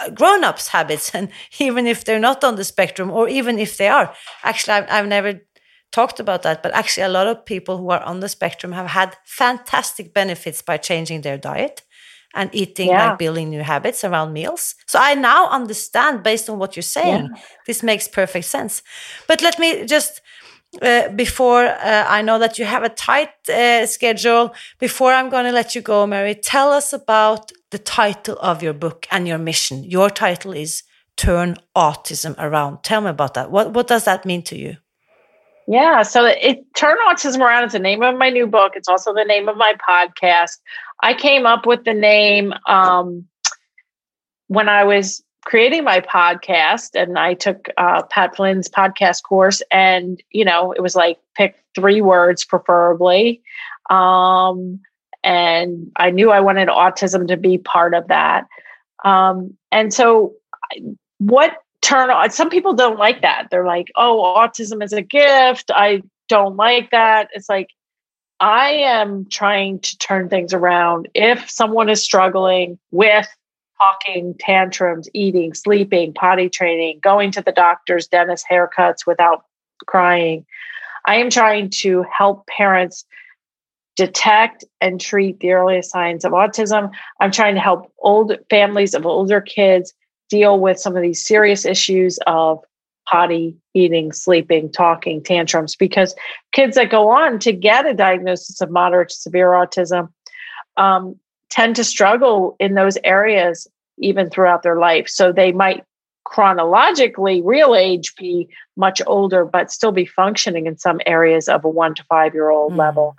uh, 0.00 0.10
grown-ups 0.10 0.68
habits 0.68 1.14
and 1.14 1.30
even 1.58 1.86
if 1.86 2.04
they're 2.04 2.26
not 2.30 2.44
on 2.44 2.56
the 2.56 2.64
spectrum 2.64 3.10
or 3.10 3.26
even 3.26 3.58
if 3.58 3.78
they 3.78 3.88
are 3.88 4.14
actually 4.44 4.74
I've, 4.74 4.90
I've 4.90 5.08
never 5.08 5.40
talked 5.92 6.18
about 6.18 6.42
that, 6.42 6.62
but 6.62 6.74
actually, 6.74 7.04
a 7.04 7.08
lot 7.08 7.26
of 7.26 7.44
people 7.44 7.78
who 7.78 7.90
are 7.90 8.02
on 8.02 8.20
the 8.20 8.28
spectrum 8.28 8.72
have 8.72 8.88
had 8.88 9.16
fantastic 9.24 10.12
benefits 10.12 10.62
by 10.62 10.76
changing 10.78 11.20
their 11.20 11.38
diet 11.38 11.82
and 12.34 12.50
eating 12.52 12.88
yeah. 12.88 13.10
like 13.10 13.18
building 13.18 13.50
new 13.50 13.62
habits 13.62 14.04
around 14.04 14.32
meals. 14.32 14.74
So 14.86 14.98
I 15.00 15.14
now 15.14 15.48
understand 15.50 16.22
based 16.22 16.48
on 16.48 16.58
what 16.58 16.76
you're 16.76 16.82
saying. 16.82 17.28
Yeah. 17.30 17.42
This 17.66 17.82
makes 17.82 18.08
perfect 18.08 18.46
sense. 18.46 18.82
But 19.28 19.42
let 19.42 19.58
me 19.58 19.84
just 19.84 20.22
uh, 20.80 21.08
before 21.10 21.66
uh, 21.66 22.06
I 22.08 22.22
know 22.22 22.38
that 22.38 22.58
you 22.58 22.64
have 22.64 22.82
a 22.82 22.88
tight 22.88 23.28
uh, 23.50 23.84
schedule, 23.86 24.54
before 24.78 25.12
I'm 25.12 25.28
going 25.28 25.44
to 25.44 25.52
let 25.52 25.74
you 25.74 25.82
go, 25.82 26.06
Mary, 26.06 26.34
tell 26.34 26.72
us 26.72 26.94
about 26.94 27.52
the 27.70 27.78
title 27.78 28.38
of 28.40 28.62
your 28.62 28.72
book 28.72 29.06
and 29.10 29.28
your 29.28 29.38
mission. 29.38 29.84
Your 29.84 30.08
title 30.08 30.52
is 30.52 30.82
Turn 31.16 31.56
Autism 31.76 32.34
Around. 32.38 32.82
Tell 32.82 33.02
me 33.02 33.10
about 33.10 33.34
that. 33.34 33.50
What, 33.50 33.74
what 33.74 33.86
does 33.86 34.04
that 34.04 34.24
mean 34.24 34.42
to 34.44 34.56
you? 34.56 34.76
Yeah, 35.68 36.02
so 36.02 36.26
it 36.26 36.64
Turn 36.74 36.96
Autism 37.08 37.40
Around 37.40 37.66
is 37.66 37.72
the 37.72 37.78
name 37.78 38.02
of 38.02 38.16
my 38.16 38.30
new 38.30 38.46
book. 38.46 38.72
It's 38.74 38.88
also 38.88 39.14
the 39.14 39.24
name 39.24 39.48
of 39.48 39.56
my 39.56 39.74
podcast. 39.88 40.58
I 41.02 41.14
came 41.14 41.46
up 41.46 41.66
with 41.66 41.84
the 41.84 41.94
name 41.94 42.52
um, 42.66 43.26
when 44.48 44.68
I 44.68 44.84
was 44.84 45.22
creating 45.44 45.84
my 45.84 46.00
podcast, 46.00 47.00
and 47.00 47.18
I 47.18 47.34
took 47.34 47.68
uh, 47.76 48.02
Pat 48.02 48.34
Flynn's 48.36 48.68
podcast 48.68 49.22
course, 49.22 49.62
and 49.70 50.22
you 50.30 50.44
know, 50.44 50.72
it 50.72 50.80
was 50.80 50.96
like 50.96 51.18
pick 51.36 51.56
three 51.74 52.00
words, 52.00 52.44
preferably, 52.44 53.42
um, 53.88 54.80
and 55.22 55.92
I 55.96 56.10
knew 56.10 56.30
I 56.30 56.40
wanted 56.40 56.68
autism 56.68 57.28
to 57.28 57.36
be 57.36 57.58
part 57.58 57.94
of 57.94 58.08
that. 58.08 58.46
Um, 59.04 59.56
and 59.70 59.94
so, 59.94 60.34
what 61.18 61.61
turn 61.82 62.10
on 62.10 62.30
some 62.30 62.48
people 62.48 62.72
don't 62.72 62.98
like 62.98 63.22
that. 63.22 63.48
They're 63.50 63.66
like 63.66 63.88
oh 63.96 64.34
autism 64.36 64.82
is 64.82 64.92
a 64.92 65.02
gift. 65.02 65.70
I 65.74 66.02
don't 66.28 66.56
like 66.56 66.90
that. 66.90 67.28
It's 67.34 67.48
like 67.48 67.68
i 68.40 68.70
am 68.70 69.26
trying 69.28 69.78
to 69.80 69.98
turn 69.98 70.28
things 70.28 70.54
around. 70.54 71.08
If 71.14 71.50
someone 71.50 71.88
is 71.88 72.02
struggling 72.02 72.78
with 72.90 73.28
talking 73.78 74.34
tantrums 74.38 75.08
eating 75.12 75.54
sleeping 75.54 76.14
potty 76.14 76.48
training 76.48 77.00
going 77.02 77.32
to 77.32 77.42
the 77.42 77.50
doctor's 77.50 78.06
dentist 78.06 78.46
haircuts 78.48 79.04
without 79.08 79.44
crying 79.88 80.46
i 81.04 81.16
am 81.16 81.28
trying 81.28 81.68
to 81.68 82.04
help 82.16 82.46
parents 82.46 83.04
detect 83.96 84.64
and 84.80 85.00
treat 85.00 85.40
the 85.40 85.52
earliest 85.52 85.90
signs 85.90 86.24
of 86.24 86.32
autism. 86.32 86.90
I'm 87.20 87.30
trying 87.30 87.54
to 87.54 87.60
help 87.60 87.92
old 87.98 88.32
families 88.48 88.94
of 88.94 89.06
older 89.06 89.40
kids 89.40 89.92
deal 90.32 90.58
with 90.58 90.80
some 90.80 90.96
of 90.96 91.02
these 91.02 91.22
serious 91.22 91.66
issues 91.66 92.18
of 92.26 92.58
potty, 93.06 93.54
eating, 93.74 94.12
sleeping, 94.12 94.72
talking, 94.72 95.22
tantrums, 95.22 95.76
because 95.76 96.14
kids 96.52 96.74
that 96.76 96.90
go 96.90 97.10
on 97.10 97.38
to 97.40 97.52
get 97.52 97.84
a 97.84 97.92
diagnosis 97.92 98.62
of 98.62 98.70
moderate 98.70 99.10
to 99.10 99.14
severe 99.14 99.48
autism 99.48 100.08
um, 100.78 101.14
tend 101.50 101.76
to 101.76 101.84
struggle 101.84 102.56
in 102.58 102.72
those 102.72 102.96
areas 103.04 103.68
even 103.98 104.30
throughout 104.30 104.62
their 104.62 104.78
life. 104.78 105.06
So 105.06 105.32
they 105.32 105.52
might 105.52 105.84
chronologically, 106.24 107.42
real 107.42 107.74
age, 107.74 108.14
be 108.16 108.48
much 108.78 109.02
older, 109.06 109.44
but 109.44 109.70
still 109.70 109.92
be 109.92 110.06
functioning 110.06 110.64
in 110.66 110.78
some 110.78 110.98
areas 111.04 111.46
of 111.46 111.62
a 111.62 111.68
one 111.68 111.94
to 111.94 112.04
five 112.04 112.32
year 112.32 112.48
old 112.48 112.72
mm. 112.72 112.78
level. 112.78 113.16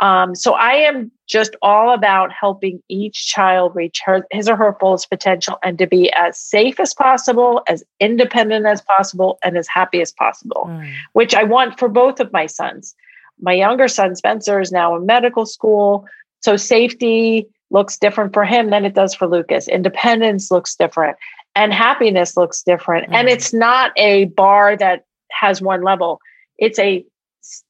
Um, 0.00 0.34
so 0.34 0.54
I 0.54 0.72
am 0.72 1.12
just 1.28 1.54
all 1.60 1.92
about 1.92 2.32
helping 2.32 2.82
each 2.88 3.26
child 3.26 3.76
reach 3.76 4.00
her, 4.04 4.26
his 4.30 4.48
or 4.48 4.56
her 4.56 4.76
fullest 4.80 5.10
potential 5.10 5.58
and 5.62 5.78
to 5.78 5.86
be 5.86 6.10
as 6.12 6.38
safe 6.38 6.80
as 6.80 6.94
possible, 6.94 7.62
as 7.68 7.84
independent 8.00 8.66
as 8.66 8.80
possible, 8.80 9.38
and 9.44 9.58
as 9.58 9.68
happy 9.68 10.00
as 10.00 10.10
possible, 10.10 10.64
mm. 10.68 10.92
which 11.12 11.34
I 11.34 11.44
want 11.44 11.78
for 11.78 11.88
both 11.88 12.18
of 12.18 12.32
my 12.32 12.46
sons. 12.46 12.94
My 13.40 13.52
younger 13.52 13.88
son, 13.88 14.16
Spencer, 14.16 14.60
is 14.60 14.72
now 14.72 14.96
in 14.96 15.06
medical 15.06 15.46
school. 15.46 16.06
So 16.40 16.56
safety 16.56 17.46
looks 17.70 17.98
different 17.98 18.32
for 18.32 18.44
him 18.44 18.70
than 18.70 18.84
it 18.84 18.94
does 18.94 19.14
for 19.14 19.28
Lucas. 19.28 19.68
Independence 19.68 20.50
looks 20.50 20.74
different 20.74 21.16
and 21.54 21.72
happiness 21.72 22.36
looks 22.36 22.62
different. 22.62 23.08
Mm. 23.10 23.14
And 23.14 23.28
it's 23.28 23.52
not 23.52 23.92
a 23.96 24.26
bar 24.26 24.76
that 24.76 25.04
has 25.30 25.60
one 25.60 25.82
level. 25.82 26.20
It's 26.58 26.78
a 26.78 27.04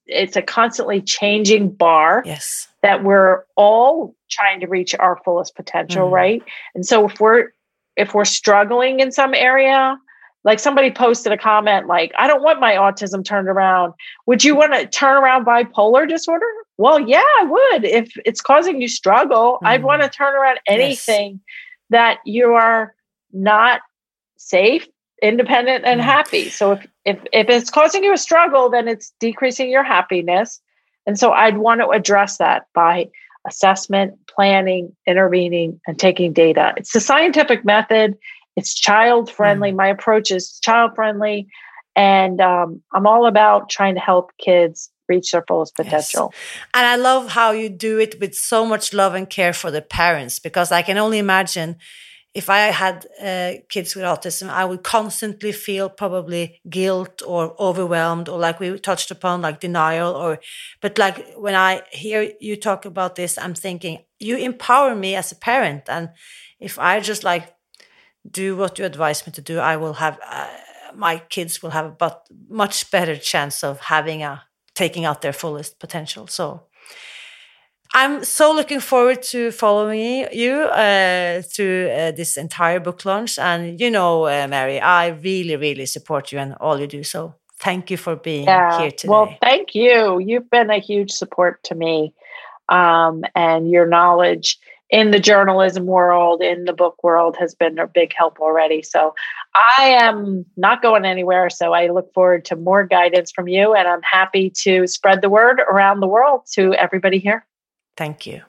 it's 0.06 0.36
a 0.36 0.42
constantly 0.42 1.00
changing 1.00 1.70
bar 1.70 2.22
yes. 2.26 2.68
that 2.82 3.04
we're 3.04 3.44
all 3.56 4.14
trying 4.30 4.60
to 4.60 4.66
reach 4.66 4.94
our 4.96 5.18
fullest 5.24 5.54
potential 5.54 6.08
mm 6.08 6.12
right? 6.12 6.42
And 6.74 6.84
so 6.84 7.08
if 7.08 7.20
we're 7.20 7.50
if 7.96 8.14
we're 8.14 8.24
struggling 8.24 9.00
in 9.00 9.12
some 9.12 9.34
area 9.34 9.96
like 10.42 10.58
somebody 10.58 10.90
posted 10.90 11.32
a 11.32 11.38
comment 11.38 11.86
like 11.86 12.12
i 12.18 12.26
don't 12.26 12.42
want 12.42 12.60
my 12.60 12.74
autism 12.74 13.24
turned 13.24 13.48
around. 13.48 13.92
Would 14.26 14.42
you 14.42 14.56
want 14.56 14.72
to 14.72 14.86
turn 14.86 15.22
around 15.22 15.44
bipolar 15.44 16.08
disorder? 16.08 16.46
Well 16.78 17.00
yeah 17.00 17.22
i 17.40 17.44
would. 17.44 17.84
If 17.84 18.12
it's 18.24 18.40
causing 18.40 18.80
you 18.80 18.88
struggle 18.88 19.58
mm 19.62 19.66
i'd 19.68 19.82
want 19.82 20.02
to 20.02 20.08
turn 20.08 20.34
around 20.34 20.58
anything 20.66 21.32
yes. 21.32 21.40
that 21.90 22.18
you 22.24 22.54
are 22.54 22.94
not 23.32 23.80
safe 24.36 24.88
independent 25.22 25.84
and 25.84 26.00
happy. 26.00 26.48
So 26.48 26.72
if 26.72 26.86
if 27.04 27.18
if 27.32 27.48
it's 27.48 27.70
causing 27.70 28.04
you 28.04 28.12
a 28.12 28.18
struggle 28.18 28.70
then 28.70 28.88
it's 28.88 29.12
decreasing 29.20 29.70
your 29.70 29.84
happiness. 29.84 30.60
And 31.06 31.18
so 31.18 31.32
i'd 31.32 31.58
want 31.58 31.80
to 31.80 31.88
address 31.88 32.38
that 32.38 32.66
by 32.74 33.08
assessment 33.46 34.14
planning 34.28 34.94
intervening 35.06 35.80
and 35.86 35.98
taking 35.98 36.32
data. 36.32 36.74
It's 36.76 36.92
the 36.92 37.00
scientific 37.00 37.64
method. 37.64 38.16
It's 38.56 38.74
child 38.74 39.30
friendly 39.30 39.72
mm. 39.72 39.76
my 39.76 39.88
approach 39.88 40.30
is 40.30 40.58
child 40.60 40.92
friendly 40.94 41.48
and 41.96 42.40
um, 42.40 42.82
i'm 42.92 43.06
all 43.06 43.26
about 43.26 43.70
trying 43.70 43.94
to 43.94 44.00
help 44.00 44.30
kids 44.38 44.90
reach 45.10 45.32
their 45.32 45.44
fullest 45.46 45.74
potential. 45.74 46.30
Yes. 46.32 46.40
And 46.72 46.86
I 46.86 46.96
love 46.96 47.32
how 47.32 47.50
you 47.50 47.68
do 47.68 47.98
it 47.98 48.18
with 48.20 48.34
so 48.34 48.64
much 48.64 48.94
love 48.94 49.14
and 49.14 49.28
care 49.28 49.52
for 49.52 49.70
the 49.70 49.82
parents 49.82 50.38
because 50.38 50.72
I 50.72 50.82
can 50.82 50.96
only 50.96 51.18
imagine 51.18 51.76
if 52.32 52.48
I 52.48 52.58
had 52.70 53.06
uh, 53.20 53.52
kids 53.68 53.96
with 53.96 54.04
autism, 54.04 54.48
I 54.48 54.64
would 54.64 54.82
constantly 54.82 55.52
feel 55.52 55.88
probably 55.88 56.60
guilt 56.68 57.22
or 57.26 57.54
overwhelmed, 57.60 58.28
or 58.28 58.38
like 58.38 58.60
we 58.60 58.78
touched 58.78 59.10
upon, 59.10 59.42
like 59.42 59.60
denial. 59.60 60.14
Or, 60.14 60.38
but 60.80 60.98
like 60.98 61.34
when 61.36 61.54
I 61.54 61.82
hear 61.90 62.30
you 62.40 62.56
talk 62.56 62.84
about 62.84 63.16
this, 63.16 63.36
I'm 63.36 63.54
thinking 63.54 63.98
you 64.18 64.36
empower 64.36 64.94
me 64.94 65.16
as 65.16 65.32
a 65.32 65.36
parent, 65.36 65.82
and 65.88 66.10
if 66.60 66.78
I 66.78 67.00
just 67.00 67.24
like 67.24 67.54
do 68.30 68.56
what 68.56 68.78
you 68.78 68.84
advise 68.84 69.26
me 69.26 69.32
to 69.32 69.40
do, 69.42 69.58
I 69.58 69.76
will 69.76 69.94
have 69.94 70.18
uh, 70.24 70.48
my 70.94 71.18
kids 71.18 71.62
will 71.62 71.70
have 71.70 71.86
a 71.86 71.90
but 71.90 72.26
much 72.48 72.90
better 72.90 73.16
chance 73.16 73.64
of 73.64 73.80
having 73.80 74.22
a 74.22 74.42
taking 74.74 75.04
out 75.04 75.20
their 75.20 75.32
fullest 75.32 75.78
potential. 75.78 76.26
So 76.26 76.66
I'm 77.92 78.24
so 78.24 78.52
looking 78.52 78.80
forward 78.80 79.22
to 79.24 79.50
following 79.50 80.28
you 80.32 80.52
uh, 80.52 81.42
through 81.42 81.90
uh, 81.90 82.12
this 82.12 82.36
entire 82.36 82.78
book 82.78 83.04
launch. 83.04 83.38
And 83.38 83.80
you 83.80 83.90
know, 83.90 84.26
uh, 84.26 84.46
Mary, 84.48 84.80
I 84.80 85.08
really, 85.08 85.56
really 85.56 85.86
support 85.86 86.30
you 86.30 86.38
and 86.38 86.54
all 86.60 86.78
you 86.78 86.86
do. 86.86 87.02
So 87.02 87.34
thank 87.58 87.90
you 87.90 87.96
for 87.96 88.14
being 88.14 88.44
yeah. 88.44 88.80
here 88.80 88.90
today. 88.92 89.10
Well, 89.10 89.34
thank 89.42 89.74
you. 89.74 90.20
You've 90.20 90.48
been 90.50 90.70
a 90.70 90.78
huge 90.78 91.10
support 91.10 91.62
to 91.64 91.74
me. 91.74 92.14
Um, 92.68 93.24
and 93.34 93.68
your 93.68 93.86
knowledge 93.86 94.56
in 94.90 95.10
the 95.10 95.18
journalism 95.18 95.86
world, 95.86 96.42
in 96.42 96.64
the 96.64 96.72
book 96.72 97.02
world, 97.02 97.36
has 97.38 97.54
been 97.54 97.78
a 97.80 97.86
big 97.88 98.12
help 98.16 98.38
already. 98.38 98.82
So 98.82 99.14
I 99.54 99.98
am 100.00 100.44
not 100.56 100.80
going 100.80 101.04
anywhere. 101.04 101.50
So 101.50 101.72
I 101.72 101.88
look 101.88 102.12
forward 102.14 102.44
to 102.46 102.56
more 102.56 102.84
guidance 102.84 103.32
from 103.32 103.48
you. 103.48 103.74
And 103.74 103.88
I'm 103.88 104.02
happy 104.02 104.50
to 104.62 104.86
spread 104.86 105.22
the 105.22 105.30
word 105.30 105.60
around 105.60 105.98
the 105.98 106.06
world 106.06 106.42
to 106.52 106.74
everybody 106.74 107.18
here. 107.18 107.44
Thank 108.00 108.26
you. 108.26 108.40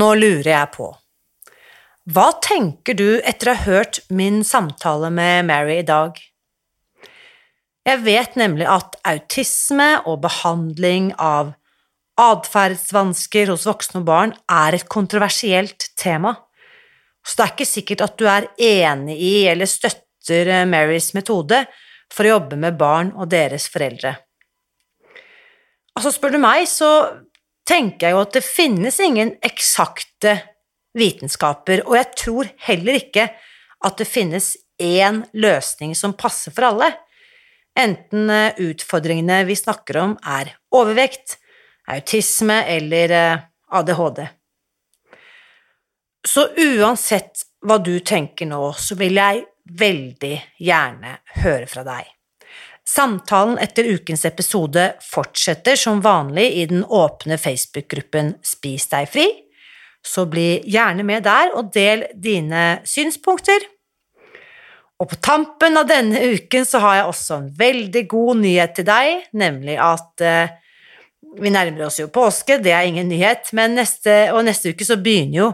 Nå 0.00 0.14
lurer 0.16 0.48
jeg 0.48 0.70
på, 0.74 0.86
hva 2.10 2.30
tenker 2.44 2.96
du 2.96 3.20
etter 3.20 3.50
å 3.50 3.54
ha 3.54 3.66
hørt 3.68 4.00
min 4.12 4.42
samtale 4.44 5.10
med 5.12 5.46
Mary 5.48 5.78
i 5.82 5.86
dag? 5.86 6.16
Jeg 7.84 8.00
vet 8.04 8.40
nemlig 8.40 8.66
at 8.68 8.96
autisme 9.04 9.90
og 10.08 10.22
behandling 10.24 11.12
av 11.20 11.52
atferdsvansker 12.20 13.52
hos 13.52 13.68
voksne 13.68 14.00
og 14.00 14.08
barn 14.08 14.34
er 14.48 14.76
et 14.76 14.88
kontroversielt 14.88 15.90
tema, 16.00 16.34
så 17.24 17.38
det 17.38 17.44
er 17.44 17.54
ikke 17.54 17.70
sikkert 17.70 18.04
at 18.04 18.20
du 18.20 18.28
er 18.28 18.50
enig 18.56 19.16
i 19.20 19.34
eller 19.52 19.68
støtter 19.68 20.52
Marys 20.68 21.12
metode 21.16 21.64
for 22.12 22.24
å 22.24 22.38
jobbe 22.38 22.60
med 22.60 22.80
barn 22.80 23.12
og 23.16 23.32
deres 23.32 23.68
foreldre. 23.72 24.16
Altså, 25.94 26.10
spør 26.14 26.34
du 26.34 26.40
meg, 26.42 26.66
så 26.66 26.90
tenker 27.68 28.08
jeg 28.08 28.16
jo 28.16 28.24
at 28.24 28.34
det 28.36 28.44
finnes 28.44 28.98
ingen 29.02 29.34
eksakte 29.44 30.36
vitenskaper, 30.98 31.84
og 31.86 31.96
jeg 31.98 32.10
tror 32.18 32.50
heller 32.66 32.98
ikke 32.98 33.28
at 33.84 33.98
det 34.00 34.08
finnes 34.08 34.54
én 34.82 35.22
løsning 35.38 35.94
som 35.98 36.16
passer 36.18 36.54
for 36.54 36.68
alle, 36.70 36.90
enten 37.78 38.30
eh, 38.30 38.60
utfordringene 38.62 39.42
vi 39.48 39.56
snakker 39.58 39.98
om 40.02 40.14
er 40.22 40.52
overvekt, 40.74 41.38
autisme 41.90 42.60
eller 42.70 43.14
eh, 43.14 43.44
ADHD. 43.74 44.24
Så 46.24 46.48
uansett 46.56 47.44
hva 47.64 47.78
du 47.82 47.98
tenker 48.00 48.48
nå, 48.48 48.62
så 48.78 48.96
vil 48.98 49.18
jeg 49.18 49.44
veldig 49.78 50.34
gjerne 50.60 51.18
høre 51.42 51.68
fra 51.68 51.84
deg. 51.86 52.13
Samtalen 52.88 53.56
etter 53.58 53.86
ukens 53.96 54.26
episode 54.28 54.90
fortsetter 55.00 55.78
som 55.80 56.02
vanlig 56.04 56.50
i 56.60 56.66
den 56.68 56.84
åpne 56.84 57.38
Facebook-gruppen 57.40 58.34
Spis 58.44 58.90
deg 58.92 59.08
fri, 59.08 59.24
så 60.04 60.26
bli 60.28 60.58
gjerne 60.68 61.06
med 61.06 61.24
der 61.24 61.54
og 61.56 61.72
del 61.72 62.04
dine 62.12 62.82
synspunkter. 62.84 63.64
Og 65.00 65.08
på 65.10 65.16
tampen 65.24 65.80
av 65.80 65.88
denne 65.88 66.20
uken 66.36 66.68
så 66.68 66.82
har 66.84 66.98
jeg 66.98 67.08
også 67.08 67.38
en 67.38 67.48
veldig 67.58 68.04
god 68.10 68.42
nyhet 68.44 68.76
til 68.76 68.86
deg, 68.86 69.24
nemlig 69.32 69.78
at 69.80 70.22
eh, 70.22 70.54
vi 71.40 71.50
nærmer 71.50 71.88
oss 71.88 71.98
jo 71.98 72.10
påske, 72.12 72.60
det 72.62 72.72
er 72.76 72.86
ingen 72.86 73.08
nyhet, 73.10 73.50
men 73.56 73.74
neste, 73.80 74.28
og 74.36 74.44
neste 74.46 74.70
uke 74.70 74.86
så 74.86 75.00
begynner 75.00 75.40
jo 75.40 75.50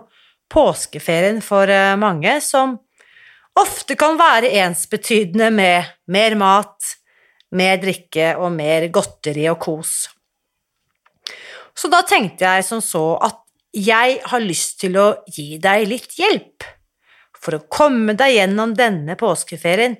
påskeferien 0.50 1.40
for 1.44 1.70
eh, 1.70 1.96
mange, 2.00 2.36
som 2.44 2.76
ofte 3.60 3.96
kan 3.98 4.18
være 4.18 4.50
ensbetydende 4.60 5.50
med 5.54 5.88
mer 6.10 6.36
mat, 6.38 6.96
mer 7.57 7.80
drikke 7.82 8.34
og 8.38 8.53
mer 8.55 8.86
godteri 8.92 9.46
og 9.51 9.59
kos. 9.62 9.94
Så 11.74 11.88
da 11.90 12.03
tenkte 12.07 12.46
jeg 12.46 12.66
som 12.66 12.82
så 12.84 13.14
at 13.22 13.40
jeg 13.76 14.18
har 14.26 14.42
lyst 14.42 14.80
til 14.82 14.98
å 14.98 15.09
gi 15.30 15.55
deg 15.62 15.86
litt 15.88 16.16
hjelp 16.18 16.66
for 17.40 17.57
å 17.57 17.66
komme 17.70 18.16
deg 18.18 18.34
gjennom 18.34 18.74
denne 18.76 19.16
påskeferien 19.18 19.96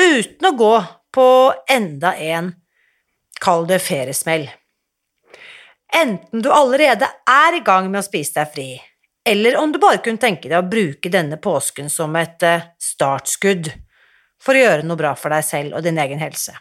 uten 0.00 0.48
å 0.48 0.56
gå 0.56 0.74
på 1.16 1.28
enda 1.72 2.14
en, 2.20 2.50
kall 3.40 3.66
det 3.68 3.78
feriesmell. 3.84 4.48
Enten 5.96 6.42
du 6.42 6.50
allerede 6.52 7.08
er 7.30 7.56
i 7.56 7.64
gang 7.64 7.88
med 7.92 8.02
å 8.02 8.06
spise 8.06 8.40
deg 8.40 8.52
fri, 8.52 8.68
eller 9.28 9.56
om 9.60 9.72
du 9.72 9.78
bare 9.80 10.02
kunne 10.04 10.20
tenke 10.20 10.50
deg 10.50 10.58
å 10.58 10.68
bruke 10.68 11.12
denne 11.12 11.38
påsken 11.40 11.88
som 11.92 12.16
et 12.18 12.42
eh, 12.44 12.68
startskudd 12.82 13.70
for 14.42 14.56
å 14.56 14.64
gjøre 14.64 14.86
noe 14.86 15.00
bra 15.00 15.14
for 15.18 15.32
deg 15.32 15.46
selv 15.46 15.78
og 15.78 15.86
din 15.86 16.00
egen 16.02 16.20
helse. 16.20 16.56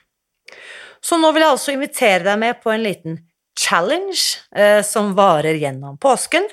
Så 1.06 1.18
nå 1.22 1.30
vil 1.36 1.44
jeg 1.46 1.54
altså 1.54 1.76
invitere 1.76 2.24
deg 2.26 2.40
med 2.42 2.54
på 2.64 2.72
en 2.74 2.86
liten 2.86 3.20
challenge 3.60 4.22
eh, 4.58 4.82
som 4.86 5.16
varer 5.18 5.56
gjennom 5.62 5.98
påsken. 6.02 6.46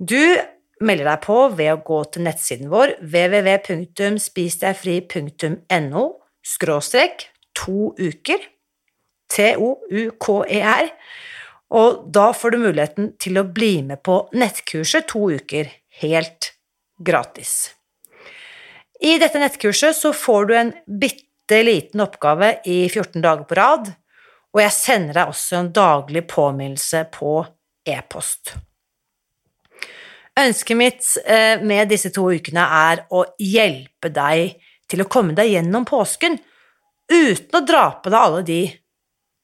Du 0.00 0.40
melder 0.80 1.06
deg 1.10 1.20
på 1.26 1.48
ved 1.58 1.70
å 1.74 1.82
gå 1.84 2.04
til 2.14 2.22
nettsiden 2.24 2.68
vår 2.72 2.88
www.spisdegfri.no 3.04 6.04
skråstrek 6.40 7.16
to 7.60 7.92
uker, 8.00 8.40
T-O-U-K-E-R, 9.30 10.86
og 11.70 12.10
da 12.10 12.32
får 12.34 12.50
du 12.50 12.58
muligheten 12.64 13.14
til 13.20 13.38
å 13.38 13.44
bli 13.46 13.82
med 13.86 14.02
på 14.06 14.28
nettkurset 14.34 15.06
to 15.12 15.30
uker 15.36 15.66
helt 16.00 16.54
gratis. 16.98 17.70
I 19.00 19.18
dette 19.20 19.38
nettkurset 19.40 19.96
så 19.96 20.12
får 20.16 20.44
du 20.48 20.54
en 20.56 20.72
bitte 20.86 21.29
bitte 21.50 21.62
liten 21.62 22.00
oppgave 22.00 22.60
i 22.64 22.88
14 22.88 23.22
dager 23.22 23.44
på 23.44 23.54
rad, 23.54 23.88
og 24.54 24.60
jeg 24.62 24.72
sender 24.72 25.16
deg 25.16 25.30
også 25.32 25.56
en 25.58 25.70
daglig 25.74 26.22
påminnelse 26.30 27.04
på 27.10 27.40
e-post. 27.86 28.54
Ønsket 30.38 30.78
mitt 30.78 31.06
eh, 31.26 31.58
med 31.62 31.90
disse 31.90 32.12
to 32.14 32.28
ukene 32.30 32.62
er 32.62 33.02
å 33.10 33.24
hjelpe 33.42 34.12
deg 34.14 34.60
til 34.90 35.02
å 35.02 35.08
komme 35.10 35.34
deg 35.34 35.50
gjennom 35.50 35.84
påsken 35.84 36.38
uten 37.10 37.58
å 37.58 37.64
dra 37.66 37.84
på 37.98 38.12
deg 38.12 38.20
alle 38.20 38.44
de 38.46 38.60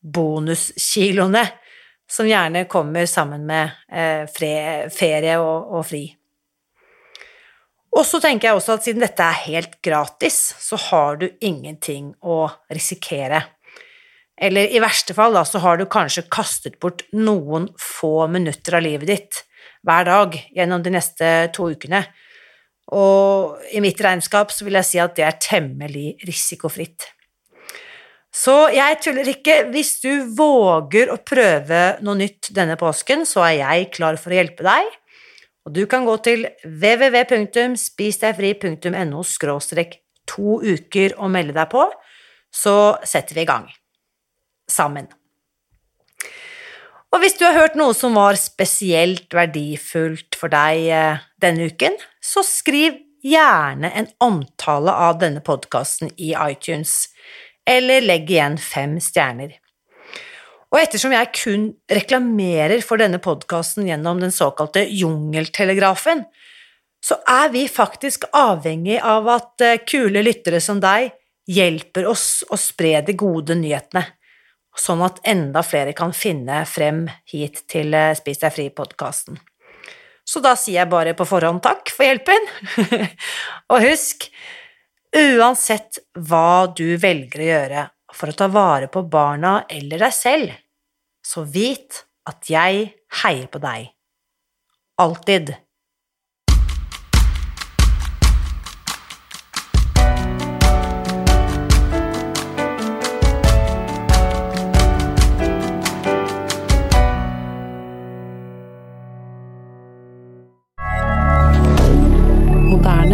bonuskiloene 0.07 1.42
som 2.07 2.28
gjerne 2.30 2.68
kommer 2.70 3.09
sammen 3.11 3.42
med 3.48 3.74
eh, 3.90 4.30
ferie 4.30 5.40
og 5.42 5.82
fri. 5.86 6.07
Og 7.97 8.05
så 8.05 8.20
tenker 8.20 8.51
jeg 8.51 8.59
også 8.59 8.76
at 8.76 8.84
siden 8.84 9.05
dette 9.05 9.24
er 9.24 9.44
helt 9.47 9.78
gratis, 9.84 10.36
så 10.61 10.76
har 10.90 11.16
du 11.20 11.30
ingenting 11.40 12.12
å 12.20 12.44
risikere. 12.68 13.40
Eller 14.36 14.68
i 14.68 14.82
verste 14.84 15.16
fall, 15.16 15.32
da, 15.32 15.47
så 15.49 15.62
har 15.64 15.80
du 15.80 15.86
kanskje 15.88 16.26
kastet 16.28 16.76
bort 16.82 17.07
noen 17.16 17.70
få 17.80 18.26
minutter 18.28 18.76
av 18.76 18.84
livet 18.84 19.09
ditt 19.09 19.42
hver 19.86 20.05
dag 20.09 20.36
gjennom 20.53 20.84
de 20.84 20.92
neste 20.92 21.32
to 21.57 21.70
ukene. 21.72 22.03
Og 22.92 23.57
i 23.72 23.80
mitt 23.82 24.01
regnskap 24.03 24.53
så 24.53 24.66
vil 24.66 24.76
jeg 24.78 24.90
si 24.90 25.01
at 25.03 25.16
det 25.16 25.24
er 25.26 25.40
temmelig 25.42 26.11
risikofritt. 26.28 27.09
Så 28.36 28.68
jeg 28.74 28.99
tuller 29.01 29.30
ikke. 29.32 29.62
Hvis 29.72 29.97
du 30.03 30.28
våger 30.36 31.09
å 31.09 31.16
prøve 31.24 31.97
noe 32.05 32.20
nytt 32.20 32.53
denne 32.55 32.76
påsken, 32.76 33.24
så 33.24 33.47
er 33.49 33.55
jeg 33.62 33.90
klar 33.97 34.20
for 34.20 34.34
å 34.34 34.36
hjelpe 34.36 34.66
deg. 34.66 34.92
Og 35.67 35.75
du 35.75 35.83
kan 35.91 36.07
gå 36.07 36.14
til 36.23 36.47
www.spisdegfri.no 36.62 39.23
skråstrek 39.27 39.99
to 40.31 40.62
uker 40.62 41.19
og 41.19 41.31
melde 41.35 41.51
deg 41.57 41.67
på, 41.73 41.91
så 42.55 42.95
setter 43.07 43.35
vi 43.35 43.41
i 43.43 43.51
gang. 43.51 43.67
Sammen. 44.71 45.07
Og 47.14 47.21
hvis 47.23 47.39
du 47.39 47.45
har 47.47 47.55
hørt 47.57 47.77
noe 47.79 47.95
som 47.97 48.14
var 48.19 48.35
spesielt 48.39 49.35
verdifullt 49.35 50.37
for 50.39 50.49
deg 50.53 50.77
eh, 50.93 51.19
denne 51.43 51.67
uken, 51.71 51.95
så 52.23 52.43
skriv 52.47 52.93
gjerne 53.27 53.91
en 53.91 54.09
omtale 54.23 54.93
av 54.93 55.19
denne 55.23 55.41
podkasten 55.43 56.11
i 56.17 56.35
iTunes, 56.35 57.09
eller 57.67 58.01
legg 58.05 58.31
igjen 58.31 58.59
fem 58.62 59.01
stjerner. 59.03 59.57
Og 60.77 60.83
ettersom 60.83 61.14
jeg 61.14 61.29
kun 61.33 61.62
reklamerer 61.89 62.83
for 62.85 63.01
denne 63.01 63.16
podkasten 63.24 63.87
gjennom 63.89 64.18
den 64.20 64.33
såkalte 64.35 64.83
jungeltelegrafen, 64.93 66.27
så 67.01 67.16
er 67.24 67.49
vi 67.55 67.62
faktisk 67.64 68.27
avhengig 68.37 68.99
av 69.01 69.31
at 69.33 69.64
eh, 69.64 69.79
kule 69.89 70.20
lyttere 70.20 70.61
som 70.61 70.83
deg 70.83 71.14
hjelper 71.49 72.05
oss 72.11 72.43
å 72.53 72.59
spre 72.61 72.99
de 73.07 73.14
gode 73.16 73.57
nyhetene, 73.57 74.03
sånn 74.77 75.01
at 75.07 75.22
enda 75.24 75.62
flere 75.64 75.95
kan 75.97 76.12
finne 76.12 76.61
frem 76.68 77.07
hit 77.33 77.62
til 77.72 77.97
eh, 77.97 78.12
Spis 78.18 78.45
deg 78.45 78.53
fri-podkasten. 78.59 79.41
Så 80.29 80.45
da 80.45 80.53
sier 80.61 80.83
jeg 80.83 80.93
bare 80.93 81.16
på 81.16 81.24
forhånd 81.24 81.64
takk 81.64 81.89
for 81.89 82.05
hjelpen, 82.05 82.53
og 83.72 83.81
husk, 83.81 84.29
uansett 85.16 86.03
hva 86.29 86.68
du 86.68 86.99
velger 87.01 87.41
å 87.41 87.51
gjøre 87.51 87.89
for 88.12 88.29
å 88.29 88.39
ta 88.45 88.53
vare 88.53 88.93
på 88.93 89.07
barna 89.09 89.62
eller 89.72 90.05
deg 90.05 90.12
selv, 90.12 90.53
så 91.27 91.43
vit 91.43 92.05
at 92.27 92.51
jeg 92.51 92.91
heier 93.22 93.51
på 93.51 93.62
deg. 93.62 93.93
Alltid. 95.03 95.57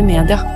Media. 0.02 0.51